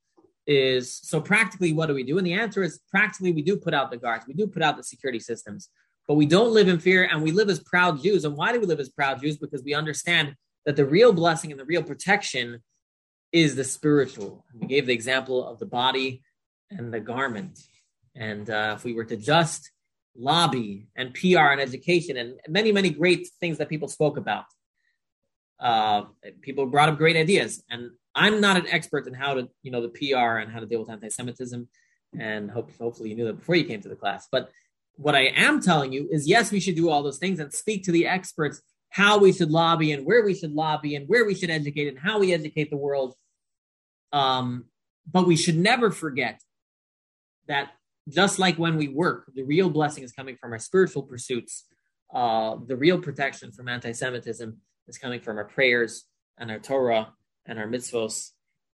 is 0.47 0.95
so 1.03 1.21
practically, 1.21 1.73
what 1.73 1.87
do 1.87 1.95
we 1.95 2.03
do? 2.03 2.19
And 2.19 2.27
the 2.27 2.35
answer 2.35 2.63
is 2.63 2.81
practically, 2.91 3.33
we 3.33 3.43
do 3.43 3.57
put 3.57 3.75
out 3.75 3.91
the 3.91 3.97
guards, 3.97 4.27
we 4.27 4.35
do 4.35 4.47
put 4.47 4.63
out 4.63 4.77
the 4.77 4.83
security 4.83 5.21
systems, 5.21 5.69
but 6.07 6.15
we 6.15 6.27
don't 6.27 6.55
live 6.55 6.69
in 6.69 6.79
fear 6.79 7.05
and 7.05 7.23
we 7.23 7.33
live 7.33 7.51
as 7.51 7.61
proud 7.61 8.03
Jews. 8.03 8.25
And 8.25 8.37
why 8.37 8.53
do 8.53 8.61
we 8.61 8.67
live 8.67 8.81
as 8.81 8.89
proud 8.89 9.21
Jews? 9.21 9.37
Because 9.37 9.63
we 9.63 9.75
understand 9.75 10.35
that 10.65 10.77
the 10.77 10.87
real 10.87 11.13
blessing 11.13 11.51
and 11.51 11.61
the 11.61 11.67
real 11.67 11.83
protection 11.83 12.63
is 13.31 13.57
the 13.57 13.65
spiritual. 13.65 14.45
We 14.55 14.67
gave 14.67 14.87
the 14.87 14.95
example 14.95 15.47
of 15.47 15.59
the 15.59 15.67
body 15.67 16.23
and 16.71 16.93
the 16.93 17.01
garment. 17.01 17.59
And 18.15 18.49
uh, 18.49 18.75
if 18.77 18.85
we 18.85 18.95
were 18.95 19.05
to 19.05 19.17
just 19.17 19.71
lobby 20.17 20.89
and 20.97 21.15
PR 21.15 21.53
and 21.53 21.61
education 21.61 22.17
and 22.17 22.41
many, 22.49 22.73
many 22.73 22.91
great 22.91 23.29
things 23.41 23.59
that 23.59 23.69
people 23.69 23.89
spoke 23.89 24.17
about, 24.17 24.45
uh, 25.61 26.03
people 26.41 26.67
brought 26.67 26.89
up 26.89 26.99
great 26.99 27.17
ideas. 27.17 27.63
And 27.71 27.91
I'm 28.15 28.41
not 28.41 28.57
an 28.57 28.67
expert 28.69 29.07
in 29.07 29.15
how 29.15 29.35
to, 29.35 29.49
you 29.63 29.71
know, 29.71 29.83
the 29.83 29.89
PR 29.89 30.39
and 30.39 30.51
how 30.51 30.61
to 30.61 30.67
deal 30.67 30.81
with 30.81 30.91
anti-Semitism. 30.91 31.69
And 32.19 32.51
hope, 32.51 32.71
hopefully 32.79 33.11
you 33.11 33.17
knew 33.17 33.27
that 33.27 33.39
before 33.39 33.57
you 33.57 33.65
came 33.65 33.81
to 33.83 33.89
the 33.89 33.97
class. 33.97 34.29
But 34.31 34.51
what 34.97 35.15
I 35.15 35.27
am 35.27 35.61
telling 35.61 35.93
you 35.93 36.09
is, 36.11 36.29
yes, 36.29 36.51
we 36.51 36.61
should 36.61 36.75
do 36.75 36.91
all 36.91 37.03
those 37.03 37.19
things 37.19 37.39
and 37.39 37.53
speak 37.53 37.85
to 37.85 37.93
the 37.93 38.07
experts 38.07 38.63
how 38.91 39.19
we 39.19 39.33
should 39.33 39.51
lobby 39.51 39.93
and 39.93 40.07
where 40.07 40.25
we 40.25 40.35
should 40.35 40.53
lobby 40.53 40.95
and 40.95 41.07
where 41.09 41.25
we 41.25 41.35
should 41.35 41.51
educate 41.51 41.89
and 41.89 41.99
how 41.99 42.19
we 42.19 42.33
educate 42.33 42.71
the 42.71 42.77
world. 42.77 43.15
Um, 44.13 44.65
but 45.11 45.27
we 45.27 45.37
should 45.37 45.57
never 45.57 45.91
forget 45.91 46.41
that 47.47 47.73
just 48.09 48.39
like 48.39 48.57
when 48.57 48.77
we 48.77 48.89
work, 48.89 49.31
the 49.35 49.43
real 49.43 49.69
blessing 49.69 50.05
is 50.05 50.13
coming 50.13 50.37
from 50.37 50.53
our 50.53 50.59
spiritual 50.59 51.03
pursuits. 51.03 51.65
Uh, 52.13 52.57
the 52.67 52.77
real 52.77 52.99
protection 52.99 53.53
from 53.53 53.69
anti-Semitism 53.69 54.57
is 54.89 54.99
coming 54.99 55.21
from 55.21 55.39
our 55.39 55.45
prayers 55.45 56.05
and 56.39 56.51
our 56.51 56.59
Torah 56.59 57.13
and 57.47 57.59
our 57.59 57.67
mitzvos. 57.67 58.31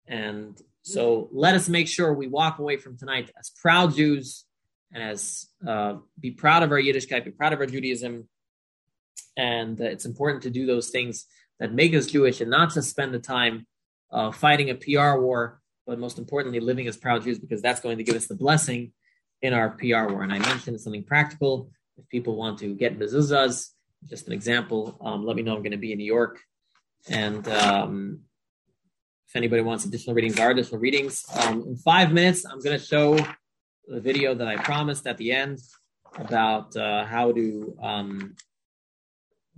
And 0.08 0.60
so 0.82 1.30
let 1.32 1.56
us 1.56 1.70
make 1.70 1.88
sure 1.88 2.14
we 2.14 2.28
walk 2.28 2.60
away 2.60 2.78
from 2.78 2.98
tonight 2.98 3.32
as 3.38 3.52
proud 3.62 3.96
Jews 3.96 4.46
and 4.92 5.04
as 5.04 5.48
uh, 5.68 5.96
be 6.20 6.32
proud 6.32 6.64
of 6.64 6.72
our 6.72 6.80
Yiddishkeit, 6.80 7.26
be 7.26 7.32
proud 7.32 7.54
of 7.54 7.60
our 7.60 7.68
Judaism, 7.68 8.28
and 9.38 9.80
uh, 9.80 9.86
it's 9.86 10.06
important 10.06 10.44
to 10.44 10.50
do 10.50 10.66
those 10.66 10.90
things 10.90 11.26
that 11.60 11.74
make 11.74 11.94
us 11.94 12.08
Jewish 12.08 12.42
and 12.42 12.50
not 12.50 12.74
just 12.74 12.90
spend 12.90 13.14
the 13.14 13.20
time 13.20 13.68
uh, 14.12 14.32
fighting 14.32 14.70
a 14.70 14.76
PR 14.76 15.20
war, 15.20 15.62
but 15.86 16.00
most 16.00 16.18
importantly, 16.18 16.60
living 16.60 16.88
as 16.88 16.98
proud 16.98 17.24
Jews 17.24 17.40
because 17.40 17.62
that's 17.62 17.82
going 17.82 17.98
to 17.98 18.04
give 18.04 18.16
us 18.16 18.28
the 18.28 18.36
blessing 18.36 18.92
in 19.42 19.54
our 19.54 19.70
PR 19.70 20.12
war. 20.12 20.24
And 20.24 20.34
I 20.34 20.40
mentioned 20.40 20.80
something 20.82 21.04
practical. 21.04 21.70
If 21.98 22.08
people 22.10 22.36
want 22.36 22.60
to 22.60 22.74
get 22.74 22.98
mezuzahs, 22.98 23.70
just 24.06 24.28
an 24.28 24.34
example, 24.34 24.98
um, 25.02 25.26
let 25.26 25.36
me 25.36 25.42
know. 25.42 25.56
I'm 25.56 25.62
going 25.62 25.72
to 25.72 25.78
be 25.78 25.92
in 25.92 25.98
New 25.98 26.06
York. 26.06 26.40
And 27.10 27.48
um, 27.48 28.22
if 29.28 29.36
anybody 29.36 29.62
wants 29.62 29.86
additional 29.86 30.16
readings, 30.16 30.40
are 30.40 30.52
additional 30.52 30.80
readings. 30.80 31.24
Um, 31.36 31.64
in 31.68 31.76
five 31.76 32.12
minutes, 32.12 32.46
I'm 32.46 32.60
going 32.60 32.78
to 32.78 32.84
show 32.84 33.18
the 33.88 34.00
video 34.00 34.36
that 34.36 34.48
I 34.48 34.58
promised 34.58 35.08
at 35.08 35.18
the 35.18 35.32
end 35.32 35.60
about 36.16 36.76
uh, 36.76 37.06
how 37.06 37.32
to 37.32 37.78
um, 37.82 38.36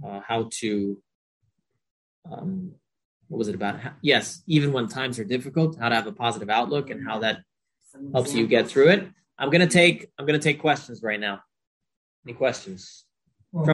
uh, 0.05 0.19
how 0.27 0.49
to 0.59 1.01
um, 2.29 2.73
what 3.27 3.37
was 3.37 3.47
it 3.47 3.55
about? 3.55 3.79
Yes, 4.01 4.43
even 4.47 4.73
when 4.73 4.87
times 4.87 5.17
are 5.17 5.23
difficult, 5.23 5.77
how 5.79 5.89
to 5.89 5.95
have 5.95 6.07
a 6.07 6.11
positive 6.11 6.49
outlook 6.49 6.89
and 6.89 7.05
how 7.07 7.19
that 7.19 7.39
helps 8.13 8.33
you 8.33 8.45
get 8.47 8.67
through 8.67 8.89
it. 8.89 9.07
I'm 9.37 9.49
gonna 9.49 9.67
take 9.67 10.09
I'm 10.17 10.25
gonna 10.25 10.39
take 10.39 10.59
questions 10.59 11.01
right 11.01 11.19
now. 11.19 11.41
Any 12.25 12.33
questions? 12.33 13.05